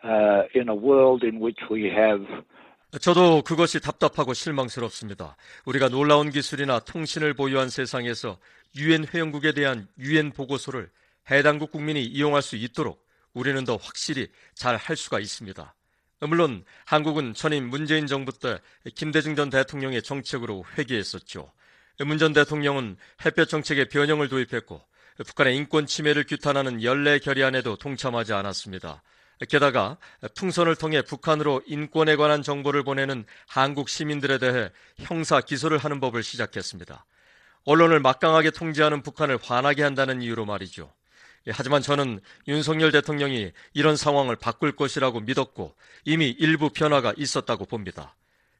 uh, 0.03 0.43
in 0.53 0.69
a 0.69 0.75
world 0.75 1.25
in 1.25 1.41
which 1.41 1.57
we 1.71 1.89
have 1.89 2.21
저도 3.01 3.41
그것이 3.43 3.79
답답하고 3.81 4.33
실망스럽습니다. 4.33 5.35
우리가 5.65 5.89
놀라운 5.89 6.31
기술이나 6.31 6.79
통신을 6.79 7.33
보유한 7.33 7.69
세상에서 7.69 8.37
유엔 8.77 9.05
회원국에 9.05 9.51
대한 9.51 9.87
유엔 9.99 10.31
보고서를 10.31 10.89
해당국 11.29 11.71
국민이 11.71 12.03
이용할 12.05 12.41
수 12.41 12.55
있도록 12.55 13.05
우리는 13.33 13.63
더 13.65 13.75
확실히 13.75 14.29
잘 14.55 14.77
할 14.77 14.95
수가 14.95 15.19
있습니다. 15.19 15.75
물론 16.21 16.63
한국은 16.85 17.33
전임 17.33 17.69
문재인 17.69 18.07
정부 18.07 18.31
때 18.31 18.59
김대중 18.95 19.35
전 19.35 19.49
대통령의 19.49 20.01
정책으로 20.01 20.63
회귀했었죠. 20.77 21.51
문 22.05 22.17
전 22.17 22.31
대통령은 22.31 22.95
햇볕 23.25 23.49
정책에 23.49 23.85
변형을 23.85 24.29
도입했고 24.29 24.81
북한의 25.25 25.57
인권 25.57 25.85
침해를 25.85 26.25
규탄하는 26.25 26.83
연례 26.83 27.19
결의안에도 27.19 27.75
동참하지 27.75 28.33
않았습니다. 28.33 29.03
게다가 29.49 29.97
풍선을 30.35 30.75
통해 30.75 31.01
북한으로 31.01 31.61
인권에 31.67 32.15
관한 32.15 32.41
정보를 32.41 32.83
보내는 32.83 33.25
한국 33.47 33.89
시민들에 33.89 34.39
대해 34.39 34.71
형사 34.97 35.41
기소를 35.41 35.77
하는 35.77 35.99
법을 35.99 36.23
시작했습니다. 36.23 37.05
언론을 37.65 37.99
막강하게 37.99 38.51
통제하는 38.51 39.03
북한을 39.03 39.37
화나게 39.41 39.83
한다는 39.83 40.21
이유로 40.21 40.45
말이죠. 40.45 40.91
예, 41.47 41.51
하지만 41.53 41.81
저는 41.81 42.19
윤석열 42.47 42.91
대통령이 42.91 43.51
이런 43.73 43.95
상황을 43.95 44.35
바꿀 44.35 44.75
것이라고 44.75 45.21
믿었고 45.21 45.75
이미 46.05 46.29
일부 46.29 46.69
변화가 46.69 47.13
있었다고 47.17 47.65
봅니다. 47.65 48.15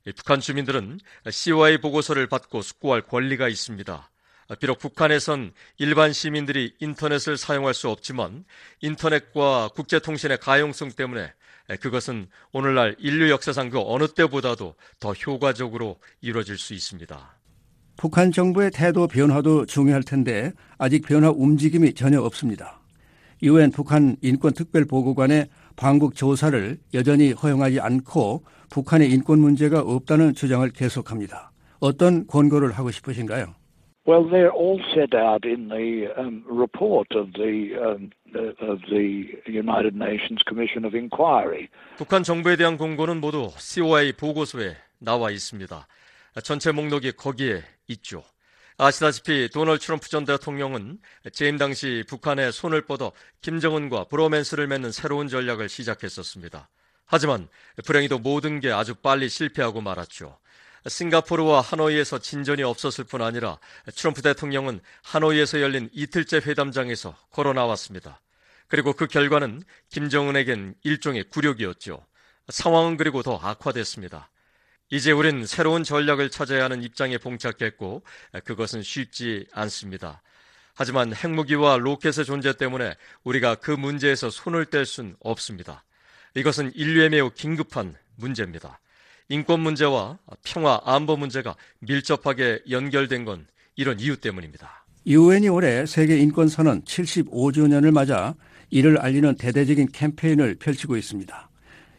예, 0.07 0.11
북한 0.11 0.39
주민들은 0.39 0.99
COI 1.29 1.79
보고서를 1.79 2.27
받고 2.27 2.61
숙고할 2.61 3.01
권리가 3.01 3.49
있습니다. 3.49 4.09
비록 4.55 4.79
북한에선 4.79 5.51
일반 5.77 6.13
시민들이 6.13 6.73
인터넷을 6.79 7.37
사용할 7.37 7.73
수 7.73 7.89
없지만 7.89 8.45
인터넷과 8.81 9.69
국제통신의 9.75 10.37
가용성 10.39 10.91
때문에 10.91 11.33
그것은 11.81 12.27
오늘날 12.53 12.95
인류 12.97 13.29
역사상 13.29 13.69
그 13.69 13.79
어느 13.83 14.07
때보다도 14.07 14.75
더 14.99 15.13
효과적으로 15.13 15.97
이루어질 16.21 16.57
수 16.57 16.73
있습니다. 16.73 17.37
북한 17.97 18.31
정부의 18.31 18.71
태도 18.71 19.07
변화도 19.07 19.65
중요할 19.65 20.03
텐데 20.03 20.53
아직 20.77 21.01
변화 21.01 21.29
움직임이 21.29 21.93
전혀 21.93 22.21
없습니다. 22.21 22.79
유엔 23.43 23.71
북한 23.71 24.15
인권특별보고관의 24.21 25.49
방북 25.75 26.15
조사를 26.15 26.79
여전히 26.93 27.33
허용하지 27.33 27.79
않고 27.81 28.45
북한의 28.69 29.11
인권 29.11 29.39
문제가 29.39 29.81
없다는 29.81 30.35
주장을 30.35 30.67
계속합니다. 30.69 31.51
어떤 31.79 32.25
권고를 32.27 32.71
하고 32.71 32.91
싶으신가요? 32.91 33.56
Well, 34.07 34.23
they're 34.23 34.53
all 34.53 34.79
set 34.95 35.13
out 35.13 35.43
in 35.43 35.67
the 35.67 36.07
um, 36.17 36.45
report 36.47 37.11
of 37.11 37.33
the 37.33 37.75
um, 37.75 38.11
of 38.61 38.79
the 38.89 39.27
United 39.45 39.95
Nations 39.97 40.39
Commission 40.47 40.85
of 40.85 40.95
Inquiry. 40.95 41.67
북한 41.97 42.23
정부에 42.23 42.55
대한 42.55 42.77
공고는 42.77 43.19
모두 43.19 43.51
COI 43.57 44.13
보고서에 44.13 44.77
나와 44.99 45.29
있습니다. 45.29 45.87
전체 46.41 46.71
목록이 46.71 47.11
거기에 47.17 47.63
있죠. 47.89 48.23
아시다시피 48.77 49.49
도널드 49.49 49.83
트럼프 49.83 50.07
전 50.07 50.23
대통령은 50.23 50.99
재임 51.33 51.57
당시 51.57 52.05
북한의 52.07 52.53
손을 52.53 52.83
뻗어 52.83 53.11
김정은과 53.41 54.05
브로맨스를 54.05 54.67
맺는 54.67 54.93
새로운 54.93 55.27
전략을 55.27 55.67
시작했었습니다. 55.67 56.69
하지만 57.07 57.49
불행히도 57.85 58.19
모든 58.19 58.61
게 58.61 58.71
아주 58.71 58.95
빨리 58.95 59.27
실패하고 59.27 59.81
말았죠. 59.81 60.37
싱가포르와 60.85 61.61
하노이에서 61.61 62.19
진전이 62.19 62.63
없었을 62.63 63.03
뿐 63.03 63.21
아니라 63.21 63.57
트럼프 63.95 64.21
대통령은 64.21 64.79
하노이에서 65.03 65.61
열린 65.61 65.89
이틀째 65.93 66.37
회담장에서 66.37 67.15
걸어 67.31 67.53
나왔습니다. 67.53 68.21
그리고 68.67 68.93
그 68.93 69.07
결과는 69.07 69.63
김정은에겐 69.89 70.75
일종의 70.83 71.25
굴욕이었죠. 71.29 72.05
상황은 72.49 72.97
그리고 72.97 73.23
더 73.23 73.37
악화됐습니다. 73.37 74.29
이제 74.89 75.11
우린 75.11 75.45
새로운 75.45 75.83
전략을 75.83 76.29
찾아야 76.29 76.65
하는 76.65 76.81
입장에 76.81 77.17
봉착했고 77.17 78.03
그것은 78.45 78.83
쉽지 78.83 79.47
않습니다. 79.51 80.21
하지만 80.73 81.13
핵무기와 81.13 81.77
로켓의 81.77 82.23
존재 82.23 82.53
때문에 82.53 82.95
우리가 83.23 83.55
그 83.55 83.71
문제에서 83.71 84.29
손을 84.29 84.65
뗄 84.65 84.85
수는 84.85 85.15
없습니다. 85.19 85.83
이것은 86.35 86.71
인류에 86.75 87.09
매우 87.09 87.31
긴급한 87.31 87.95
문제입니다. 88.15 88.79
인권 89.29 89.59
문제와 89.59 90.19
평화 90.45 90.79
안보 90.85 91.17
문제가 91.17 91.55
밀접하게 91.79 92.61
연결된 92.69 93.25
건 93.25 93.45
이런 93.75 93.99
이유 93.99 94.17
때문입니다. 94.17 94.85
유엔이 95.05 95.49
올해 95.49 95.85
세계 95.85 96.17
인권 96.17 96.47
선언 96.47 96.81
75주년을 96.83 97.91
맞아 97.93 98.35
이를 98.69 98.97
알리는 98.97 99.35
대대적인 99.35 99.87
캠페인을 99.93 100.55
펼치고 100.59 100.97
있습니다. 100.97 101.49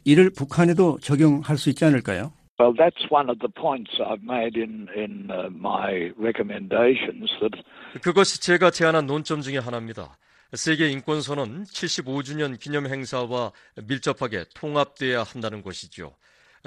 이를 0.05 0.31
북한에도 0.31 0.99
적용할 1.01 1.59
수 1.59 1.69
있지 1.71 1.85
않을까요? 1.85 2.33
Well, 2.61 2.75
that's 2.75 3.07
one 3.11 3.31
of 3.31 3.39
the 3.39 3.53
points 3.53 3.93
I've 4.01 4.25
made 4.25 4.59
in 4.59 4.89
in 4.97 5.31
uh, 5.31 5.49
my 5.55 6.13
recommendations 6.19 7.31
that 7.41 7.63
그것이 8.03 8.41
제가 8.41 8.71
제안한 8.71 9.07
논점 9.07 9.43
중의 9.43 9.61
하나입니다. 9.61 10.17
세계 10.55 10.89
인권 10.89 11.21
선언 11.21 11.65
75주년 11.65 12.59
기념 12.59 12.87
행사와 12.87 13.53
밀접하게 13.87 14.47
통합돼야 14.55 15.23
한다는 15.23 15.63
것이죠. 15.63 16.17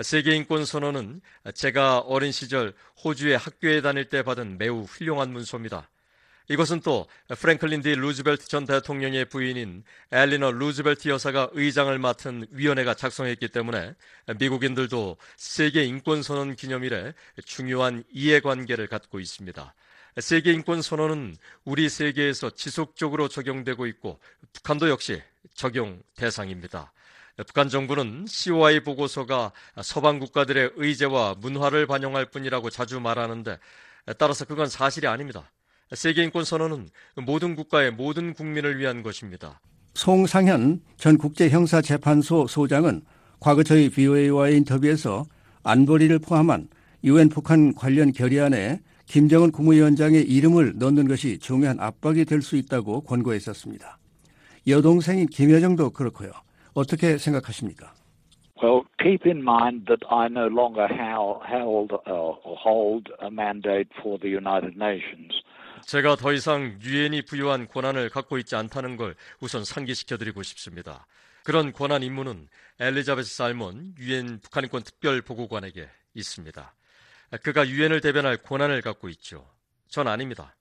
세계 0.01 0.35
인권 0.35 0.65
선언은 0.65 1.21
제가 1.53 1.99
어린 1.99 2.31
시절 2.31 2.73
호주의 3.03 3.37
학교에 3.37 3.81
다닐 3.81 4.05
때 4.05 4.23
받은 4.23 4.57
매우 4.57 4.83
훌륭한 4.83 5.31
문서입니다. 5.31 5.89
이것은 6.49 6.81
또 6.81 7.07
프랭클린 7.29 7.81
디 7.81 7.95
루즈벨트 7.95 8.47
전 8.47 8.65
대통령의 8.65 9.25
부인인 9.25 9.83
엘리너 10.11 10.51
루즈벨트 10.51 11.07
여사가 11.07 11.49
의장을 11.53 11.97
맡은 11.97 12.45
위원회가 12.51 12.93
작성했기 12.93 13.49
때문에 13.49 13.93
미국인들도 14.37 15.17
세계 15.37 15.83
인권 15.83 16.23
선언 16.23 16.55
기념일에 16.55 17.13
중요한 17.45 18.03
이해관계를 18.11 18.87
갖고 18.87 19.19
있습니다. 19.19 19.73
세계 20.19 20.51
인권 20.51 20.81
선언은 20.81 21.37
우리 21.63 21.87
세계에서 21.87 22.49
지속적으로 22.49 23.29
적용되고 23.29 23.85
있고 23.87 24.19
북한도 24.51 24.89
역시 24.89 25.21
적용 25.53 26.01
대상입니다. 26.15 26.91
북한 27.47 27.69
정부는 27.69 28.25
COI 28.27 28.81
보고서가 28.81 29.51
서방 29.81 30.19
국가들의 30.19 30.71
의제와 30.75 31.35
문화를 31.39 31.87
반영할 31.87 32.25
뿐이라고 32.25 32.69
자주 32.69 32.99
말하는데 32.99 33.57
따라서 34.17 34.45
그건 34.45 34.67
사실이 34.67 35.07
아닙니다. 35.07 35.51
세계인권 35.93 36.45
선언은 36.45 36.89
모든 37.25 37.55
국가의 37.55 37.91
모든 37.91 38.33
국민을 38.33 38.77
위한 38.77 39.03
것입니다. 39.03 39.59
송상현 39.93 40.81
전 40.97 41.17
국제형사재판소 41.17 42.47
소장은 42.47 43.01
과거 43.39 43.63
저희 43.63 43.89
VOA와의 43.89 44.57
인터뷰에서 44.57 45.25
안보리를 45.63 46.17
포함한 46.19 46.69
유엔 47.03 47.29
북한 47.29 47.73
관련 47.75 48.13
결의안에 48.13 48.81
김정은 49.05 49.51
국무위원장의 49.51 50.23
이름을 50.23 50.73
넣는 50.77 51.07
것이 51.07 51.39
중요한 51.39 51.79
압박이 51.79 52.23
될 52.25 52.41
수 52.41 52.55
있다고 52.55 53.01
권고했었습니다. 53.01 53.97
여동생인 54.67 55.27
김여정도 55.27 55.89
그렇고요. 55.89 56.31
어떻게 56.73 57.17
생각하십니까? 57.17 57.93
Well, 58.61 58.83
keep 59.01 59.25
in 59.25 59.41
mind 59.41 59.85
that 59.87 60.05
I 60.09 60.27
no 60.27 60.45
longer 60.45 60.87
held, 60.87 61.93
uh, 62.05 62.37
hold 62.43 63.09
a 63.21 63.27
mandate 63.27 63.89
for 63.99 64.19
the 64.19 64.31
United 64.31 64.77
Nations. 64.77 65.33
제가 65.87 66.15
더 66.15 66.31
이상 66.31 66.77
유엔이 66.79 67.23
부여한 67.23 67.67
권한을 67.67 68.09
갖고 68.09 68.37
있지 68.37 68.55
않다는 68.55 68.97
걸 68.97 69.15
우선 69.39 69.65
상기시켜 69.65 70.17
드리고 70.17 70.43
싶습니다. 70.43 71.07
그런 71.43 71.73
권한 71.73 72.03
임무는 72.03 72.47
엘리자베스 72.79 73.35
살몬 73.35 73.95
유엔 73.97 74.39
북한인권 74.41 74.83
특별 74.83 75.21
보고관에게 75.23 75.89
있습니다. 76.13 76.73
그가 77.41 77.67
유엔을 77.67 78.01
대변할 78.01 78.37
권한을 78.37 78.81
갖고 78.81 79.09
있죠. 79.09 79.47
전 79.87 80.07
아닙니다. 80.07 80.55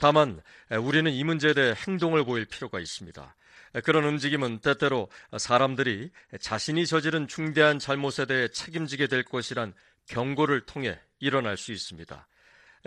다만 0.00 0.40
우리는 0.82 1.12
이 1.12 1.22
문제에 1.22 1.54
대해 1.54 1.74
행동을 1.86 2.24
보일 2.24 2.46
필요가 2.46 2.80
있습니다. 2.80 3.36
그런 3.82 4.04
움직임은 4.04 4.60
때때로 4.60 5.08
사람들이 5.36 6.10
자신이 6.40 6.86
저지른 6.86 7.26
중대한 7.26 7.78
잘못에 7.78 8.26
대해 8.26 8.48
책임지게 8.48 9.08
될 9.08 9.24
것이란 9.24 9.74
경고를 10.06 10.60
통해 10.66 11.00
일어날 11.18 11.56
수 11.56 11.72
있습니다. 11.72 12.26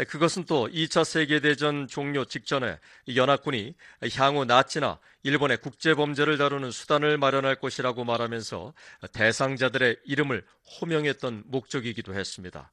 그것은 0.08 0.46
또 0.46 0.68
2차 0.68 1.04
세계대전 1.04 1.88
종료 1.88 2.24
직전에 2.24 2.80
연합군이 3.16 3.74
향후 4.16 4.46
나치나 4.46 5.00
일본의 5.24 5.58
국제범죄를 5.58 6.38
다루는 6.38 6.70
수단을 6.70 7.18
마련할 7.18 7.56
것이라고 7.56 8.04
말하면서 8.04 8.74
대상자들의 9.12 9.98
이름을 10.06 10.46
호명했던 10.80 11.46
목적이기도 11.48 12.14
했습니다. 12.14 12.72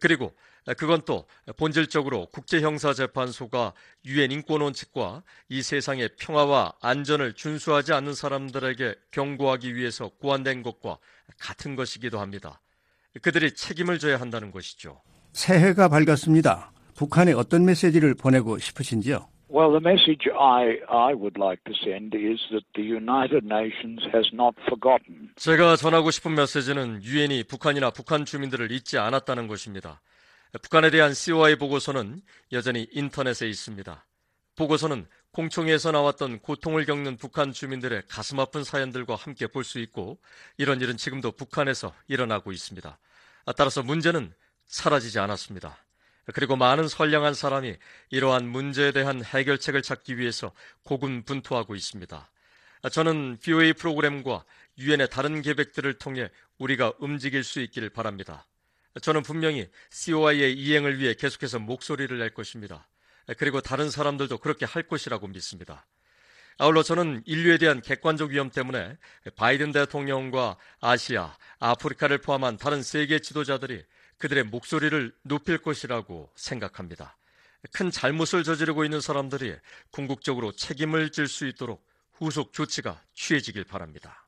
그리고 0.00 0.34
그건 0.78 1.02
또 1.02 1.26
본질적으로 1.56 2.26
국제형사재판소가 2.26 3.74
유엔 4.06 4.32
인권원칙과 4.32 5.22
이 5.48 5.62
세상의 5.62 6.10
평화와 6.18 6.72
안전을 6.80 7.34
준수하지 7.34 7.92
않는 7.92 8.14
사람들에게 8.14 8.94
경고하기 9.10 9.74
위해서 9.74 10.08
고안된 10.20 10.62
것과 10.62 10.98
같은 11.38 11.76
것이기도 11.76 12.18
합니다. 12.20 12.60
그들이 13.20 13.54
책임을 13.54 13.98
져야 13.98 14.18
한다는 14.18 14.50
것이죠. 14.50 15.00
새해가 15.32 15.88
밝았습니다. 15.88 16.72
북한에 16.94 17.32
어떤 17.32 17.64
메시지를 17.64 18.14
보내고 18.14 18.58
싶으신지요? 18.58 19.28
Well, 19.54 19.70
the 19.70 19.80
message 19.80 20.26
I, 20.36 20.80
I 20.90 21.14
would 21.14 21.38
like 21.38 21.62
to 21.66 21.74
send 21.78 22.12
is 22.12 22.40
that 22.50 22.64
the 22.74 22.82
United 22.82 23.46
Nations 23.46 24.02
has 24.12 24.26
not 24.32 24.56
forgotten. 24.66 25.30
제가 25.36 25.76
전하고 25.76 26.10
싶은 26.10 26.34
메시지는 26.34 27.00
유엔이 27.04 27.44
북한이나 27.44 27.90
북한 27.90 28.24
주민들을 28.24 28.72
잊지 28.72 28.98
않았다는 28.98 29.46
것입니다. 29.46 30.00
북한에 30.60 30.90
대한 30.90 31.14
COI 31.14 31.54
보고서는 31.54 32.20
여전히 32.50 32.88
인터넷에 32.90 33.48
있습니다. 33.48 34.04
보고서는 34.56 35.06
공청회에서 35.30 35.92
나왔던 35.92 36.40
고통을 36.40 36.84
겪는 36.84 37.16
북한 37.16 37.52
주민들의 37.52 38.02
가슴 38.08 38.40
아픈 38.40 38.64
사연들과 38.64 39.14
함께 39.14 39.46
볼 39.46 39.62
수 39.62 39.78
있고 39.78 40.18
이런 40.58 40.80
일은 40.80 40.96
지금도 40.96 41.30
북한에서 41.30 41.92
일어나고 42.08 42.50
있습니다. 42.50 42.98
따라서 43.56 43.84
문제는 43.84 44.32
사라지지 44.66 45.20
않았습니다. 45.20 45.76
그리고 46.32 46.56
많은 46.56 46.88
선량한 46.88 47.34
사람이 47.34 47.76
이러한 48.10 48.46
문제에 48.48 48.92
대한 48.92 49.22
해결책을 49.22 49.82
찾기 49.82 50.18
위해서 50.18 50.52
고군분투하고 50.84 51.74
있습니다. 51.74 52.30
저는 52.90 53.38
BOA 53.42 53.74
프로그램과 53.74 54.44
유엔의 54.78 55.10
다른 55.10 55.42
계획들을 55.42 55.94
통해 55.94 56.30
우리가 56.58 56.92
움직일 56.98 57.44
수 57.44 57.60
있기를 57.60 57.90
바랍니다. 57.90 58.46
저는 59.02 59.22
분명히 59.22 59.68
COI의 59.90 60.54
이행을 60.54 60.98
위해 60.98 61.14
계속해서 61.14 61.58
목소리를 61.58 62.16
낼 62.18 62.32
것입니다. 62.32 62.86
그리고 63.38 63.60
다른 63.60 63.90
사람들도 63.90 64.38
그렇게 64.38 64.66
할 64.66 64.82
것이라고 64.82 65.28
믿습니다. 65.28 65.86
아울러 66.58 66.82
저는 66.82 67.22
인류에 67.26 67.58
대한 67.58 67.80
객관적 67.80 68.30
위험 68.30 68.50
때문에 68.50 68.96
바이든 69.34 69.72
대통령과 69.72 70.56
아시아, 70.80 71.36
아프리카를 71.58 72.18
포함한 72.18 72.58
다른 72.58 72.82
세계 72.82 73.18
지도자들이 73.18 73.82
그들의 74.18 74.44
목소리를 74.44 75.12
높일 75.22 75.58
것이라고 75.58 76.30
생각합니다. 76.36 77.16
큰 77.72 77.90
잘못을 77.90 78.44
저지르고 78.44 78.84
있는 78.84 79.00
사람들이 79.00 79.54
궁극적으로 79.90 80.52
책임을 80.52 81.10
질 81.10 81.26
수 81.28 81.46
있도록 81.46 81.82
후속 82.12 82.52
조치가 82.52 83.00
취해지길 83.14 83.64
바랍니다. 83.64 84.26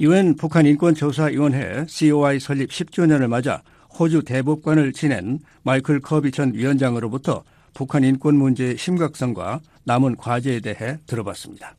유엔 0.00 0.36
북한 0.36 0.64
인권조사위원회 0.66 1.86
COI 1.88 2.38
설립 2.40 2.70
10주년을 2.70 3.26
맞아 3.26 3.62
호주 3.98 4.22
대법관을 4.22 4.92
지낸 4.92 5.40
마이클 5.62 6.00
커비 6.00 6.30
전 6.30 6.54
위원장으로부터 6.54 7.42
북한 7.74 8.04
인권 8.04 8.36
문제의 8.36 8.78
심각성과 8.78 9.60
남은 9.84 10.16
과제에 10.16 10.60
대해 10.60 10.98
들어봤습니다. 11.06 11.74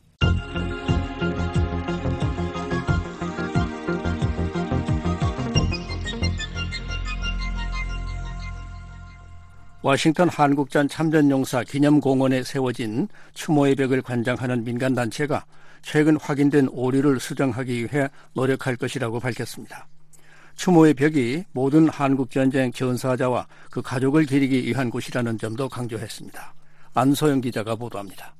워싱턴 9.82 10.28
한국전 10.28 10.88
참전용사 10.88 11.64
기념공원에 11.64 12.42
세워진 12.42 13.08
추모의 13.32 13.74
벽을 13.76 14.02
관장하는 14.02 14.62
민간단체가 14.62 15.44
최근 15.82 16.18
확인된 16.18 16.68
오류를 16.68 17.18
수정하기 17.18 17.84
위해 17.84 18.08
노력할 18.34 18.76
것이라고 18.76 19.20
밝혔습니다. 19.20 19.88
추모의 20.56 20.92
벽이 20.92 21.44
모든 21.52 21.88
한국전쟁 21.88 22.70
전사자와 22.72 23.46
그 23.70 23.80
가족을 23.80 24.26
기리기 24.26 24.66
위한 24.66 24.90
곳이라는 24.90 25.38
점도 25.38 25.66
강조했습니다. 25.70 26.54
안소영 26.92 27.40
기자가 27.40 27.74
보도합니다. 27.76 28.34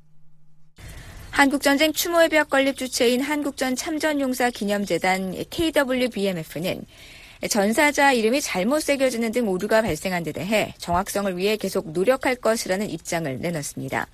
한국전쟁 1.31 1.91
추모의 1.91 2.29
벽 2.29 2.49
건립 2.49 2.77
주체인 2.77 3.21
한국전 3.21 3.75
참전용사 3.75 4.51
기념재단 4.51 5.33
KWBMF는 5.49 6.85
전사자 7.49 8.13
이름이 8.13 8.39
잘못 8.39 8.81
새겨지는 8.81 9.31
등 9.31 9.49
오류가 9.49 9.81
발생한 9.81 10.23
데 10.23 10.31
대해 10.31 10.73
정확성을 10.77 11.37
위해 11.37 11.57
계속 11.57 11.91
노력할 11.91 12.35
것이라는 12.35 12.87
입장을 12.89 13.39
내놨습니다. 13.39 14.07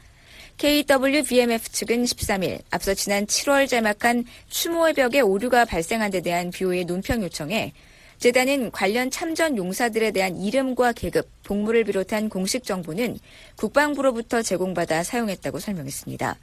KWVMF 0.58 1.70
측은 1.70 2.06
13일 2.06 2.62
앞서 2.72 2.94
지난 2.94 3.26
7월 3.26 3.68
제막한 3.68 4.24
추모의 4.50 4.94
벽에 4.94 5.20
오류가 5.20 5.66
발생한 5.66 6.12
데 6.12 6.22
대한 6.22 6.52
비오의 6.52 6.86
논평 6.86 7.22
요청에 7.22 7.74
재단은 8.18 8.72
관련 8.72 9.12
참전 9.12 9.58
용사들에 9.58 10.12
대한 10.12 10.42
이름과 10.42 10.94
계급, 10.94 11.28
복무를 11.44 11.84
비롯한 11.84 12.30
공식 12.30 12.64
정보는 12.64 13.20
국방부로부터 13.58 14.42
제공받아 14.42 15.04
사용했다고 15.04 15.60
설명했습니다. 15.60 16.38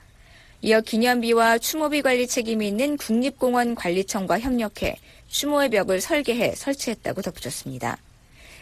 이어 0.62 0.80
기념비와 0.80 1.58
추모비 1.58 2.00
관리 2.02 2.26
책임이 2.26 2.68
있는 2.68 2.96
국립공원관리청과 2.96 4.38
협력해 4.38 4.96
추모의 5.34 5.68
벽을 5.70 6.00
설계해 6.00 6.54
설치했다고 6.54 7.20
덧붙였습니다. 7.22 7.98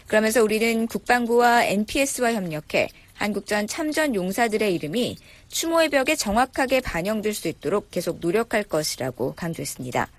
그러면서 0.07 0.41
우리는 0.41 0.87
국방부와 0.87 1.65
NPS와 1.65 2.33
협력해 2.33 2.89
한국전 3.13 3.67
참전 3.67 4.15
용사들의 4.15 4.73
이름이 4.73 5.17
추모의 5.49 5.89
벽에 5.89 6.15
정확하게 6.15 6.81
반영될 6.81 7.35
수 7.35 7.47
있도록 7.47 7.91
계속 7.91 8.17
노력할 8.19 8.63
것이라고 8.63 9.35
강조했습니다. 9.35 10.09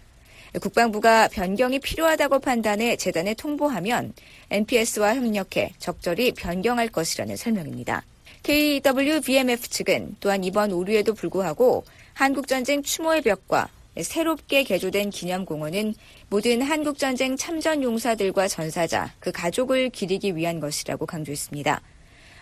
국방부가 0.62 1.26
변경이 1.26 1.80
필요하다고 1.80 2.38
판단해 2.38 2.94
재단에 2.94 3.34
통보하면 3.34 4.12
NPS와 4.50 5.16
협력해 5.16 5.72
적절히 5.80 6.30
변경할 6.30 6.86
것이라는 6.86 7.34
설명입니다. 7.34 8.04
KWBMF 8.44 9.68
측은 9.68 10.16
또한 10.20 10.44
이번 10.44 10.70
오류에도 10.70 11.14
불구하고 11.14 11.84
한국전쟁 12.12 12.84
추모의 12.84 13.22
벽과 13.22 13.68
새롭게 14.00 14.64
개조된 14.64 15.10
기념공원은 15.10 15.94
모든 16.28 16.62
한국전쟁 16.62 17.36
참전 17.36 17.82
용사들과 17.82 18.48
전사자, 18.48 19.12
그 19.20 19.30
가족을 19.30 19.90
기리기 19.90 20.36
위한 20.36 20.60
것이라고 20.60 21.06
강조했습니다. 21.06 21.80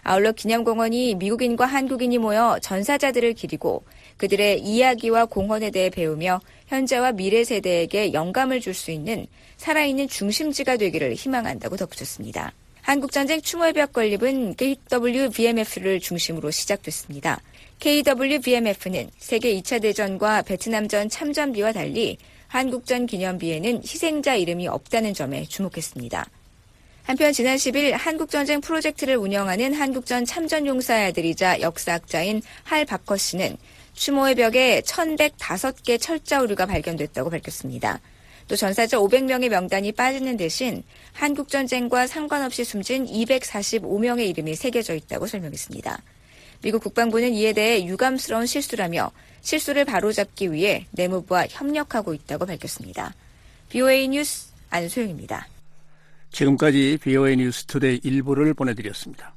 아울러 0.04 0.32
기념공원이 0.32 1.14
미국인과 1.14 1.64
한국인이 1.64 2.18
모여 2.18 2.58
전사자들을 2.60 3.34
기리고 3.34 3.84
그들의 4.16 4.60
이야기와 4.60 5.26
공헌에 5.26 5.70
대해 5.70 5.90
배우며 5.90 6.40
현재와 6.66 7.12
미래 7.12 7.44
세대에게 7.44 8.12
영감을 8.12 8.60
줄 8.60 8.74
수 8.74 8.90
있는 8.90 9.26
살아있는 9.58 10.08
중심지가 10.08 10.76
되기를 10.76 11.14
희망한다고 11.14 11.76
덧붙였습니다. 11.76 12.52
한국전쟁 12.80 13.40
추모의 13.40 13.74
벽 13.74 13.92
건립은 13.92 14.56
KWBMF를 14.56 16.00
중심으로 16.00 16.50
시작됐습니다. 16.50 17.40
KWBMF는 17.82 19.10
세계 19.18 19.60
2차 19.60 19.82
대전과 19.82 20.42
베트남전 20.42 21.08
참전비와 21.08 21.72
달리 21.72 22.16
한국전 22.46 23.06
기념비에는 23.06 23.78
희생자 23.82 24.36
이름이 24.36 24.68
없다는 24.68 25.14
점에 25.14 25.44
주목했습니다. 25.46 26.24
한편 27.02 27.32
지난 27.32 27.56
10일 27.56 27.90
한국전쟁 27.90 28.60
프로젝트를 28.60 29.16
운영하는 29.16 29.74
한국전 29.74 30.26
참전용사의 30.26 31.08
아들이자 31.08 31.60
역사학자인 31.60 32.40
할 32.62 32.84
바커 32.84 33.16
씨는 33.16 33.56
추모의 33.94 34.36
벽에 34.36 34.80
1105개 34.82 36.00
철자 36.00 36.40
오류가 36.40 36.66
발견됐다고 36.66 37.30
밝혔습니다. 37.30 37.98
또 38.46 38.54
전사자 38.54 38.96
500명의 38.98 39.48
명단이 39.48 39.90
빠지는 39.90 40.36
대신 40.36 40.84
한국전쟁과 41.14 42.06
상관없이 42.06 42.62
숨진 42.62 43.06
245명의 43.06 44.28
이름이 44.28 44.54
새겨져 44.54 44.94
있다고 44.94 45.26
설명했습니다. 45.26 46.00
미국 46.62 46.82
국방부는 46.82 47.34
이에 47.34 47.52
대해 47.52 47.84
유감스러운 47.84 48.46
실수라며 48.46 49.10
실수를 49.40 49.84
바로잡기 49.84 50.52
위해 50.52 50.86
내무부와 50.92 51.46
협력하고 51.48 52.14
있다고 52.14 52.46
밝혔습니다. 52.46 53.12
VOA 53.68 54.08
뉴스 54.08 54.52
안소영입니다. 54.70 55.48
지금까지 56.30 56.98
VOA 57.02 57.36
뉴스 57.36 57.64
Today 57.64 58.00
일부를 58.04 58.54
보내드렸습니다. 58.54 59.34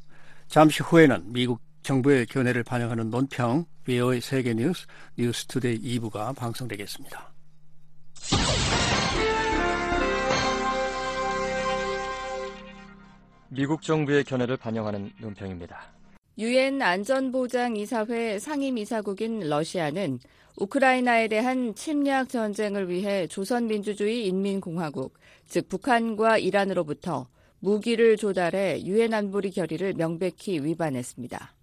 잠시 0.47 0.84
후에는 0.84 1.34
미국 1.34 1.59
정부의 1.82 2.28
견해를 2.28 2.63
반영하는 2.63 3.09
논평 3.09 3.65
VOA 3.84 4.22
세계 4.21 4.53
뉴스 4.53 4.86
뉴스 5.17 5.45
Today 5.45 5.80
2부가 5.80 6.36
방송되겠습니다. 6.36 7.34
미국 13.49 13.82
정부의 13.82 14.23
견해를 14.23 14.57
반영하는 14.57 15.11
논평입니다. 15.19 15.95
유엔 16.38 16.82
안전보장이사회 16.82 18.40
상임이사국인 18.40 19.40
러시아는 19.48 20.20
우크라이나에 20.58 21.30
대한 21.30 21.74
침략 21.76 22.28
전쟁을 22.28 22.90
위해 22.90 23.26
조선민주주의 23.28 24.28
인민공화국, 24.28 25.18
즉 25.48 25.70
북한과 25.70 26.38
이란으로부터 26.38 27.30
무기를 27.60 28.18
조달해 28.18 28.82
유엔 28.84 29.14
안보리 29.14 29.52
결의를 29.52 29.94
명백히 29.94 30.60
위반했습니다. 30.60 31.56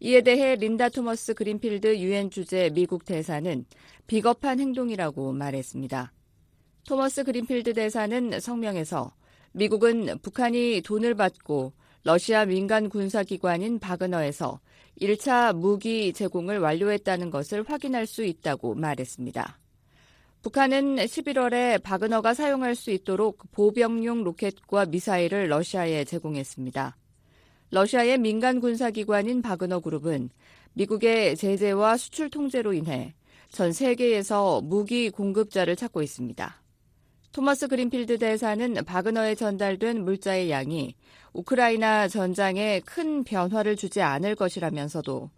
이에 0.00 0.20
대해 0.20 0.56
린다 0.56 0.90
토머스 0.90 1.32
그린필드 1.32 1.98
유엔 1.98 2.28
주재 2.28 2.70
미국 2.74 3.06
대사는 3.06 3.64
비겁한 4.06 4.60
행동이라고 4.60 5.32
말했습니다. 5.32 6.12
토머스 6.86 7.24
그린필드 7.24 7.72
대사는 7.72 8.38
성명에서 8.38 9.14
미국은 9.52 10.18
북한이 10.20 10.82
돈을 10.84 11.14
받고 11.14 11.72
러시아 12.06 12.44
민간 12.44 12.90
군사기관인 12.90 13.78
바그너에서 13.78 14.60
1차 15.00 15.56
무기 15.56 16.12
제공을 16.12 16.58
완료했다는 16.58 17.30
것을 17.30 17.64
확인할 17.66 18.06
수 18.06 18.24
있다고 18.24 18.74
말했습니다. 18.74 19.58
북한은 20.42 20.96
11월에 20.96 21.82
바그너가 21.82 22.34
사용할 22.34 22.74
수 22.74 22.90
있도록 22.90 23.50
보병용 23.52 24.22
로켓과 24.22 24.84
미사일을 24.84 25.48
러시아에 25.48 26.04
제공했습니다. 26.04 26.94
러시아의 27.70 28.18
민간 28.18 28.60
군사기관인 28.60 29.40
바그너 29.40 29.80
그룹은 29.80 30.28
미국의 30.74 31.36
제재와 31.36 31.96
수출 31.96 32.28
통제로 32.28 32.74
인해 32.74 33.14
전 33.48 33.72
세계에서 33.72 34.60
무기 34.60 35.08
공급자를 35.08 35.74
찾고 35.74 36.02
있습니다. 36.02 36.63
토마스 37.34 37.66
그린필드 37.66 38.18
대사는 38.18 38.74
바그너에 38.84 39.34
전달된 39.34 40.04
물자의 40.04 40.52
양이 40.52 40.94
우크라이나 41.32 42.06
전장에 42.06 42.78
큰 42.86 43.24
변화를 43.24 43.74
주지 43.74 44.02
않을 44.02 44.36
것이라면서도 44.36 45.30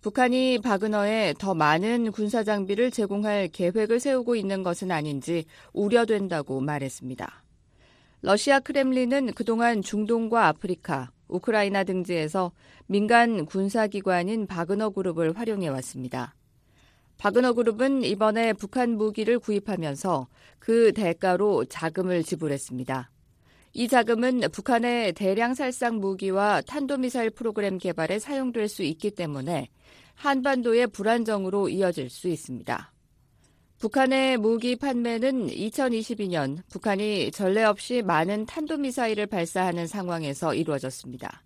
북한이 0.00 0.58
바그너에 0.58 1.32
더 1.38 1.54
많은 1.54 2.10
군사 2.10 2.42
장비를 2.42 2.90
제공할 2.90 3.50
계획을 3.52 4.00
세우고 4.00 4.34
있는 4.34 4.64
것은 4.64 4.90
아닌지 4.90 5.44
우려된다고 5.72 6.60
말했습니다. 6.60 7.44
러시아 8.22 8.58
크렘린은 8.58 9.34
그동안 9.34 9.80
중동과 9.80 10.48
아프리카, 10.48 11.12
우크라이나 11.28 11.84
등지에서 11.84 12.50
민간 12.88 13.46
군사기관인 13.46 14.48
바그너 14.48 14.90
그룹을 14.90 15.38
활용해 15.38 15.68
왔습니다. 15.68 16.34
바그너 17.18 17.52
그룹은 17.54 18.04
이번에 18.04 18.52
북한 18.52 18.96
무기를 18.96 19.38
구입하면서 19.38 20.28
그 20.58 20.92
대가로 20.92 21.64
자금을 21.66 22.22
지불했습니다. 22.22 23.10
이 23.76 23.88
자금은 23.88 24.42
북한의 24.52 25.14
대량 25.14 25.54
살상 25.54 25.96
무기와 25.96 26.60
탄도미사일 26.60 27.30
프로그램 27.30 27.78
개발에 27.78 28.18
사용될 28.18 28.68
수 28.68 28.82
있기 28.84 29.10
때문에 29.10 29.68
한반도의 30.14 30.88
불안정으로 30.88 31.68
이어질 31.68 32.08
수 32.08 32.28
있습니다. 32.28 32.92
북한의 33.78 34.38
무기 34.38 34.76
판매는 34.76 35.48
2022년 35.48 36.58
북한이 36.70 37.32
전례 37.32 37.64
없이 37.64 38.00
많은 38.02 38.46
탄도미사일을 38.46 39.26
발사하는 39.26 39.86
상황에서 39.86 40.54
이루어졌습니다. 40.54 41.42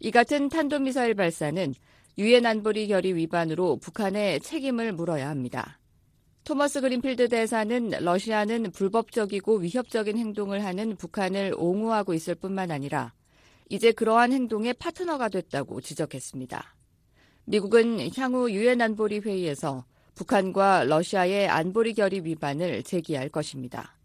이 0.00 0.10
같은 0.10 0.48
탄도미사일 0.48 1.14
발사는 1.14 1.74
유엔 2.18 2.44
안보리 2.44 2.88
결의 2.88 3.16
위반으로 3.16 3.78
북한에 3.78 4.38
책임을 4.38 4.92
물어야 4.92 5.28
합니다. 5.28 5.78
토머스 6.44 6.80
그린필드 6.80 7.28
대사는 7.28 7.90
러시아는 8.00 8.72
불법적이고 8.72 9.56
위협적인 9.58 10.18
행동을 10.18 10.64
하는 10.64 10.96
북한을 10.96 11.54
옹호하고 11.56 12.14
있을 12.14 12.34
뿐만 12.34 12.70
아니라 12.70 13.12
이제 13.70 13.92
그러한 13.92 14.32
행동의 14.32 14.74
파트너가 14.74 15.28
됐다고 15.28 15.80
지적했습니다. 15.80 16.74
미국은 17.44 18.10
향후 18.16 18.50
유엔 18.50 18.82
안보리 18.82 19.20
회의에서 19.20 19.84
북한과 20.14 20.84
러시아의 20.84 21.48
안보리 21.48 21.94
결의 21.94 22.24
위반을 22.24 22.82
제기할 22.82 23.30
것입니다. 23.30 23.96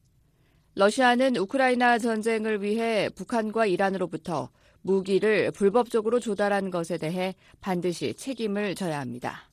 러시아는 0.75 1.35
우크라이나 1.37 1.97
전쟁을 1.97 2.61
위해 2.61 3.09
북한과 3.09 3.65
이란으로부터 3.65 4.49
무기를 4.81 5.51
불법적으로 5.51 6.19
조달한 6.19 6.69
것에 6.69 6.97
대해 6.97 7.35
반드시 7.61 8.13
책임을 8.13 8.75
져야 8.75 8.99
합니다. 8.99 9.49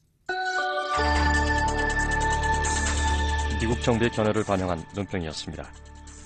미국 3.61 3.81
정부의 3.83 4.11
견해를 4.11 4.45
반영한 4.45 4.85
논평이었습니다. 4.95 5.72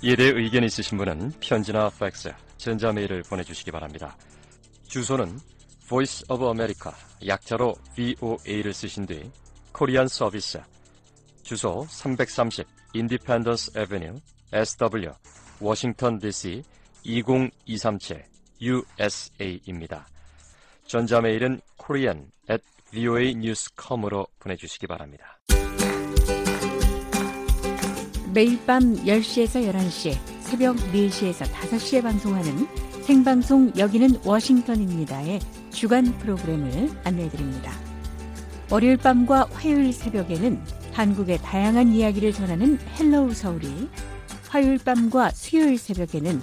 이에 0.02 0.16
대해 0.16 0.30
의견 0.30 0.64
있으신 0.64 0.98
분은 0.98 1.32
편지나 1.40 1.90
팩스, 1.90 2.32
전자메일을 2.56 3.22
보내주시기 3.22 3.70
바랍니다. 3.70 4.16
주소는 4.88 5.38
Voice 5.88 6.24
of 6.28 6.44
America, 6.44 6.92
약자로 7.26 7.74
VOA를 7.94 8.74
쓰신 8.74 9.06
뒤 9.06 9.30
코리안 9.72 10.08
서비스, 10.08 10.60
주소 11.42 11.86
330 11.88 12.66
Independence 12.94 13.72
Avenue, 13.78 14.20
SW, 14.52 15.12
워싱턴 15.60 16.18
DC 16.18 16.62
20237 17.04 18.37
USA입니다. 18.60 20.06
전자메일은 20.86 21.60
korean 21.76 22.30
at 22.50 22.62
voanews.com으로 22.92 24.26
보내주시기 24.38 24.86
바랍니다. 24.86 25.38
매일 28.32 28.64
밤 28.66 28.94
10시에서 28.94 29.72
11시, 29.72 30.16
새벽 30.42 30.76
4시에서 30.76 31.44
5시에 31.46 32.02
방송하는 32.02 32.66
생방송 33.02 33.72
여기는 33.76 34.20
워싱턴입니다의 34.24 35.40
주간 35.70 36.04
프로그램을 36.18 36.90
안내해드립니다. 37.04 37.72
월요일 38.70 38.98
밤과 38.98 39.48
화요일 39.52 39.92
새벽에는 39.92 40.62
한국의 40.92 41.38
다양한 41.38 41.88
이야기를 41.88 42.32
전하는 42.32 42.78
Hello 42.98 43.32
서울이, 43.32 43.88
화요일 44.48 44.78
밤과 44.78 45.30
수요일 45.30 45.78
새벽에는 45.78 46.40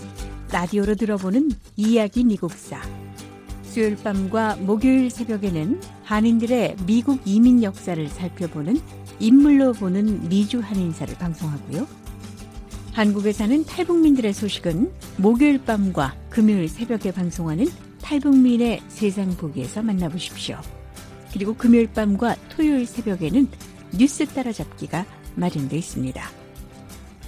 라디오로 0.56 0.95
들어보는 0.95 1.51
이야기 1.76 2.24
미국사. 2.24 2.82
수요일 3.64 3.97
밤과 3.97 4.56
목요일 4.56 5.10
새벽에는 5.10 5.82
한인들의 6.06 6.78
미국 6.86 7.20
이민 7.26 7.62
역사를 7.62 8.08
살펴보는 8.08 8.80
인물로 9.20 9.74
보는 9.74 10.30
미주 10.30 10.62
한인사를 10.62 11.14
방송하고요. 11.16 11.86
한국에 12.93 13.34
사는 13.34 13.66
탈북민들의 13.66 14.32
소식은 14.32 14.93
목요일 15.18 15.62
밤과 15.62 16.16
금요일 16.30 16.70
새벽에 16.70 17.12
방송하는 17.12 17.66
탈북민의 18.01 18.82
세상 18.88 19.36
보기에서 19.36 19.84
만나보십시오. 19.84 20.58
그리고 21.34 21.53
금요일 21.53 21.91
밤과 21.91 22.38
토요일 22.56 22.86
새벽에는 22.86 23.49
뉴스 23.97 24.26
따라잡기가 24.26 25.06
마련되어 25.36 25.78
있습니다. 25.78 26.30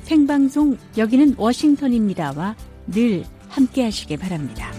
생방송 0.04 0.78
여기는 0.98 1.36
워싱턴입니다와 1.38 2.56
늘 2.88 3.24
함께 3.50 3.84
하시길 3.84 4.18
바랍니다. 4.18 4.72